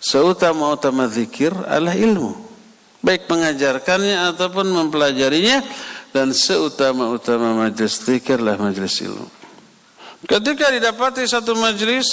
Seutama-utama 0.00 1.04
zikir 1.12 1.52
adalah 1.68 1.92
ilmu 1.92 2.49
baik 3.00 3.28
mengajarkannya 3.28 4.32
ataupun 4.36 4.68
mempelajarinya 4.68 5.64
dan 6.12 6.34
seutama-utama 6.34 7.56
majlis 7.56 8.02
zikirlah 8.04 8.60
majlis 8.60 9.00
ilmu. 9.04 9.28
Ketika 10.28 10.68
didapati 10.68 11.24
satu 11.24 11.56
majlis 11.56 12.08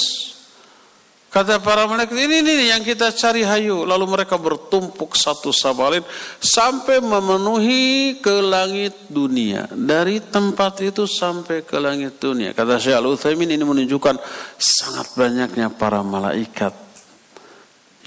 kata 1.27 1.59
para 1.59 1.83
malaikat 1.85 2.15
ini 2.15 2.39
ini 2.39 2.71
yang 2.71 2.81
kita 2.81 3.11
cari 3.11 3.43
hayu. 3.43 3.83
Lalu 3.83 4.05
mereka 4.07 4.39
bertumpuk 4.39 5.13
satu 5.13 5.51
sama 5.51 5.91
lain 5.91 6.07
sampai 6.39 7.03
memenuhi 7.03 8.17
ke 8.23 8.39
langit 8.39 8.95
dunia. 9.11 9.67
Dari 9.75 10.23
tempat 10.23 10.79
itu 10.81 11.03
sampai 11.03 11.67
ke 11.67 11.77
langit 11.77 12.17
dunia. 12.17 12.55
Kata 12.55 12.79
Syekh 12.79 12.95
Al-Utsaimin 12.95 13.51
ini 13.51 13.63
menunjukkan 13.67 14.15
sangat 14.55 15.13
banyaknya 15.19 15.67
para 15.67 15.99
malaikat 15.99 16.86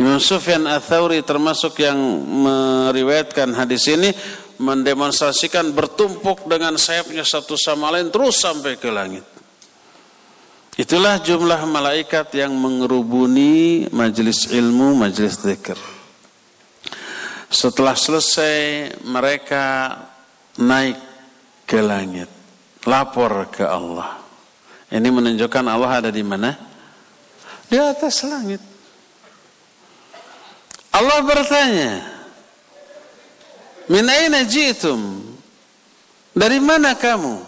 Imam 0.00 0.16
Sufyan 0.16 0.64
Ats-Tsauri 0.64 1.20
termasuk 1.20 1.76
yang 1.84 2.00
meriwayatkan 2.24 3.52
hadis 3.52 3.84
ini 3.84 4.08
mendemonstrasikan 4.56 5.76
bertumpuk 5.76 6.48
dengan 6.48 6.80
sayapnya 6.80 7.20
satu 7.20 7.52
sama 7.60 7.92
lain 7.92 8.08
terus 8.08 8.40
sampai 8.40 8.80
ke 8.80 8.88
langit. 8.88 9.28
Itulah 10.80 11.20
jumlah 11.20 11.68
malaikat 11.68 12.32
yang 12.32 12.56
mengerubuni 12.56 13.92
majelis 13.92 14.48
ilmu, 14.48 14.96
majelis 14.96 15.36
zikir. 15.36 15.76
Setelah 17.52 17.92
selesai 17.92 18.56
mereka 19.04 20.00
naik 20.56 20.96
ke 21.68 21.84
langit, 21.84 22.32
lapor 22.88 23.52
ke 23.52 23.68
Allah. 23.68 24.16
Ini 24.88 25.12
menunjukkan 25.12 25.64
Allah 25.68 26.00
ada 26.00 26.08
di 26.08 26.24
mana? 26.24 26.56
Di 27.68 27.76
atas 27.76 28.24
langit. 28.24 28.69
Allah 30.90 31.18
bertanya, 31.22 31.90
"Min 33.86 34.04
aina 34.10 34.42
jitum?" 34.42 35.30
Dari 36.30 36.62
mana 36.62 36.94
kamu? 36.94 37.42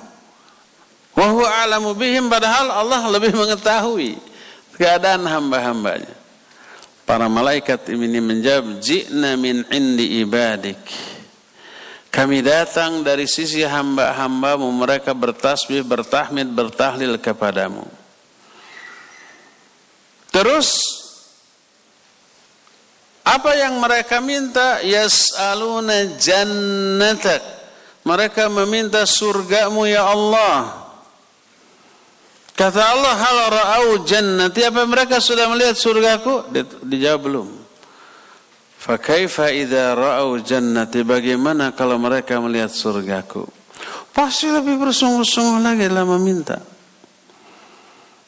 Wa 1.15 1.27
huwa 1.31 1.49
a'lamu 1.63 1.95
bihim 1.95 2.27
padahal 2.27 2.73
Allah 2.73 3.03
lebih 3.15 3.31
mengetahui 3.37 4.19
keadaan 4.75 5.23
hamba-hambanya. 5.23 6.11
Para 7.07 7.31
malaikat 7.31 7.87
ini 7.93 8.19
menjawab, 8.19 8.83
"Ji'na 8.83 9.39
min 9.39 9.63
indi 9.71 10.23
ibadik." 10.23 10.81
Kami 12.13 12.45
datang 12.45 13.01
dari 13.01 13.25
sisi 13.25 13.65
hamba-hambamu 13.65 14.69
mereka 14.69 15.17
bertasbih, 15.17 15.81
bertahmid, 15.81 16.45
bertahlil 16.53 17.17
kepadamu. 17.17 17.89
Terus 20.29 21.01
apa 23.23 23.51
yang 23.55 23.79
mereka 23.79 24.19
minta? 24.19 24.83
Yas'aluna 24.83 26.19
jannatak. 26.19 27.43
Mereka 28.03 28.51
meminta 28.51 29.07
surgamu 29.07 29.87
ya 29.87 30.11
Allah. 30.11 30.83
Kata 32.53 32.83
Allah, 32.83 33.15
hal 33.15 33.39
ra'au 33.49 33.89
jannati, 34.03 34.67
apa 34.67 34.83
mereka 34.85 35.23
sudah 35.23 35.47
melihat 35.49 35.79
surgaku? 35.79 36.51
Dijawab 36.83 37.21
belum. 37.23 37.49
Fakaifa 38.83 39.55
idza 39.55 39.95
ra'au 39.95 40.43
jannati, 40.43 41.07
bagaimana 41.07 41.71
kalau 41.71 41.97
mereka 42.03 42.43
melihat 42.43 42.75
surgaku? 42.75 43.47
Pasti 44.11 44.51
lebih 44.51 44.83
bersungguh-sungguh 44.83 45.63
lagi 45.63 45.87
dalam 45.87 46.19
meminta. 46.19 46.72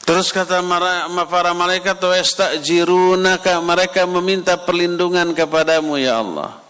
Terus 0.04 0.28
kata 0.36 0.60
para 1.24 1.56
malaikat 1.56 1.96
wastajirunaka 1.96 3.56
mereka 3.64 4.04
meminta 4.04 4.60
perlindungan 4.60 5.32
kepadamu 5.32 5.96
ya 5.96 6.20
Allah. 6.20 6.60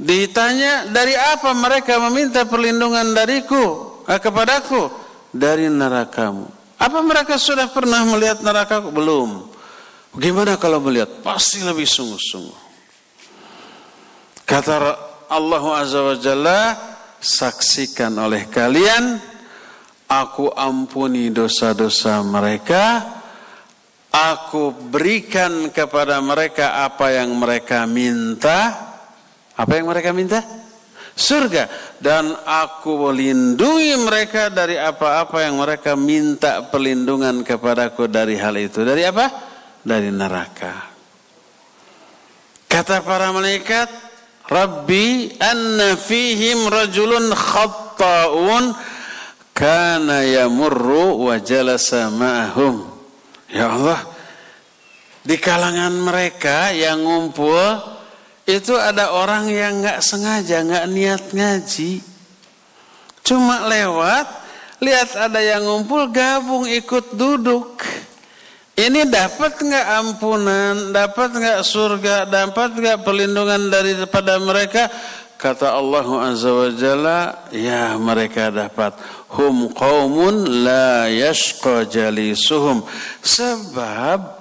Ditanya 0.00 0.88
dari 0.88 1.12
apa 1.12 1.52
mereka 1.52 2.00
meminta 2.08 2.48
perlindungan 2.48 3.12
dariku 3.12 4.00
eh, 4.08 4.16
kepadaku 4.16 4.88
dari 5.28 5.68
nerakamu. 5.68 6.48
Apa 6.80 7.04
mereka 7.04 7.36
sudah 7.36 7.68
pernah 7.68 8.06
melihat 8.08 8.40
nerakaku? 8.40 8.88
Belum. 8.88 9.44
Bagaimana 10.16 10.56
kalau 10.56 10.80
melihat? 10.80 11.20
Pasti 11.20 11.60
lebih 11.60 11.84
sungguh-sungguh. 11.84 12.60
Kata 14.48 14.74
Allah 15.28 15.64
Azza 15.76 16.00
wa 16.00 16.16
Jalla, 16.16 16.60
saksikan 17.20 18.16
oleh 18.16 18.48
kalian 18.48 19.27
aku 20.08 20.48
ampuni 20.56 21.28
dosa-dosa 21.28 22.24
mereka, 22.24 23.04
aku 24.08 24.72
berikan 24.72 25.68
kepada 25.68 26.18
mereka 26.24 26.82
apa 26.82 27.12
yang 27.12 27.36
mereka 27.36 27.84
minta. 27.84 28.88
Apa 29.58 29.72
yang 29.76 29.86
mereka 29.92 30.10
minta? 30.16 30.40
Surga. 31.18 31.68
Dan 31.98 32.30
aku 32.46 33.10
melindungi 33.10 33.98
mereka 34.00 34.48
dari 34.48 34.78
apa-apa 34.78 35.44
yang 35.44 35.60
mereka 35.60 35.98
minta 35.98 36.64
perlindungan 36.66 37.44
kepadaku 37.44 38.06
dari 38.06 38.38
hal 38.38 38.54
itu. 38.54 38.86
Dari 38.86 39.02
apa? 39.02 39.26
Dari 39.82 40.08
neraka. 40.14 40.88
Kata 42.70 43.02
para 43.02 43.34
malaikat, 43.34 43.90
Rabbi 44.46 45.36
anna 45.42 45.98
fihim 45.98 46.70
rajulun 46.70 47.34
khatta'un 47.34 48.64
kana 49.58 50.22
yamurru 50.22 51.26
wa 51.26 51.34
jalasa 51.42 52.06
ma'ahum. 52.14 52.86
Ya 53.50 53.74
Allah, 53.74 54.06
di 55.26 55.34
kalangan 55.34 55.98
mereka 55.98 56.70
yang 56.70 57.02
ngumpul 57.02 57.82
itu 58.46 58.78
ada 58.78 59.10
orang 59.10 59.50
yang 59.50 59.82
nggak 59.82 59.98
sengaja, 59.98 60.62
nggak 60.62 60.86
niat 60.94 61.22
ngaji. 61.34 61.98
Cuma 63.26 63.66
lewat, 63.66 64.30
lihat 64.78 65.18
ada 65.18 65.42
yang 65.42 65.66
ngumpul, 65.66 66.06
gabung 66.06 66.62
ikut 66.70 67.18
duduk. 67.18 67.82
Ini 68.78 69.10
dapat 69.10 69.58
nggak 69.58 69.86
ampunan, 70.06 70.94
dapat 70.94 71.34
nggak 71.34 71.66
surga, 71.66 72.30
dapat 72.30 72.78
nggak 72.78 73.02
perlindungan 73.02 73.74
daripada 73.74 74.38
mereka? 74.38 74.86
Kata 75.38 75.78
Allah 75.78 76.02
Azza 76.34 76.50
wa 76.50 76.66
Jalla, 76.74 77.20
ya 77.54 77.94
mereka 77.94 78.50
dapat. 78.50 78.98
Hum 79.30 79.70
qawmun 79.70 80.66
la 80.66 81.06
yashqa 81.06 81.86
jalisuhum. 81.86 82.82
Sebab 83.22 84.34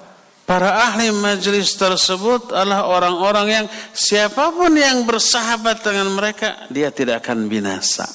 para 0.49 0.89
ahli 0.89 1.13
majlis 1.13 1.77
tersebut 1.77 2.49
adalah 2.49 2.89
orang-orang 2.89 3.47
yang 3.47 3.65
siapa 3.93 4.49
pun 4.49 4.73
yang 4.73 5.05
bersahabat 5.05 5.85
dengan 5.85 6.09
mereka, 6.17 6.65
dia 6.73 6.89
tidak 6.89 7.21
akan 7.21 7.45
binasa. 7.45 8.09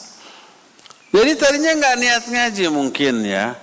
Jadi 1.14 1.38
tadinya 1.38 1.78
nggak 1.78 1.96
niat 2.02 2.24
ngaji 2.34 2.64
mungkin 2.66 3.22
ya. 3.22 3.54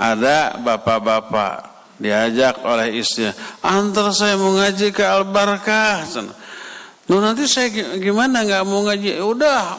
Ada 0.00 0.56
bapak-bapak 0.64 1.68
diajak 2.00 2.64
oleh 2.64 3.04
istrinya, 3.04 3.36
antar 3.60 4.16
saya 4.16 4.40
mau 4.40 4.56
ngaji 4.56 4.96
ke 4.96 5.04
Al-Barkah. 5.04 6.08
Loh 7.12 7.20
nanti 7.20 7.44
saya 7.44 7.68
gimana 8.00 8.40
nggak 8.40 8.64
mau 8.64 8.88
ngaji? 8.88 9.20
Ya 9.20 9.24
udah 9.28 9.76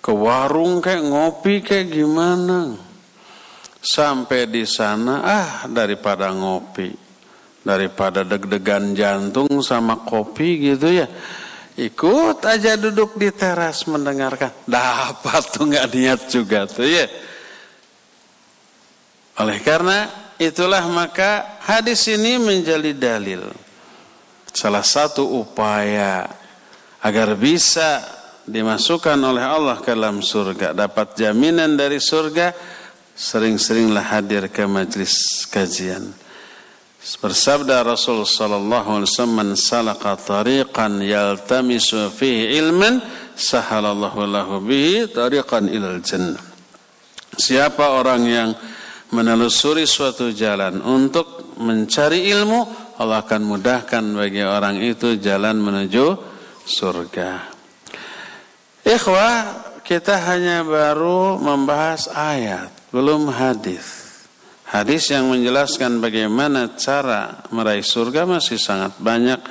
ke 0.00 0.08
warung 0.08 0.80
kayak 0.80 1.04
ngopi 1.04 1.60
kayak 1.60 1.92
gimana? 1.92 2.80
Sampai 3.76 4.48
di 4.48 4.64
sana 4.64 5.20
ah 5.20 5.48
daripada 5.68 6.32
ngopi, 6.32 6.96
daripada 7.60 8.24
deg-degan 8.24 8.96
jantung 8.96 9.60
sama 9.60 10.00
kopi 10.00 10.72
gitu 10.72 10.88
ya. 10.88 11.04
Ikut 11.76 12.40
aja 12.40 12.80
duduk 12.80 13.20
di 13.20 13.28
teras 13.28 13.84
mendengarkan. 13.84 14.64
Dapat 14.64 15.42
tuh 15.52 15.68
nggak 15.68 15.86
niat 15.92 16.20
juga 16.32 16.64
tuh 16.64 16.88
ya. 16.88 17.04
Oleh 19.44 19.60
karena 19.60 20.08
itulah 20.40 20.88
maka 20.88 21.60
hadis 21.68 22.08
ini 22.08 22.40
menjadi 22.40 22.96
dalil 22.96 23.61
salah 24.52 24.84
satu 24.84 25.24
upaya 25.24 26.28
agar 27.02 27.34
bisa 27.34 28.04
dimasukkan 28.46 29.18
oleh 29.18 29.42
Allah 29.42 29.78
ke 29.80 29.90
dalam 29.96 30.22
surga, 30.22 30.76
dapat 30.76 31.18
jaminan 31.18 31.74
dari 31.74 31.98
surga, 31.98 32.54
sering-seringlah 33.12 34.06
hadir 34.12 34.48
ke 34.50 34.64
majlis 34.66 35.46
kajian. 35.50 36.14
Bersabda 37.02 37.82
Rasul 37.82 38.22
sallallahu 38.22 39.02
alaihi 39.02 39.10
wasallam, 39.10 39.34
"Man 39.34 39.50
salaka 39.58 40.14
tariqan 40.14 41.02
yaltamisu 41.02 42.14
fihi 42.14 42.54
ilman, 42.62 43.02
sahalallahu 43.34 44.22
lahu 44.22 44.62
bihi 44.62 45.10
tariqan 45.10 45.66
ilal 45.66 45.98
jannah." 45.98 46.38
Siapa 47.34 47.98
orang 47.98 48.22
yang 48.22 48.50
menelusuri 49.10 49.82
suatu 49.82 50.30
jalan 50.30 50.78
untuk 50.78 51.58
mencari 51.58 52.30
ilmu, 52.30 52.81
Allah 53.02 53.26
akan 53.26 53.42
mudahkan 53.42 54.04
bagi 54.14 54.46
orang 54.46 54.78
itu 54.78 55.18
jalan 55.18 55.58
menuju 55.58 56.14
surga. 56.62 57.50
Ikhwah, 58.86 59.34
kita 59.82 60.22
hanya 60.30 60.62
baru 60.62 61.34
membahas 61.42 62.06
ayat, 62.14 62.70
belum 62.94 63.26
hadis. 63.34 64.14
Hadis 64.70 65.10
yang 65.10 65.28
menjelaskan 65.28 65.98
bagaimana 65.98 66.78
cara 66.78 67.42
meraih 67.50 67.82
surga 67.82 68.22
masih 68.22 68.56
sangat 68.56 68.94
banyak, 69.02 69.42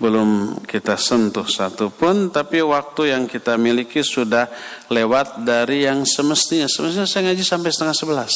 belum 0.00 0.60
kita 0.64 0.96
sentuh 0.96 1.46
satu 1.46 1.92
pun, 1.92 2.32
tapi 2.32 2.64
waktu 2.64 3.12
yang 3.14 3.28
kita 3.28 3.54
miliki 3.60 4.00
sudah 4.00 4.48
lewat 4.88 5.44
dari 5.44 5.84
yang 5.84 6.02
semestinya. 6.08 6.66
Semestinya 6.66 7.06
saya 7.06 7.30
ngaji 7.30 7.44
sampai 7.44 7.70
setengah 7.70 7.96
sebelas. 7.96 8.34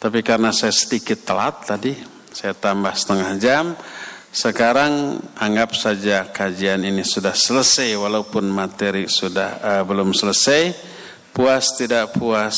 Tapi 0.00 0.24
karena 0.24 0.50
saya 0.50 0.74
sedikit 0.74 1.22
telat 1.22 1.62
tadi, 1.62 2.15
saya 2.36 2.52
tambah 2.52 2.92
setengah 2.92 3.32
jam. 3.40 3.72
Sekarang 4.28 5.16
anggap 5.40 5.72
saja 5.72 6.28
kajian 6.28 6.84
ini 6.84 7.00
sudah 7.00 7.32
selesai 7.32 7.96
walaupun 7.96 8.44
materi 8.52 9.08
sudah 9.08 9.56
uh, 9.64 9.82
belum 9.88 10.12
selesai. 10.12 10.76
Puas 11.32 11.72
tidak 11.80 12.12
puas, 12.12 12.56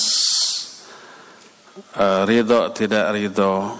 uh, 1.94 2.26
ridho 2.26 2.74
tidak 2.74 3.14
ridho, 3.14 3.78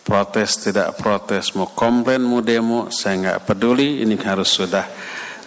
protes 0.00 0.64
tidak 0.64 0.96
protes, 0.96 1.52
mau 1.52 1.68
komplain 1.76 2.24
mau 2.24 2.40
demo, 2.40 2.88
saya 2.88 3.20
nggak 3.20 3.38
peduli. 3.44 4.00
Ini 4.00 4.16
harus 4.24 4.48
sudah 4.48 4.88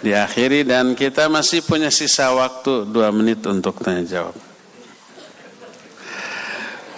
diakhiri 0.06 0.62
dan 0.70 0.94
kita 0.94 1.26
masih 1.34 1.66
punya 1.66 1.90
sisa 1.90 2.30
waktu 2.30 2.86
dua 2.86 3.10
menit 3.10 3.42
untuk 3.50 3.82
tanya 3.82 4.06
jawab. 4.06 4.45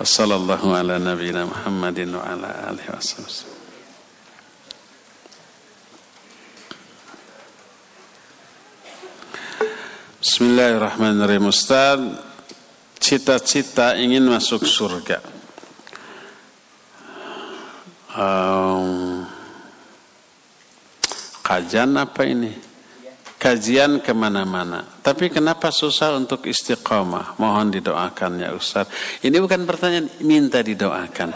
وصلى 0.01 0.35
الله 0.35 0.63
على 0.77 0.95
نبينا 0.99 1.45
محمد 1.45 1.99
وعلى 2.15 2.49
آله 2.71 2.87
وسلم 2.99 3.61
Bismillahirrahmanirrahim 10.23 11.51
Ustaz 11.51 11.99
Cita-cita 13.03 13.99
ingin 13.99 14.23
masuk 14.23 14.63
surga 14.63 15.19
um, 18.15 19.27
Kajian 21.43 21.93
apa 21.99 22.23
ini? 22.25 22.66
Kajian 23.38 24.02
ke 24.02 24.12
mana-mana. 24.12 24.84
Tapi 25.02 25.30
kenapa 25.30 25.70
susah 25.70 26.18
untuk 26.18 26.50
istiqomah? 26.50 27.38
Mohon 27.38 27.80
didoakan 27.80 28.32
ya 28.42 28.50
Ustaz. 28.52 28.90
Ini 29.22 29.38
bukan 29.38 29.64
pertanyaan, 29.64 30.10
minta 30.26 30.60
didoakan. 30.60 31.32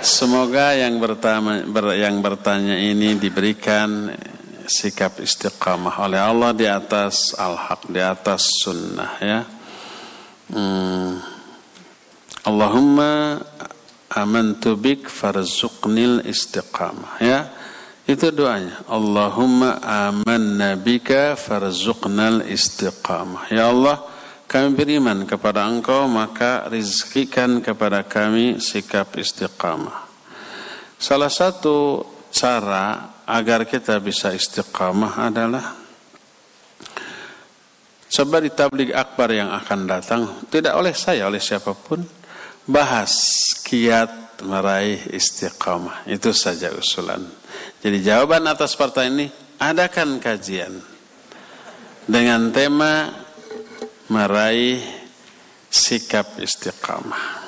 Semoga 0.00 0.72
yang 0.72 0.96
bertanya, 0.98 1.62
ber, 1.68 1.92
yang 1.94 2.18
bertanya 2.24 2.80
ini 2.80 3.14
diberikan 3.20 4.10
sikap 4.66 5.20
istiqamah 5.20 6.02
oleh 6.02 6.18
Allah 6.18 6.50
di 6.56 6.66
atas 6.66 7.36
al-haq, 7.36 7.92
di 7.92 8.00
atas 8.00 8.42
sunnah 8.64 9.12
ya. 9.20 9.40
Hmm. 10.52 11.20
Allahumma 12.42 13.38
amantu 14.10 14.74
bik 14.74 15.06
farzuqnil 15.06 16.24
istiqamah 16.26 17.22
ya. 17.22 17.61
Itu 18.02 18.34
doanya. 18.34 18.82
Allahumma 18.90 19.78
amanna 19.78 20.74
bika 20.74 21.38
farzuqnal 21.38 22.42
istiqamah. 22.50 23.46
Ya 23.54 23.70
Allah, 23.70 24.02
kami 24.50 24.74
beriman 24.74 25.22
kepada 25.22 25.64
engkau 25.64 26.10
maka 26.10 26.66
rizkikan 26.66 27.62
kepada 27.62 28.02
kami 28.02 28.58
sikap 28.58 29.14
istiqamah. 29.14 30.10
Salah 30.98 31.30
satu 31.30 32.02
cara 32.34 33.16
agar 33.24 33.64
kita 33.64 33.96
bisa 34.02 34.34
istiqamah 34.34 35.12
adalah 35.30 35.78
coba 38.12 38.36
di 38.44 38.50
tablik 38.52 38.90
akbar 38.92 39.32
yang 39.32 39.48
akan 39.56 39.80
datang 39.88 40.22
tidak 40.52 40.76
oleh 40.76 40.92
saya 40.92 41.30
oleh 41.30 41.40
siapa 41.40 41.72
pun 41.72 42.04
bahas 42.68 43.14
kiat 43.64 44.42
meraih 44.44 45.00
istiqamah 45.16 46.04
itu 46.10 46.34
saja 46.34 46.68
usulan. 46.76 47.41
Jadi 47.82 47.98
jawaban 47.98 48.46
atas 48.46 48.78
pertanyaan 48.78 49.18
ini 49.18 49.26
adakan 49.58 50.22
kajian 50.22 50.70
dengan 52.06 52.54
tema 52.54 53.10
meraih 54.06 54.78
sikap 55.66 56.38
istiqamah. 56.38 57.42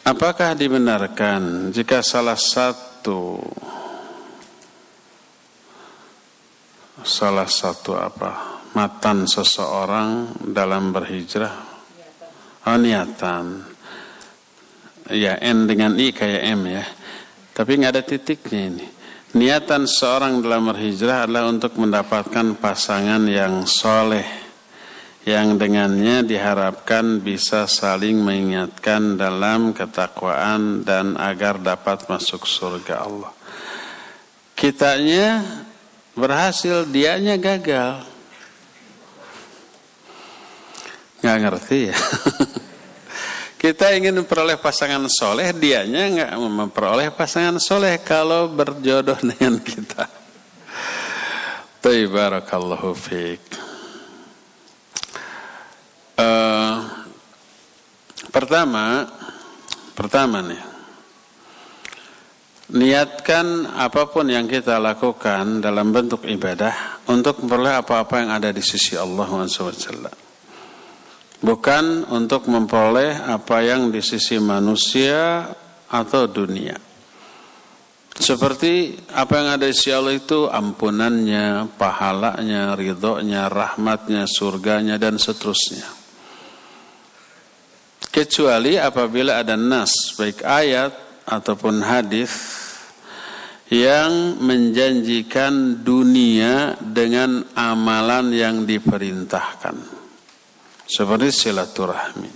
Apakah 0.00 0.56
dibenarkan 0.56 1.68
jika 1.68 2.00
salah 2.00 2.40
satu 2.40 3.36
salah 7.04 7.48
satu 7.52 8.00
apa 8.00 8.64
matan 8.72 9.28
seseorang 9.28 10.40
dalam 10.40 10.88
berhijrah? 10.88 11.68
Oh 12.64 12.80
niatan. 12.80 13.76
Ya 15.12 15.36
N 15.36 15.68
dengan 15.68 16.00
I 16.00 16.16
kayak 16.16 16.42
M 16.54 16.64
ya 16.70 16.84
tapi 17.60 17.76
nggak 17.76 17.92
ada 17.92 18.02
titiknya 18.08 18.62
ini 18.72 18.86
Niatan 19.30 19.86
seorang 19.86 20.42
dalam 20.42 20.74
berhijrah 20.74 21.22
adalah 21.22 21.46
untuk 21.46 21.78
mendapatkan 21.78 22.58
pasangan 22.58 23.22
yang 23.30 23.62
soleh, 23.62 24.26
yang 25.22 25.54
dengannya 25.54 26.26
diharapkan 26.26 27.22
bisa 27.22 27.70
saling 27.70 28.18
mengingatkan 28.18 29.14
dalam 29.14 29.70
ketakwaan 29.70 30.82
dan 30.82 31.14
agar 31.14 31.62
dapat 31.62 32.10
masuk 32.10 32.42
surga 32.42 33.06
Allah. 33.06 33.30
Kitanya 34.58 35.46
berhasil, 36.18 36.82
dianya 36.90 37.38
gagal. 37.38 38.02
Nggak 41.22 41.38
ngerti 41.38 41.78
ya. 41.94 41.98
Kita 43.60 43.92
ingin 43.92 44.24
memperoleh 44.24 44.56
pasangan 44.56 45.04
soleh, 45.04 45.52
dianya 45.52 46.08
nggak 46.08 46.32
memperoleh 46.32 47.12
pasangan 47.12 47.60
soleh 47.60 48.00
kalau 48.00 48.48
berjodoh 48.48 49.20
dengan 49.28 49.60
kita. 49.60 50.08
Taibarakallahu 51.84 52.96
fiqh. 52.96 53.52
Uh, 56.16 57.04
pertama, 58.32 59.04
pertama 59.92 60.40
nih, 60.40 60.64
niatkan 62.72 63.76
apa 63.76 64.08
pun 64.08 64.24
yang 64.24 64.48
kita 64.48 64.80
lakukan 64.80 65.60
dalam 65.60 65.92
bentuk 65.92 66.24
ibadah 66.24 67.04
untuk 67.12 67.44
memperoleh 67.44 67.76
apa-apa 67.76 68.24
yang 68.24 68.32
ada 68.32 68.56
di 68.56 68.64
sisi 68.64 68.96
Allah 68.96 69.28
Subhanahu 69.28 70.29
bukan 71.40 72.04
untuk 72.12 72.46
memperoleh 72.46 73.16
apa 73.16 73.64
yang 73.64 73.88
di 73.88 74.04
sisi 74.04 74.36
manusia 74.36 75.48
atau 75.88 76.28
dunia. 76.28 76.76
Seperti 78.20 79.00
apa 79.16 79.32
yang 79.40 79.48
ada 79.56 79.64
di 79.64 79.72
sisi 79.72 79.96
Allah 79.96 80.12
itu 80.12 80.44
ampunannya, 80.44 81.72
pahalanya, 81.80 82.76
ridhonya, 82.76 83.48
rahmatnya, 83.48 84.28
surganya, 84.28 85.00
dan 85.00 85.16
seterusnya. 85.16 85.88
Kecuali 88.12 88.76
apabila 88.76 89.40
ada 89.40 89.56
nas, 89.56 90.12
baik 90.20 90.44
ayat 90.44 90.92
ataupun 91.24 91.80
hadis 91.80 92.28
yang 93.72 94.36
menjanjikan 94.42 95.80
dunia 95.80 96.74
dengan 96.82 97.46
amalan 97.54 98.34
yang 98.34 98.66
diperintahkan 98.66 99.89
seperti 100.90 101.30
silaturahmi. 101.30 102.32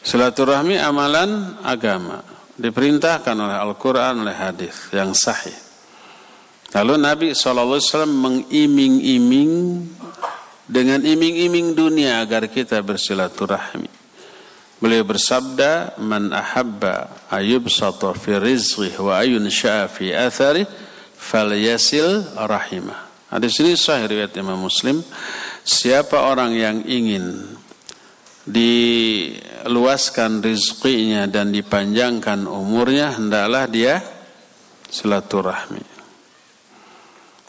Silaturahmi 0.00 0.80
amalan 0.80 1.60
agama 1.60 2.24
diperintahkan 2.56 3.36
oleh 3.36 3.56
Al-Quran 3.60 4.24
oleh 4.24 4.36
hadis 4.36 4.88
yang 4.88 5.12
sahih. 5.12 5.56
Lalu 6.74 6.94
Nabi 6.98 7.26
SAW 7.36 8.08
mengiming-iming 8.08 9.52
dengan 10.64 11.00
iming-iming 11.04 11.76
dunia 11.76 12.24
agar 12.24 12.48
kita 12.48 12.80
bersilaturahmi. 12.80 13.92
Beliau 14.82 15.06
bersabda, 15.06 15.96
"Man 16.02 16.34
ahabba 16.34 17.28
ayubsata 17.30 18.12
fi 18.18 18.36
rizqih 18.36 18.96
wa 18.98 19.22
ayun 19.22 19.46
fi 19.88 20.12
athari 20.12 20.66
falyasil 21.14 22.36
rahimah." 22.36 23.06
Hadis 23.30 23.54
ini 23.62 23.78
sahih 23.78 24.10
riwayat 24.10 24.34
Imam 24.36 24.58
Muslim. 24.58 25.00
Siapa 25.64 26.28
orang 26.28 26.52
yang 26.52 26.84
ingin 26.84 27.56
diluaskan 28.44 30.44
rizkinya 30.44 31.24
dan 31.24 31.56
dipanjangkan 31.56 32.44
umurnya, 32.44 33.16
hendaklah 33.16 33.64
dia 33.64 34.04
silaturahmi. 34.92 35.96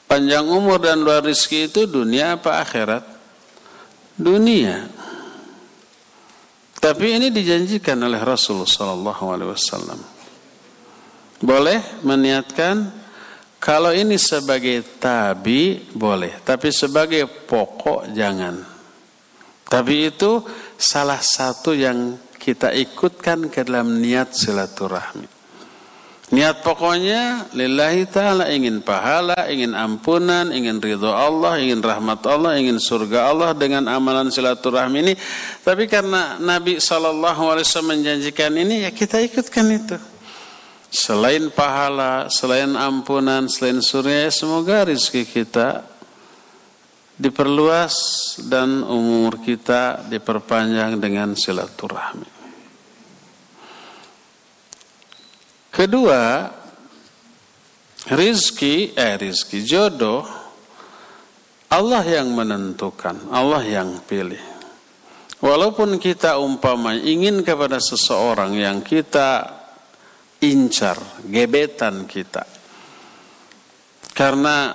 Panjang 0.08 0.48
umur 0.48 0.80
dan 0.80 1.04
luar 1.04 1.28
rizki 1.28 1.68
itu 1.68 1.92
dunia 1.92 2.40
apa 2.40 2.64
akhirat? 2.64 3.04
Dunia. 4.16 4.88
Tapi 6.80 7.20
ini 7.20 7.28
dijanjikan 7.34 8.00
oleh 8.00 8.22
Rasulullah 8.24 9.18
Wasallam. 9.52 10.00
Boleh 11.44 11.84
meniatkan 12.06 13.05
kalau 13.66 13.90
ini 13.90 14.14
sebagai 14.22 14.86
tabi 15.02 15.90
boleh, 15.90 16.38
tapi 16.46 16.70
sebagai 16.70 17.26
pokok 17.26 18.14
jangan. 18.14 18.62
Tapi 19.66 20.14
itu 20.14 20.46
salah 20.78 21.18
satu 21.18 21.74
yang 21.74 22.14
kita 22.38 22.70
ikutkan 22.70 23.50
ke 23.50 23.66
dalam 23.66 23.98
niat 23.98 24.38
silaturahmi. 24.38 25.26
Niat 26.30 26.62
pokoknya 26.62 27.50
lillahi 27.58 28.06
ta'ala 28.06 28.54
ingin 28.54 28.86
pahala, 28.86 29.50
ingin 29.50 29.74
ampunan, 29.74 30.54
ingin 30.54 30.78
ridho 30.78 31.10
Allah, 31.10 31.58
ingin 31.58 31.82
rahmat 31.82 32.22
Allah, 32.30 32.62
ingin 32.62 32.78
surga 32.78 33.34
Allah 33.34 33.58
dengan 33.58 33.90
amalan 33.90 34.30
silaturahmi 34.30 35.10
ini. 35.10 35.14
Tapi 35.66 35.90
karena 35.90 36.38
Nabi 36.38 36.78
SAW 36.78 37.82
menjanjikan 37.82 38.54
ini 38.62 38.86
ya 38.86 38.94
kita 38.94 39.26
ikutkan 39.26 39.66
itu. 39.74 39.98
Selain 40.96 41.52
pahala, 41.52 42.32
selain 42.32 42.72
ampunan, 42.80 43.52
selain 43.52 43.84
surga, 43.84 44.32
semoga 44.32 44.88
rezeki 44.88 45.28
kita 45.28 45.84
diperluas 47.20 47.96
dan 48.48 48.80
umur 48.80 49.44
kita 49.44 50.08
diperpanjang 50.08 50.96
dengan 50.96 51.36
silaturahmi. 51.36 52.32
Kedua, 55.68 56.48
rizki, 58.16 58.96
eh 58.96 59.20
rizki 59.20 59.68
jodoh, 59.68 60.24
Allah 61.76 62.08
yang 62.08 62.32
menentukan, 62.32 63.36
Allah 63.36 63.68
yang 63.68 64.00
pilih. 64.08 64.40
Walaupun 65.44 66.00
kita 66.00 66.40
umpama 66.40 66.96
ingin 66.96 67.44
kepada 67.44 67.84
seseorang 67.84 68.56
yang 68.56 68.80
kita 68.80 69.55
incar, 70.44 70.98
gebetan 71.28 72.10
kita. 72.10 72.44
Karena 74.16 74.72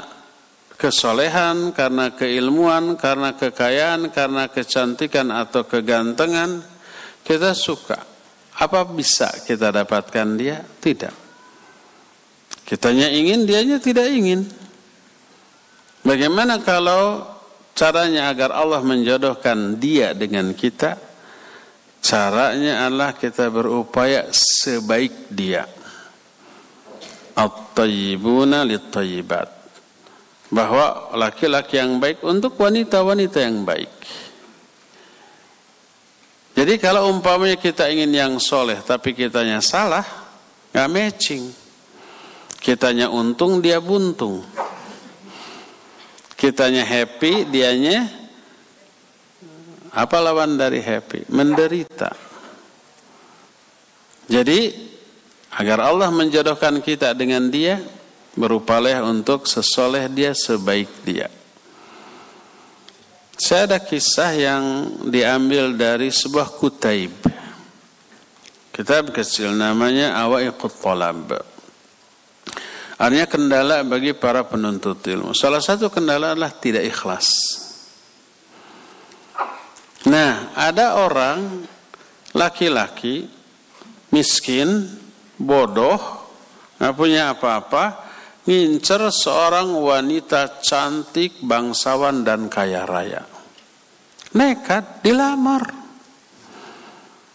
kesolehan, 0.81 1.77
karena 1.77 2.17
keilmuan, 2.17 2.97
karena 2.97 3.37
kekayaan, 3.37 4.09
karena 4.13 4.49
kecantikan 4.49 5.29
atau 5.29 5.69
kegantengan, 5.69 6.65
kita 7.21 7.53
suka. 7.53 8.01
Apa 8.61 8.85
bisa 8.89 9.29
kita 9.45 9.73
dapatkan 9.73 10.29
dia? 10.37 10.61
Tidak. 10.61 11.15
Kitanya 12.65 13.09
ingin, 13.09 13.49
dianya 13.49 13.81
tidak 13.81 14.09
ingin. 14.13 14.45
Bagaimana 16.05 16.61
kalau 16.61 17.25
caranya 17.77 18.33
agar 18.33 18.53
Allah 18.53 18.81
menjodohkan 18.85 19.81
dia 19.81 20.13
dengan 20.17 20.53
kita? 20.53 21.10
Caranya 22.01 22.89
adalah 22.89 23.13
kita 23.13 23.53
berupaya 23.53 24.33
sebaik 24.33 25.29
dia. 25.29 25.69
At-tayyibuna 27.37 28.65
lit-tayyibat. 28.65 29.49
Bahwa 30.51 31.15
laki-laki 31.15 31.79
yang 31.79 32.03
baik 32.03 32.25
untuk 32.27 32.59
wanita-wanita 32.59 33.39
yang 33.39 33.63
baik. 33.63 33.93
Jadi 36.57 36.75
kalau 36.83 37.09
umpamanya 37.09 37.55
kita 37.57 37.87
ingin 37.89 38.11
yang 38.11 38.35
soleh 38.43 38.83
tapi 38.83 39.15
kitanya 39.15 39.63
salah, 39.63 40.05
nggak 40.75 40.91
matching. 40.91 41.45
Kitanya 42.61 43.09
untung, 43.09 43.63
dia 43.65 43.81
buntung. 43.81 44.45
kitanya 46.41 46.89
happy, 46.89 47.45
dianya 47.53 48.20
apa 49.91 50.17
lawan 50.23 50.55
dari 50.55 50.79
happy? 50.79 51.31
Menderita. 51.35 52.11
Jadi 54.31 54.71
agar 55.59 55.83
Allah 55.83 56.15
menjodohkan 56.15 56.79
kita 56.79 57.11
dengan 57.19 57.51
dia, 57.51 57.83
berupalah 58.39 59.03
untuk 59.03 59.51
sesoleh 59.51 60.07
dia 60.07 60.31
sebaik 60.31 60.91
dia. 61.03 61.27
Saya 63.41 63.67
ada 63.67 63.79
kisah 63.81 64.31
yang 64.37 64.65
diambil 65.09 65.75
dari 65.75 66.13
sebuah 66.13 66.55
kutaib. 66.55 67.15
Kitab 68.71 69.11
kecil 69.11 69.57
namanya 69.57 70.15
Awaiqut 70.23 70.77
Talab. 70.79 71.35
Artinya 73.01 73.27
kendala 73.27 73.81
bagi 73.81 74.13
para 74.13 74.45
penuntut 74.45 75.01
ilmu. 75.09 75.33
Salah 75.33 75.65
satu 75.65 75.89
kendala 75.89 76.37
adalah 76.37 76.53
tidak 76.53 76.85
ikhlas. 76.85 77.29
Nah, 80.11 80.51
ada 80.59 80.99
orang 80.99 81.63
laki-laki 82.35 83.31
miskin, 84.11 84.91
bodoh, 85.39 86.27
nggak 86.83 86.95
punya 86.99 87.31
apa-apa, 87.31 88.11
ngincer 88.43 89.07
seorang 89.15 89.71
wanita 89.71 90.59
cantik, 90.59 91.39
bangsawan 91.47 92.27
dan 92.27 92.51
kaya 92.51 92.83
raya. 92.83 93.23
Nekat 94.35 94.99
dilamar. 95.07 95.79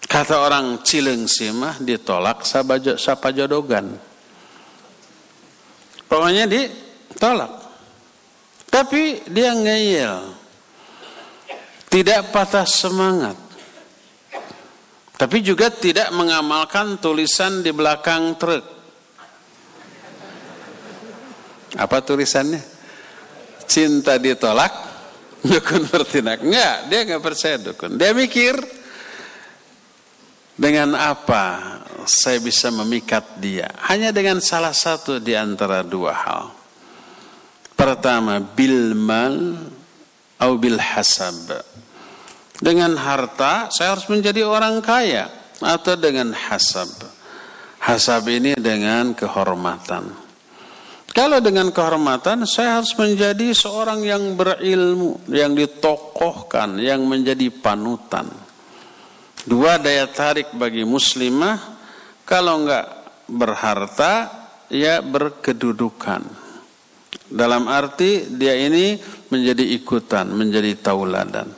Kata 0.03 0.35
orang 0.43 0.83
Cilengsi 0.83 1.55
mah 1.55 1.79
ditolak 1.79 2.43
sapa 2.43 3.31
jodogan. 3.31 3.95
Pokoknya 6.11 6.47
ditolak. 6.47 7.51
Tapi 8.67 9.23
dia 9.31 9.51
ngeyel. 9.55 10.44
Tidak 11.95 12.27
patah 12.27 12.67
semangat. 12.67 13.39
Tapi 15.15 15.39
juga 15.39 15.71
tidak 15.71 16.11
mengamalkan 16.11 16.99
tulisan 16.99 17.63
di 17.63 17.71
belakang 17.71 18.35
truk. 18.35 18.67
Apa 21.79 22.03
tulisannya? 22.03 22.59
Cinta 23.63 24.19
ditolak, 24.19 24.75
dukun 25.47 25.87
bertindak. 25.87 26.43
Enggak, 26.43 26.91
dia 26.91 26.99
enggak 27.07 27.23
percaya 27.23 27.55
dukun. 27.63 27.95
Dia 27.95 28.11
mikir, 28.11 28.59
dengan 30.59 30.99
apa 30.99 31.79
saya 32.03 32.43
bisa 32.43 32.75
memikat 32.75 33.39
dia? 33.39 33.71
Hanya 33.87 34.11
dengan 34.11 34.43
salah 34.43 34.75
satu 34.75 35.23
di 35.23 35.31
antara 35.31 35.79
dua 35.79 36.11
hal. 36.11 36.51
Pertama, 37.71 38.43
bil 38.43 38.91
mal 38.91 39.55
atau 40.35 40.59
bil 40.59 40.75
hasab. 40.75 41.74
Dengan 42.55 42.95
harta 42.95 43.67
saya 43.67 43.95
harus 43.95 44.07
menjadi 44.07 44.47
orang 44.47 44.79
kaya 44.79 45.27
atau 45.59 45.95
dengan 45.99 46.31
hasab. 46.31 46.87
Hasab 47.83 48.25
ini 48.31 48.55
dengan 48.55 49.11
kehormatan. 49.11 50.25
Kalau 51.15 51.39
dengan 51.39 51.71
kehormatan 51.71 52.43
saya 52.43 52.83
harus 52.83 52.91
menjadi 52.99 53.55
seorang 53.55 54.03
yang 54.03 54.35
berilmu, 54.35 55.23
yang 55.31 55.55
ditokohkan, 55.55 56.75
yang 56.75 57.07
menjadi 57.07 57.47
panutan. 57.55 58.27
Dua 59.47 59.79
daya 59.79 60.11
tarik 60.11 60.51
bagi 60.59 60.83
muslimah 60.83 61.55
kalau 62.27 62.67
enggak 62.67 62.85
berharta 63.31 64.27
ya 64.67 64.99
berkedudukan. 64.99 66.19
Dalam 67.31 67.71
arti 67.71 68.27
dia 68.35 68.59
ini 68.59 68.99
menjadi 69.31 69.63
ikutan, 69.71 70.27
menjadi 70.35 70.75
tauladan. 70.83 71.54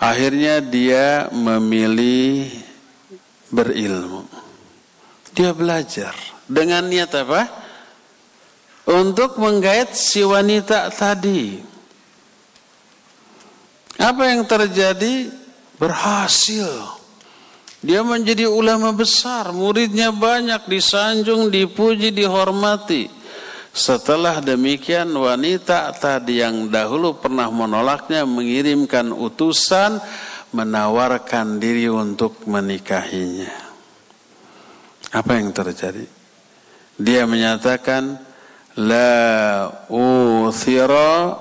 Akhirnya 0.00 0.64
dia 0.64 1.28
memilih 1.28 2.48
berilmu. 3.52 4.24
Dia 5.36 5.52
belajar 5.52 6.16
dengan 6.48 6.88
niat 6.88 7.12
apa? 7.14 7.42
Untuk 8.88 9.36
menggait 9.36 9.92
si 9.92 10.24
wanita 10.24 10.88
tadi. 10.90 11.62
Apa 14.00 14.32
yang 14.32 14.48
terjadi? 14.48 15.40
berhasil. 15.80 16.68
Dia 17.80 18.04
menjadi 18.04 18.44
ulama 18.44 18.92
besar, 18.92 19.56
muridnya 19.56 20.12
banyak, 20.12 20.68
disanjung, 20.68 21.48
dipuji, 21.48 22.12
dihormati. 22.12 23.08
Setelah 23.70 24.42
demikian 24.42 25.14
wanita 25.14 25.94
tadi 25.94 26.42
yang 26.42 26.66
dahulu 26.66 27.22
pernah 27.22 27.46
menolaknya 27.54 28.26
mengirimkan 28.26 29.14
utusan 29.14 30.02
menawarkan 30.50 31.62
diri 31.62 31.86
untuk 31.86 32.42
menikahinya. 32.50 33.70
Apa 35.14 35.38
yang 35.38 35.54
terjadi? 35.54 36.06
Dia 36.98 37.24
menyatakan 37.30 38.18
la 38.78 39.70
uthira 39.90 41.38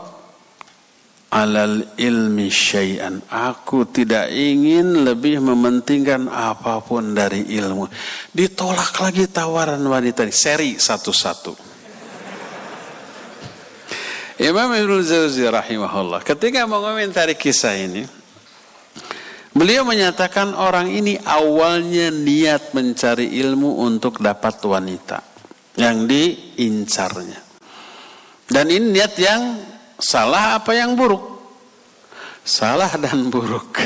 alal 1.33 1.97
ilmi 1.97 2.49
syai'an. 2.49 3.21
Aku 3.29 3.89
tidak 3.89 4.33
ingin 4.33 5.05
lebih 5.05 5.41
mementingkan 5.41 6.29
apa 6.29 6.81
pun 6.81 7.13
dari 7.13 7.45
ilmu. 7.57 7.85
Ditolak 8.33 8.97
lagi 9.01 9.29
tawaran 9.29 9.81
wanita. 9.81 10.25
Seri 10.33 10.77
satu-satu. 10.77 11.68
Imam 14.39 14.71
Ibn 14.71 14.91
Zawzi 15.03 15.43
rahimahullah 15.43 16.23
ketika 16.23 16.63
mengomentari 16.63 17.35
kisah 17.35 17.75
ini 17.75 18.07
beliau 19.51 19.83
menyatakan 19.83 20.55
orang 20.55 20.87
ini 20.87 21.19
awalnya 21.19 22.07
niat 22.07 22.71
mencari 22.71 23.35
ilmu 23.43 23.83
untuk 23.83 24.23
dapat 24.23 24.63
wanita 24.63 25.19
yang 25.75 26.07
diincarnya 26.07 27.39
dan 28.47 28.65
ini 28.71 28.95
niat 28.95 29.13
yang 29.19 29.41
Salah 29.99 30.55
apa 30.55 30.71
yang 30.71 30.95
buruk? 30.95 31.43
Salah 32.47 32.95
dan 32.95 33.27
buruk. 33.27 33.83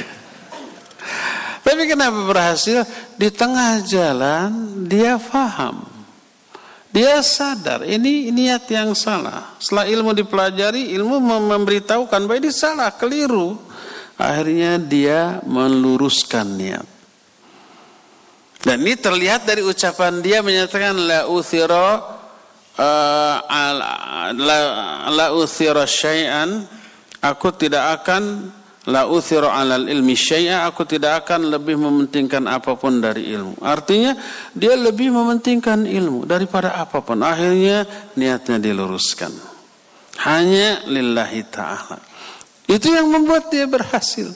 Tapi 1.66 1.90
kenapa 1.90 2.30
berhasil? 2.30 2.86
Di 3.18 3.34
tengah 3.34 3.82
jalan 3.82 4.86
dia 4.86 5.18
faham. 5.18 5.90
Dia 6.94 7.26
sadar 7.26 7.82
ini 7.90 8.30
niat 8.30 8.70
yang 8.70 8.94
salah. 8.94 9.58
Setelah 9.58 9.90
ilmu 9.90 10.14
dipelajari, 10.14 10.94
ilmu 10.94 11.18
memberitahukan 11.50 12.30
bahwa 12.30 12.38
ini 12.38 12.54
salah, 12.54 12.94
keliru. 12.94 13.58
Akhirnya 14.14 14.78
dia 14.78 15.42
meluruskan 15.42 16.54
niat. 16.54 16.86
Dan 18.62 18.86
ini 18.86 18.94
terlihat 18.94 19.44
dari 19.44 19.66
ucapan 19.66 20.22
dia 20.22 20.46
menyatakan 20.46 20.94
la 20.96 21.26
uthira 21.28 22.00
uh, 22.78 23.38
la, 24.38 24.58
la 25.10 25.28
uthira 25.36 25.84
syai'an 25.84 26.64
aku 27.20 27.52
tidak 27.58 28.00
akan 28.00 28.54
la 28.92 29.08
uthira 29.08 29.56
alal 29.56 29.88
ilmi 29.88 30.12
syai'a 30.12 30.68
aku 30.68 30.84
tidak 30.84 31.24
akan 31.24 31.48
lebih 31.48 31.80
mementingkan 31.80 32.44
apa 32.52 32.76
pun 32.76 33.00
dari 33.00 33.32
ilmu. 33.32 33.64
Artinya 33.64 34.18
dia 34.52 34.76
lebih 34.76 35.14
mementingkan 35.14 35.88
ilmu 35.88 36.28
daripada 36.28 36.76
apa 36.76 37.00
pun. 37.00 37.24
Akhirnya 37.24 37.88
niatnya 38.20 38.60
diluruskan. 38.60 39.32
Hanya 40.28 40.84
lillahi 40.88 41.42
ta'ala. 41.48 41.98
Itu 42.68 42.92
yang 42.92 43.08
membuat 43.12 43.52
dia 43.52 43.68
berhasil. 43.68 44.32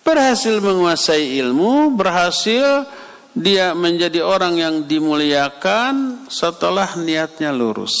Berhasil 0.00 0.56
menguasai 0.64 1.36
ilmu 1.36 1.92
berhasil 1.92 2.88
dia 3.36 3.76
menjadi 3.76 4.24
orang 4.24 4.56
yang 4.56 4.74
dimuliakan 4.88 6.24
setelah 6.32 6.96
niatnya 6.96 7.52
lurus. 7.52 7.94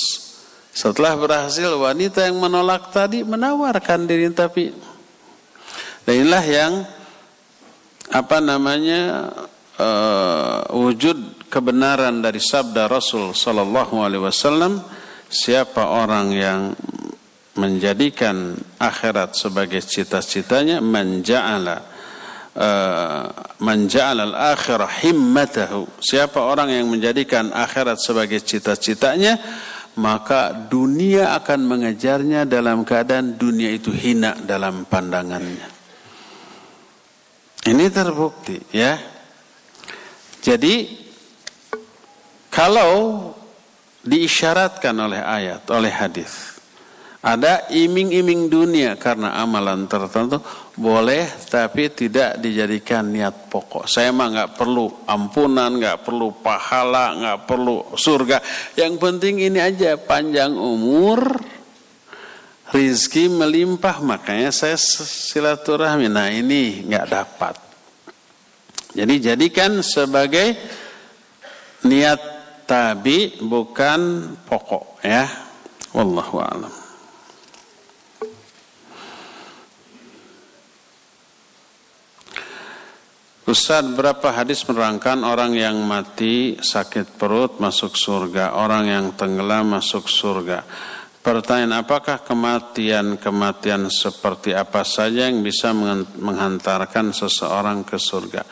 Setelah 0.72 1.18
berhasil 1.18 1.74
wanita 1.74 2.24
yang 2.24 2.38
menolak 2.38 2.88
tadi 2.94 3.26
menawarkan 3.26 4.08
diri 4.08 4.30
tapi 4.32 4.70
dan 6.08 6.24
inilah 6.24 6.44
yang 6.48 6.72
apa 8.08 8.40
namanya 8.40 9.28
uh, 9.76 10.64
wujud 10.72 11.44
kebenaran 11.52 12.24
dari 12.24 12.40
sabda 12.40 12.88
Rasul 12.88 13.36
sallallahu 13.36 14.00
alaihi 14.00 14.24
wasallam 14.24 14.80
siapa 15.28 15.84
orang 15.84 16.32
yang 16.32 16.60
menjadikan 17.60 18.56
akhirat 18.80 19.36
sebagai 19.36 19.84
cita-citanya 19.84 20.80
menja'ala 20.80 21.98
Eh, 22.58 23.24
menja'al 23.62 24.18
al-akhirah 24.18 24.90
himmatahu. 25.06 26.02
Siapa 26.02 26.42
orang 26.42 26.74
yang 26.74 26.90
menjadikan 26.90 27.54
akhirat 27.54 28.02
sebagai 28.02 28.42
cita-citanya, 28.42 29.38
maka 29.94 30.50
dunia 30.66 31.38
akan 31.38 31.60
mengejarnya 31.70 32.50
dalam 32.50 32.82
keadaan 32.82 33.38
dunia 33.38 33.70
itu 33.70 33.94
hina 33.94 34.34
dalam 34.42 34.90
pandangannya. 34.90 35.77
Ini 37.66 37.84
terbukti 37.90 38.60
ya. 38.70 38.94
Jadi 40.38 41.06
kalau 42.52 43.34
diisyaratkan 44.06 44.94
oleh 44.94 45.20
ayat, 45.20 45.66
oleh 45.70 45.90
hadis, 45.90 46.58
Ada 47.18 47.66
iming-iming 47.74 48.46
dunia 48.46 48.94
karena 48.94 49.42
amalan 49.42 49.90
tertentu 49.90 50.38
boleh 50.78 51.26
tapi 51.50 51.90
tidak 51.90 52.38
dijadikan 52.38 53.10
niat 53.10 53.50
pokok. 53.50 53.90
Saya 53.90 54.14
mah 54.14 54.30
nggak 54.30 54.50
perlu 54.54 55.02
ampunan, 55.02 55.82
nggak 55.82 56.06
perlu 56.06 56.38
pahala, 56.38 57.18
nggak 57.18 57.38
perlu 57.42 57.90
surga. 57.98 58.38
Yang 58.78 59.02
penting 59.02 59.34
ini 59.42 59.58
aja 59.58 59.98
panjang 59.98 60.54
umur, 60.54 61.42
rizki 62.74 63.30
melimpah. 63.30 64.00
Makanya 64.00 64.50
saya 64.52 64.76
silaturahmi. 64.76 66.08
Nah 66.10 66.28
ini 66.32 66.84
nggak 66.88 67.06
dapat. 67.08 67.54
Jadi 68.96 69.14
jadikan 69.20 69.84
sebagai 69.84 70.58
niat 71.86 72.20
tabi 72.66 73.38
bukan 73.38 74.32
pokok 74.48 75.04
ya. 75.04 75.24
Wallahu 75.94 76.36
a'lam. 76.40 76.74
Ustaz 83.48 83.80
berapa 83.80 84.28
hadis 84.28 84.60
menerangkan 84.68 85.24
orang 85.24 85.56
yang 85.56 85.80
mati 85.80 86.60
sakit 86.60 87.16
perut 87.16 87.56
masuk 87.56 87.96
surga, 87.96 88.52
orang 88.52 88.84
yang 88.84 89.06
tenggelam 89.16 89.72
masuk 89.72 90.04
surga. 90.04 90.68
Pertanyaan 91.28 91.84
apakah 91.84 92.24
kematian-kematian 92.24 93.92
seperti 93.92 94.56
apa 94.56 94.80
saja 94.80 95.28
yang 95.28 95.44
bisa 95.44 95.76
menghantarkan 96.16 97.12
seseorang 97.12 97.84
ke 97.84 98.00
surga? 98.00 98.48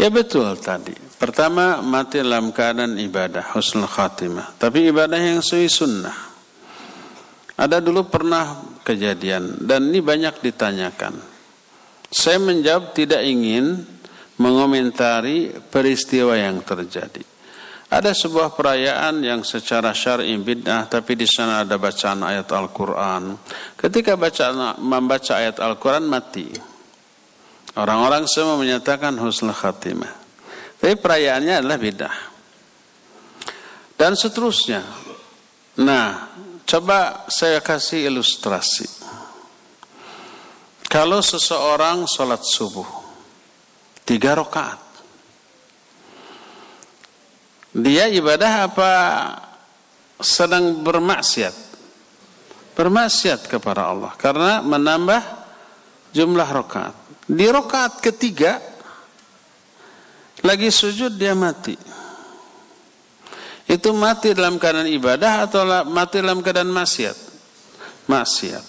Ya 0.00 0.08
betul 0.08 0.56
tadi. 0.56 0.96
Pertama 1.20 1.84
mati 1.84 2.24
dalam 2.24 2.48
keadaan 2.48 2.96
ibadah, 2.96 3.52
husnul 3.52 3.84
khatimah. 3.84 4.56
Tapi 4.56 4.88
ibadah 4.88 5.20
yang 5.20 5.44
sesuai 5.44 5.68
sunnah. 5.68 6.16
Ada 7.60 7.84
dulu 7.84 8.08
pernah 8.08 8.72
kejadian 8.80 9.60
dan 9.60 9.92
ini 9.92 10.00
banyak 10.00 10.40
ditanyakan. 10.40 11.20
Saya 12.08 12.40
menjawab 12.40 12.96
tidak 12.96 13.20
ingin 13.20 13.84
mengomentari 14.40 15.52
peristiwa 15.68 16.40
yang 16.40 16.64
terjadi. 16.64 17.33
Ada 17.94 18.10
sebuah 18.10 18.58
perayaan 18.58 19.22
yang 19.22 19.46
secara 19.46 19.94
syar'i 19.94 20.34
bid'ah 20.34 20.90
tapi 20.90 21.14
di 21.14 21.30
sana 21.30 21.62
ada 21.62 21.78
bacaan 21.78 22.26
ayat 22.26 22.50
Al-Qur'an. 22.50 23.38
Ketika 23.78 24.18
baca 24.18 24.74
membaca 24.82 25.38
ayat 25.38 25.62
Al-Qur'an 25.62 26.02
mati. 26.02 26.50
Orang-orang 27.78 28.26
semua 28.26 28.58
menyatakan 28.58 29.14
husnul 29.14 29.54
khatimah. 29.54 30.10
Tapi 30.82 30.94
perayaannya 30.98 31.62
adalah 31.62 31.78
bid'ah. 31.78 32.16
Dan 33.94 34.18
seterusnya. 34.18 34.82
Nah, 35.78 36.34
coba 36.66 37.30
saya 37.30 37.62
kasih 37.62 38.10
ilustrasi. 38.10 38.90
Kalau 40.90 41.22
seseorang 41.22 42.10
sholat 42.10 42.42
subuh 42.42 43.04
Tiga 44.04 44.36
rakaat. 44.36 44.83
Dia 47.74 48.06
ibadah 48.06 48.70
apa 48.70 48.90
sedang 50.22 50.78
bermaksiat? 50.86 51.74
Bermaksiat 52.78 53.50
kepada 53.50 53.90
Allah 53.90 54.14
karena 54.14 54.62
menambah 54.62 55.22
jumlah 56.14 56.48
rakaat. 56.54 56.94
Di 57.26 57.50
rakaat 57.50 57.98
ketiga 57.98 58.62
lagi 60.46 60.70
sujud 60.70 61.18
dia 61.18 61.34
mati. 61.34 61.74
Itu 63.64 63.90
mati 63.96 64.36
dalam 64.36 64.60
keadaan 64.60 64.86
ibadah 64.86 65.50
atau 65.50 65.66
mati 65.88 66.22
dalam 66.22 66.44
keadaan 66.44 66.70
maksiat? 66.70 67.16
Maksiat. 68.06 68.64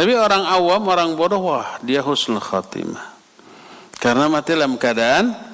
Tapi 0.00 0.16
orang 0.16 0.48
awam, 0.48 0.86
orang 0.86 1.12
bodoh, 1.12 1.44
wah 1.44 1.76
dia 1.84 2.00
husnul 2.00 2.40
khatimah. 2.40 3.04
Karena 4.00 4.32
mati 4.32 4.56
dalam 4.56 4.80
keadaan 4.80 5.49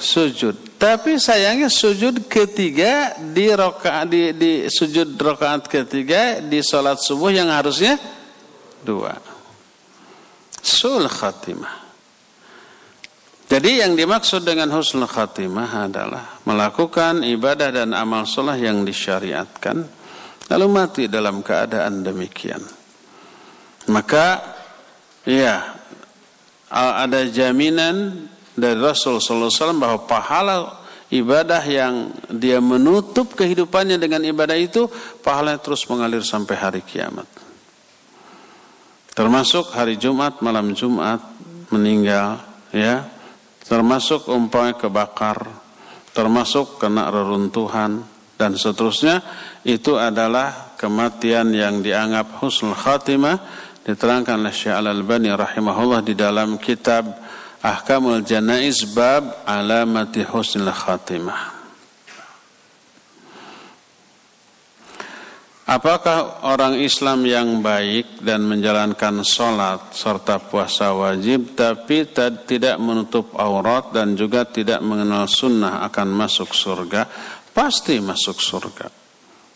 sujud. 0.00 0.80
Tapi 0.80 1.20
sayangnya 1.20 1.68
sujud 1.68 2.24
ketiga 2.24 3.20
di 3.20 3.52
rokaat 3.52 4.08
di, 4.08 4.32
di 4.32 4.52
sujud 4.66 5.20
rokaat 5.20 5.68
ketiga 5.68 6.40
di 6.40 6.64
sholat 6.64 6.96
subuh 6.96 7.28
yang 7.28 7.52
harusnya 7.52 8.00
dua. 8.80 9.12
Sul 10.64 11.04
khatimah. 11.04 11.92
Jadi 13.50 13.82
yang 13.82 13.98
dimaksud 13.98 14.46
dengan 14.46 14.70
husnul 14.70 15.10
khatimah 15.10 15.90
adalah 15.90 16.38
melakukan 16.46 17.26
ibadah 17.26 17.74
dan 17.74 17.90
amal 17.92 18.22
sholat 18.22 18.62
yang 18.62 18.86
disyariatkan 18.86 19.84
lalu 20.48 20.66
mati 20.70 21.04
dalam 21.10 21.42
keadaan 21.42 22.06
demikian. 22.06 22.62
Maka 23.90 24.38
ya 25.26 25.76
ada 26.70 27.26
jaminan 27.26 28.30
dari 28.60 28.78
Rasul 28.78 29.18
sallallahu 29.18 29.50
wasallam 29.50 29.80
bahwa 29.80 29.98
pahala 30.04 30.56
ibadah 31.10 31.64
yang 31.66 32.14
dia 32.30 32.62
menutup 32.62 33.34
kehidupannya 33.34 33.98
dengan 33.98 34.22
ibadah 34.22 34.54
itu 34.54 34.86
pahalanya 35.24 35.58
terus 35.58 35.88
mengalir 35.90 36.22
sampai 36.22 36.56
hari 36.56 36.82
kiamat. 36.84 37.26
Termasuk 39.10 39.74
hari 39.74 39.98
Jumat, 39.98 40.38
malam 40.38 40.72
Jumat 40.72 41.18
meninggal, 41.74 42.40
ya. 42.70 43.04
Termasuk 43.66 44.30
umpamanya 44.30 44.78
kebakar, 44.78 45.46
termasuk 46.14 46.78
kena 46.78 47.10
reruntuhan 47.10 48.02
dan 48.40 48.56
seterusnya 48.56 49.20
itu 49.62 50.00
adalah 50.00 50.74
kematian 50.80 51.52
yang 51.52 51.84
dianggap 51.84 52.40
husnul 52.40 52.74
khatimah 52.74 53.36
diterangkan 53.84 54.40
oleh 54.40 54.54
Syekh 54.54 54.74
Al-Albani 54.74 55.28
rahimahullah 55.28 56.00
di 56.00 56.16
dalam 56.16 56.56
kitab 56.56 57.04
Ahkamul 57.60 58.24
Janaiz 58.24 58.88
bab 58.88 59.44
alamati 59.44 60.24
husnul 60.24 60.72
khatimah. 60.72 61.60
Apakah 65.70 66.42
orang 66.50 66.82
Islam 66.82 67.22
yang 67.22 67.62
baik 67.62 68.26
dan 68.26 68.42
menjalankan 68.42 69.22
sholat 69.22 69.94
serta 69.94 70.42
puasa 70.42 70.90
wajib 70.90 71.54
tapi 71.54 72.10
tidak 72.42 72.74
menutup 72.82 73.30
aurat 73.38 73.94
dan 73.94 74.18
juga 74.18 74.42
tidak 74.48 74.82
mengenal 74.82 75.30
sunnah 75.30 75.86
akan 75.86 76.08
masuk 76.10 76.50
surga? 76.50 77.06
Pasti 77.54 78.02
masuk 78.02 78.42
surga. 78.42 78.90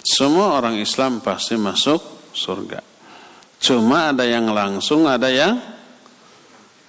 Semua 0.05 0.55
orang 0.55 0.79
Islam 0.79 1.19
pasti 1.19 1.59
masuk 1.59 2.31
surga. 2.31 2.79
Cuma 3.59 4.15
ada 4.15 4.23
yang 4.23 4.53
langsung, 4.55 5.11
ada 5.11 5.27
yang 5.33 5.74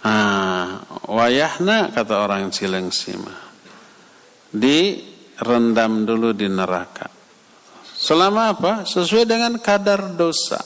ah, 0.06 0.86
wayahna 1.10 1.90
kata 1.90 2.16
orang 2.22 2.54
Cilengsima. 2.54 3.34
Direndam 4.54 6.06
dulu 6.06 6.32
di 6.32 6.46
neraka. 6.46 7.10
Selama 7.96 8.54
apa? 8.54 8.74
Sesuai 8.86 9.26
dengan 9.26 9.58
kadar 9.58 10.14
dosa. 10.14 10.62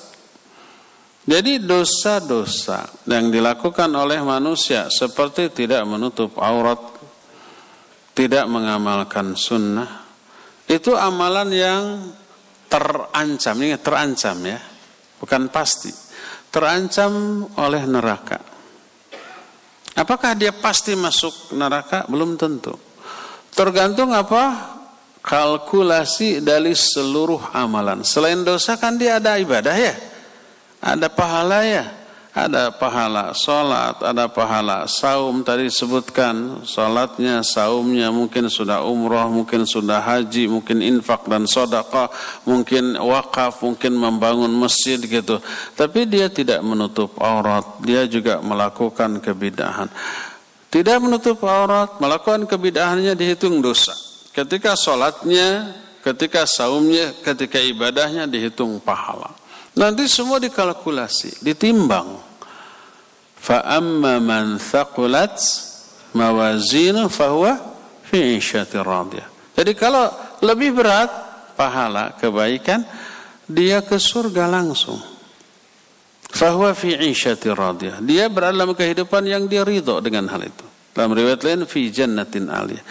Jadi 1.30 1.62
dosa-dosa 1.62 2.90
yang 3.06 3.30
dilakukan 3.30 3.88
oleh 3.94 4.18
manusia 4.26 4.90
seperti 4.90 5.54
tidak 5.54 5.86
menutup 5.86 6.36
aurat, 6.42 6.82
tidak 8.18 8.50
mengamalkan 8.50 9.38
sunnah, 9.38 10.10
itu 10.66 10.90
amalan 10.98 11.50
yang 11.54 11.84
terancam, 12.66 13.56
ini 13.62 13.78
terancam 13.78 14.38
ya 14.42 14.58
bukan 15.20 15.52
pasti, 15.52 15.92
terancam 16.50 17.46
oleh 17.60 17.84
neraka. 17.86 18.40
Apakah 19.98 20.38
dia 20.38 20.54
pasti 20.54 20.94
masuk 20.94 21.54
neraka? 21.54 22.06
Belum 22.10 22.38
tentu. 22.38 22.74
Tergantung 23.54 24.14
apa? 24.16 24.76
Kalkulasi 25.20 26.40
dari 26.40 26.72
seluruh 26.74 27.52
amalan. 27.52 28.02
Selain 28.08 28.40
dosa 28.42 28.80
kan 28.80 28.96
dia 28.96 29.20
ada 29.20 29.36
ibadah 29.36 29.76
ya. 29.76 29.94
Ada 30.80 31.12
pahala 31.12 31.68
ya 31.68 31.99
ada 32.48 32.72
pahala 32.72 33.36
sholat, 33.36 34.00
ada 34.00 34.32
pahala 34.32 34.88
saum 34.88 35.44
tadi 35.44 35.68
disebutkan 35.68 36.64
sholatnya, 36.64 37.44
saumnya 37.44 38.08
mungkin 38.08 38.48
sudah 38.48 38.86
umroh, 38.88 39.28
mungkin 39.28 39.68
sudah 39.68 40.00
haji, 40.00 40.48
mungkin 40.48 40.80
infak 40.80 41.28
dan 41.28 41.44
sodakah, 41.44 42.08
mungkin 42.48 42.96
wakaf, 42.96 43.60
mungkin 43.60 44.00
membangun 44.00 44.54
masjid 44.56 44.96
gitu. 44.96 45.44
Tapi 45.76 46.08
dia 46.08 46.32
tidak 46.32 46.64
menutup 46.64 47.20
aurat, 47.20 47.66
dia 47.84 48.08
juga 48.08 48.40
melakukan 48.40 49.20
kebidahan. 49.20 49.92
Tidak 50.70 50.98
menutup 51.02 51.42
aurat, 51.44 51.98
melakukan 51.98 52.46
kebidahannya 52.46 53.18
dihitung 53.18 53.60
dosa. 53.60 53.92
Ketika 54.32 54.78
sholatnya, 54.78 55.76
ketika 56.06 56.46
saumnya, 56.46 57.12
ketika 57.26 57.58
ibadahnya 57.58 58.30
dihitung 58.30 58.78
pahala. 58.80 59.34
Nanti 59.74 60.06
semua 60.06 60.38
dikalkulasi, 60.38 61.42
ditimbang. 61.42 62.29
Fa 63.40 63.64
amma 63.64 64.20
man 64.20 64.60
thaqulat 64.60 65.40
mawazinu 66.14 67.08
fahuwa 67.08 67.56
fi 68.04 68.38
radiyah. 68.76 69.28
Jadi 69.56 69.72
kalau 69.76 70.12
lebih 70.44 70.76
berat 70.76 71.10
pahala 71.56 72.16
kebaikan 72.16 72.84
dia 73.50 73.82
ke 73.82 73.98
surga 73.98 74.48
langsung. 74.48 75.00
Fahuwa 76.30 76.78
fi 76.78 76.94
isyati 76.94 77.50
radiyah. 77.50 78.06
Dia 78.06 78.30
berada 78.30 78.54
dalam 78.54 78.78
kehidupan 78.78 79.26
yang 79.26 79.50
dia 79.50 79.66
ridho 79.66 79.98
dengan 80.00 80.30
hal 80.30 80.46
itu. 80.46 80.66
Dalam 80.90 81.14
riwayat 81.14 81.42
lain 81.46 81.64
fi 81.70 81.90
jannatin 81.90 82.50
aliyah. 82.50 82.84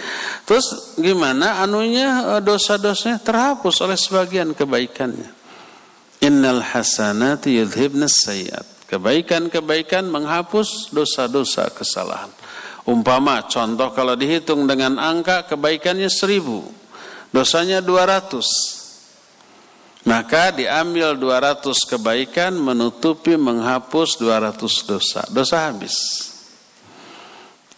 Terus 0.46 0.96
gimana 0.98 1.62
anunya 1.62 2.38
dosa-dosanya 2.40 3.20
terhapus 3.20 3.84
oleh 3.84 3.98
sebagian 3.98 4.54
kebaikannya. 4.56 5.30
Innal 6.24 6.62
hasanati 6.62 7.58
yudhibna 7.58 8.10
sayyat. 8.10 8.77
Kebaikan-kebaikan 8.88 10.08
menghapus 10.08 10.88
dosa-dosa 10.96 11.68
kesalahan. 11.76 12.32
Umpama 12.88 13.44
contoh 13.44 13.92
kalau 13.92 14.16
dihitung 14.16 14.64
dengan 14.64 14.96
angka 14.96 15.44
kebaikannya 15.44 16.08
seribu. 16.08 16.64
Dosanya 17.28 17.84
dua 17.84 18.08
ratus. 18.08 18.48
Maka 20.08 20.56
diambil 20.56 21.20
200 21.20 21.84
kebaikan 21.84 22.56
menutupi 22.56 23.36
menghapus 23.36 24.16
200 24.16 24.56
dosa. 24.88 25.20
Dosa 25.28 25.68
habis. 25.68 25.92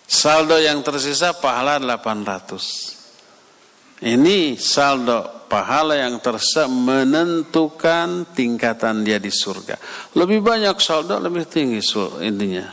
Saldo 0.07 0.55
yang 0.63 0.79
tersisa 0.87 1.35
pahala 1.35 1.83
800. 1.83 4.07
Ini 4.07 4.55
saldo 4.63 5.40
pahala 5.51 5.99
yang 5.99 6.23
tersisa 6.23 6.71
menentukan 6.71 8.31
tingkatan 8.31 9.03
dia 9.03 9.19
di 9.19 9.35
surga. 9.35 9.75
Lebih 10.15 10.39
banyak 10.39 10.79
saldo 10.79 11.19
lebih 11.19 11.51
tinggi 11.51 11.83
intinya. 12.23 12.71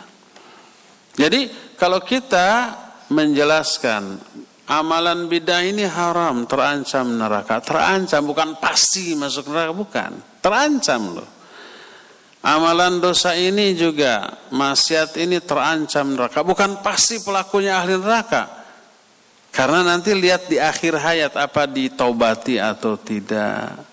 Jadi 1.18 1.74
kalau 1.74 1.98
kita 2.06 2.78
menjelaskan 3.10 4.22
amalan 4.70 5.26
bidah 5.26 5.66
ini 5.66 5.90
haram, 5.90 6.46
terancam 6.46 7.18
neraka. 7.18 7.58
Terancam 7.66 8.22
bukan 8.22 8.50
pasti 8.62 9.18
masuk 9.18 9.50
neraka, 9.50 9.74
bukan. 9.74 10.12
Terancam 10.44 11.18
loh. 11.18 11.30
Amalan 12.46 13.02
dosa 13.02 13.34
ini 13.34 13.74
juga 13.74 14.30
maksiat 14.54 15.18
ini 15.20 15.42
terancam 15.42 16.16
neraka, 16.16 16.46
bukan 16.46 16.80
pasti 16.86 17.20
pelakunya 17.20 17.82
ahli 17.82 17.98
neraka. 17.98 18.57
Karena 19.58 19.82
nanti 19.82 20.14
lihat 20.14 20.46
di 20.46 20.62
akhir 20.62 21.02
hayat 21.02 21.34
apa 21.34 21.66
ditaubati 21.66 22.62
atau 22.62 22.94
tidak. 22.94 23.90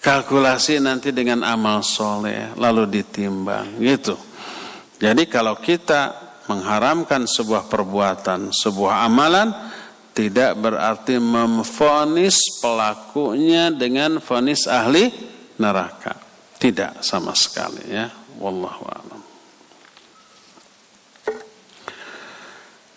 Kalkulasi 0.00 0.80
nanti 0.80 1.12
dengan 1.12 1.44
amal 1.44 1.84
soleh 1.84 2.56
lalu 2.56 2.88
ditimbang 2.88 3.76
gitu. 3.84 4.16
Jadi 4.96 5.28
kalau 5.28 5.60
kita 5.60 6.16
mengharamkan 6.48 7.28
sebuah 7.28 7.68
perbuatan, 7.68 8.48
sebuah 8.48 9.04
amalan 9.04 9.52
tidak 10.16 10.56
berarti 10.56 11.20
memfonis 11.20 12.64
pelakunya 12.64 13.68
dengan 13.68 14.24
fonis 14.24 14.64
ahli 14.64 15.12
neraka. 15.60 16.16
Tidak 16.56 17.04
sama 17.04 17.36
sekali 17.36 17.92
ya. 17.92 18.08
Wallahu 18.40 18.84
a'lam. 18.88 19.20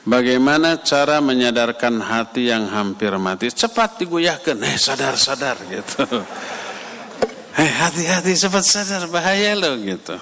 Bagaimana 0.04 0.84
cara 0.84 1.24
menyadarkan 1.24 2.04
hati 2.04 2.52
yang 2.52 2.68
hampir 2.68 3.16
mati? 3.16 3.48
Cepat 3.48 4.04
digoyahkan, 4.04 4.60
eh 4.60 4.76
sadar-sadar 4.76 5.56
gitu. 5.72 6.04
Eh 7.56 7.72
hati-hati 7.72 8.36
cepat 8.36 8.66
sadar 8.68 9.08
bahaya 9.08 9.56
loh 9.56 9.80
gitu. 9.80 10.20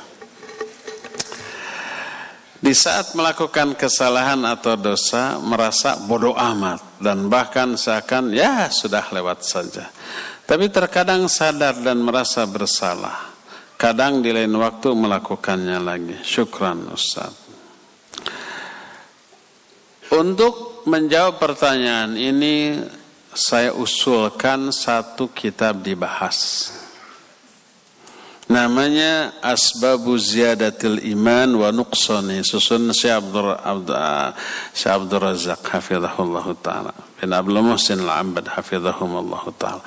Di 2.61 2.77
saat 2.77 3.17
melakukan 3.17 3.73
kesalahan 3.73 4.45
atau 4.45 4.77
dosa 4.77 5.41
merasa 5.41 5.97
bodoh 5.97 6.37
amat 6.37 7.01
dan 7.01 7.25
bahkan 7.25 7.73
seakan 7.73 8.29
ya 8.29 8.69
sudah 8.69 9.09
lewat 9.09 9.41
saja. 9.41 9.89
Tapi 10.45 10.69
terkadang 10.69 11.25
sadar 11.25 11.73
dan 11.81 12.05
merasa 12.05 12.45
bersalah. 12.45 13.33
Kadang 13.81 14.21
di 14.21 14.29
lain 14.29 14.53
waktu 14.61 14.93
melakukannya 14.93 15.81
lagi. 15.81 16.21
Syukran 16.21 16.85
Ustaz. 16.93 17.40
Untuk 20.11 20.83
menjawab 20.91 21.39
pertanyaan 21.39 22.19
ini 22.19 22.75
saya 23.31 23.71
usulkan 23.71 24.75
satu 24.75 25.31
kitab 25.31 25.79
dibahas. 25.79 26.67
Namanya 28.51 29.39
Asbabu 29.39 30.19
Ziyadatil 30.19 30.99
Iman 31.07 31.55
wa 31.55 31.71
Nuqsani 31.71 32.43
susun 32.43 32.91
Syekh 32.91 33.23
Abdur 33.23 33.55
Syekh 34.75 34.91
Abdur 34.91 35.23
Razak 35.23 35.63
hafizahullah 35.71 36.45
taala. 36.59 36.91
Bin 37.15 37.31
Abdul 37.31 37.63
Muhsin 37.63 38.03
Al-Ambad 38.03 38.51
hafizahumullah 38.51 39.47
taala. 39.55 39.79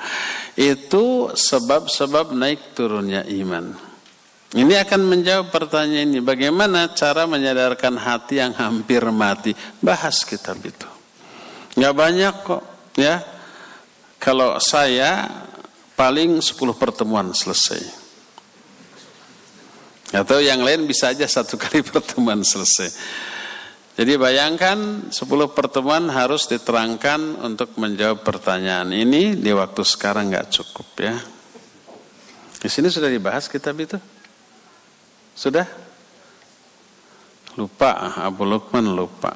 Itu 0.57 1.29
sebab-sebab 1.37 2.33
naik 2.33 2.73
turunnya 2.73 3.21
iman 3.29 3.84
ini 4.53 4.77
akan 4.77 5.01
menjawab 5.09 5.49
pertanyaan 5.49 6.13
ini 6.13 6.19
bagaimana 6.21 6.93
cara 6.93 7.25
menyadarkan 7.25 7.97
hati 7.97 8.37
yang 8.37 8.53
hampir 8.53 9.01
mati 9.09 9.57
bahas 9.81 10.21
kitab 10.21 10.61
itu 10.61 10.87
nggak 11.79 11.95
banyak 11.97 12.35
kok 12.45 12.63
ya 12.99 13.25
kalau 14.21 14.61
saya 14.61 15.25
paling 15.97 16.43
10 16.43 16.53
pertemuan 16.77 17.33
selesai 17.33 18.05
atau 20.13 20.37
yang 20.39 20.63
lain 20.63 20.85
bisa 20.85 21.11
aja 21.11 21.27
satu 21.27 21.57
kali 21.61 21.81
pertemuan 21.81 22.39
selesai. 22.45 22.89
Jadi 23.95 24.19
bayangkan 24.19 25.07
10 25.07 25.15
pertemuan 25.55 26.11
harus 26.11 26.51
diterangkan 26.51 27.39
untuk 27.39 27.79
menjawab 27.79 28.27
pertanyaan 28.27 28.91
ini 28.91 29.39
di 29.39 29.55
waktu 29.55 29.87
sekarang 29.87 30.35
nggak 30.35 30.51
cukup 30.51 30.87
ya. 30.99 31.15
Di 32.59 32.67
sini 32.67 32.91
sudah 32.91 33.07
dibahas 33.07 33.47
kitab 33.47 33.79
itu? 33.79 33.95
Sudah? 35.35 35.67
Lupa, 37.59 38.15
Abu 38.23 38.47
Lukman 38.47 38.95
lupa. 38.95 39.35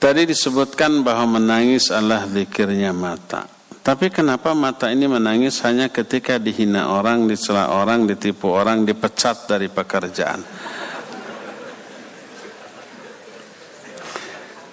Tadi 0.00 0.26
disebutkan 0.26 1.06
bahwa 1.06 1.38
menangis 1.38 1.92
adalah 1.92 2.26
zikirnya 2.26 2.90
mata. 2.90 3.46
Tapi 3.82 4.10
kenapa 4.10 4.50
mata 4.50 4.90
ini 4.90 5.06
menangis 5.06 5.62
hanya 5.62 5.92
ketika 5.92 6.42
dihina 6.42 6.90
orang, 6.90 7.30
dicela 7.30 7.70
orang, 7.70 8.08
ditipu 8.08 8.50
orang, 8.50 8.82
dipecat 8.82 9.46
dari 9.46 9.70
pekerjaan? 9.70 10.42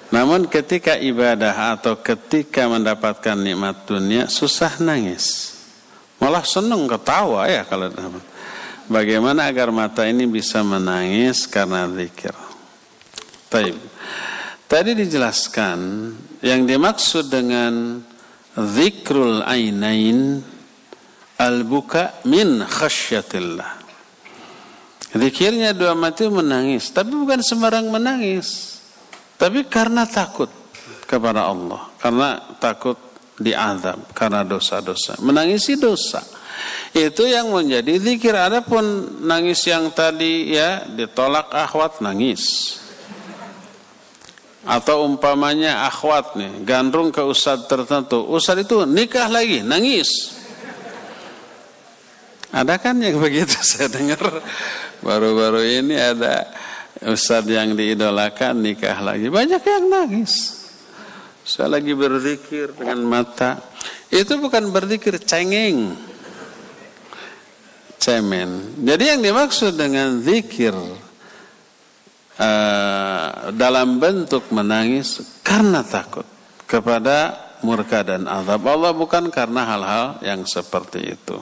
Namun 0.09 0.49
ketika 0.49 0.97
ibadah 0.97 1.77
atau 1.77 2.01
ketika 2.01 2.65
mendapatkan 2.65 3.37
nikmat 3.37 3.85
dunia 3.85 4.25
susah 4.25 4.81
nangis. 4.81 5.58
Malah 6.19 6.43
senang 6.43 6.83
ketawa 6.85 7.47
ya 7.47 7.63
kalau. 7.63 7.91
Bagaimana 8.89 9.45
agar 9.45 9.69
mata 9.69 10.03
ini 10.03 10.25
bisa 10.25 10.65
menangis 10.65 11.45
karena 11.45 11.85
zikir? 11.87 12.33
Taib. 13.47 13.77
Tadi 14.69 14.93
dijelaskan 14.93 15.79
yang 16.45 16.65
dimaksud 16.69 17.29
dengan 17.29 18.05
Zikrul 18.53 19.45
ainain 19.45 20.41
al-buka 21.39 22.21
min 22.27 22.65
khasyatillah. 22.65 23.79
Zikirnya 25.09 25.73
dua 25.73 25.97
mati 25.97 26.29
menangis, 26.29 26.93
tapi 26.93 27.15
bukan 27.17 27.41
sembarang 27.41 27.89
menangis. 27.89 28.77
Tapi 29.41 29.65
karena 29.65 30.05
takut 30.05 30.51
kepada 31.09 31.49
Allah, 31.49 31.89
karena 31.97 32.37
takut 32.61 33.08
diazab 33.39 34.11
karena 34.11 34.43
dosa-dosa. 34.43 35.17
Menangisi 35.23 35.79
dosa. 35.79 36.21
Itu 36.91 37.23
yang 37.23 37.49
menjadi 37.55 37.95
zikir. 37.97 38.35
Adapun 38.35 39.17
nangis 39.23 39.63
yang 39.63 39.89
tadi 39.95 40.51
ya 40.53 40.83
ditolak 40.85 41.49
akhwat 41.55 42.03
nangis 42.03 42.75
atau 44.67 45.07
umpamanya 45.07 45.87
akhwat 45.87 46.35
nih 46.35 46.67
gandrung 46.67 47.15
ke 47.15 47.23
ustad 47.23 47.63
tertentu 47.65 48.27
ustad 48.27 48.59
itu 48.59 48.83
nikah 48.83 49.31
lagi 49.31 49.63
nangis 49.63 50.35
ada 52.51 52.75
kan 52.75 52.99
yang 52.99 53.23
begitu 53.23 53.55
saya 53.69 53.87
dengar 53.87 54.19
baru-baru 54.99 55.63
ini 55.63 55.95
ada 55.95 56.43
ustad 57.07 57.47
yang 57.47 57.71
diidolakan 57.71 58.59
nikah 58.59 58.99
lagi 58.99 59.31
banyak 59.31 59.63
yang 59.63 59.85
nangis 59.87 60.58
saya 61.49 61.81
lagi 61.81 61.97
berzikir 61.97 62.77
dengan 62.77 63.01
mata. 63.01 63.57
Itu 64.13 64.37
bukan 64.37 64.69
berzikir 64.69 65.17
cengeng. 65.17 65.97
Cemen. 67.97 68.77
Jadi 68.85 69.03
yang 69.17 69.19
dimaksud 69.25 69.73
dengan 69.73 70.21
zikir 70.21 70.77
uh, 72.37 73.49
dalam 73.49 73.97
bentuk 73.97 74.45
menangis 74.53 75.41
karena 75.41 75.81
takut 75.81 76.23
kepada 76.69 77.33
murka 77.65 78.05
dan 78.05 78.29
azab. 78.29 78.69
Allah 78.69 78.93
bukan 78.93 79.33
karena 79.33 79.65
hal-hal 79.65 80.21
yang 80.21 80.45
seperti 80.45 81.17
itu. 81.17 81.41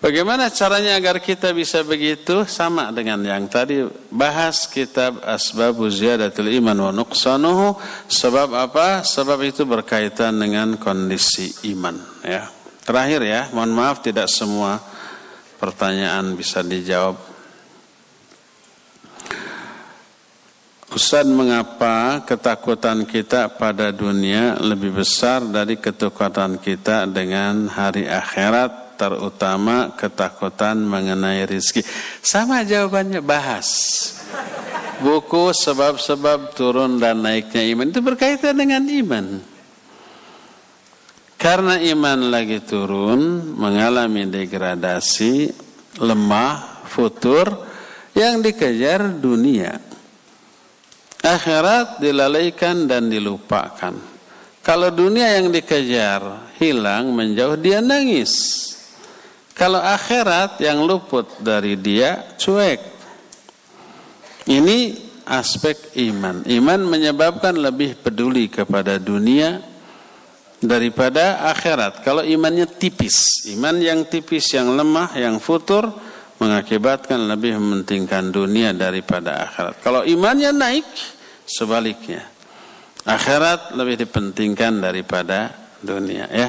Bagaimana 0.00 0.48
caranya 0.48 0.96
agar 0.96 1.20
kita 1.20 1.52
bisa 1.52 1.84
begitu? 1.84 2.48
Sama 2.48 2.88
dengan 2.88 3.20
yang 3.20 3.44
tadi 3.52 3.84
bahas 4.08 4.64
kitab 4.64 5.20
Asbabu 5.20 5.92
Ziyadatul 5.92 6.48
Iman 6.48 6.80
wa 6.80 6.88
Nuqsanuhu. 6.88 7.76
Sebab 8.08 8.48
apa? 8.56 9.04
Sebab 9.04 9.36
itu 9.44 9.68
berkaitan 9.68 10.40
dengan 10.40 10.80
kondisi 10.80 11.52
iman. 11.76 12.00
Ya. 12.24 12.48
Terakhir 12.80 13.20
ya, 13.28 13.52
mohon 13.52 13.76
maaf 13.76 14.00
tidak 14.00 14.32
semua 14.32 14.80
pertanyaan 15.60 16.32
bisa 16.32 16.64
dijawab. 16.64 17.20
Ustaz, 20.96 21.28
mengapa 21.28 22.24
ketakutan 22.24 23.04
kita 23.04 23.52
pada 23.52 23.92
dunia 23.92 24.56
lebih 24.58 24.96
besar 24.96 25.44
dari 25.44 25.76
ketakutan 25.76 26.56
kita 26.56 27.04
dengan 27.04 27.68
hari 27.68 28.08
akhirat? 28.08 28.89
Terutama 29.00 29.96
ketakutan 29.96 30.76
mengenai 30.76 31.48
rizki. 31.48 31.80
Sama 32.20 32.60
jawabannya 32.60 33.24
bahas. 33.24 33.68
Buku 35.00 35.56
sebab-sebab 35.56 36.52
turun 36.52 37.00
dan 37.00 37.24
naiknya 37.24 37.64
iman 37.72 37.88
itu 37.88 38.04
berkaitan 38.04 38.52
dengan 38.60 38.84
iman. 38.84 39.40
Karena 41.40 41.80
iman 41.80 42.28
lagi 42.28 42.60
turun, 42.60 43.56
mengalami 43.56 44.28
degradasi, 44.28 45.48
lemah, 46.04 46.84
futur, 46.84 47.48
yang 48.12 48.44
dikejar 48.44 49.16
dunia. 49.16 49.80
Akhirat 51.24 52.04
dilalaikan 52.04 52.84
dan 52.84 53.08
dilupakan. 53.08 53.96
Kalau 54.60 54.92
dunia 54.92 55.40
yang 55.40 55.48
dikejar 55.48 56.52
hilang, 56.60 57.16
menjauh, 57.16 57.56
dia 57.56 57.80
nangis. 57.80 58.69
Kalau 59.60 59.76
akhirat 59.76 60.56
yang 60.64 60.80
luput 60.88 61.36
dari 61.44 61.76
dia 61.76 62.32
cuek. 62.40 62.80
Ini 64.48 64.78
aspek 65.28 65.92
iman. 66.00 66.48
Iman 66.48 66.88
menyebabkan 66.88 67.60
lebih 67.60 68.00
peduli 68.00 68.48
kepada 68.48 68.96
dunia 68.96 69.60
daripada 70.64 71.44
akhirat. 71.52 72.00
Kalau 72.00 72.24
imannya 72.24 72.72
tipis, 72.72 73.44
iman 73.52 73.76
yang 73.84 74.08
tipis, 74.08 74.48
yang 74.56 74.72
lemah, 74.72 75.12
yang 75.20 75.36
futur 75.36 75.92
mengakibatkan 76.40 77.28
lebih 77.28 77.60
mementingkan 77.60 78.32
dunia 78.32 78.72
daripada 78.72 79.44
akhirat. 79.44 79.84
Kalau 79.84 80.08
imannya 80.08 80.56
naik, 80.56 80.88
sebaliknya. 81.44 82.24
Akhirat 83.04 83.76
lebih 83.76 84.08
dipentingkan 84.08 84.80
daripada 84.80 85.52
dunia 85.82 86.28
ya. 86.30 86.48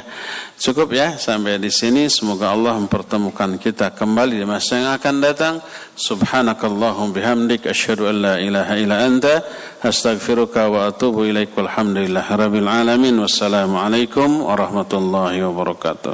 Cukup 0.62 0.94
ya 0.94 1.18
sampai 1.18 1.58
di 1.58 1.74
sini 1.74 2.06
semoga 2.12 2.54
Allah 2.54 2.78
mempertemukan 2.78 3.58
kita 3.58 3.96
kembali 3.98 4.38
di 4.38 4.46
masa 4.46 4.78
yang 4.78 4.92
akan 4.94 5.16
datang. 5.24 5.56
Subhanakallahum 5.98 7.16
bihamdik 7.16 7.66
asyhadu 7.66 8.12
an 8.12 8.16
la 8.22 8.36
ilaha 8.38 8.74
illa 8.78 9.02
anta 9.02 9.42
astaghfiruka 9.82 10.70
wa 10.70 10.88
atubu 10.92 11.26
ilaik 11.26 11.56
walhamdulillahirabbil 11.58 12.70
alamin 12.70 13.18
wassalamu 13.18 13.82
alaikum 13.82 14.46
warahmatullahi 14.46 15.42
wabarakatuh. 15.42 16.14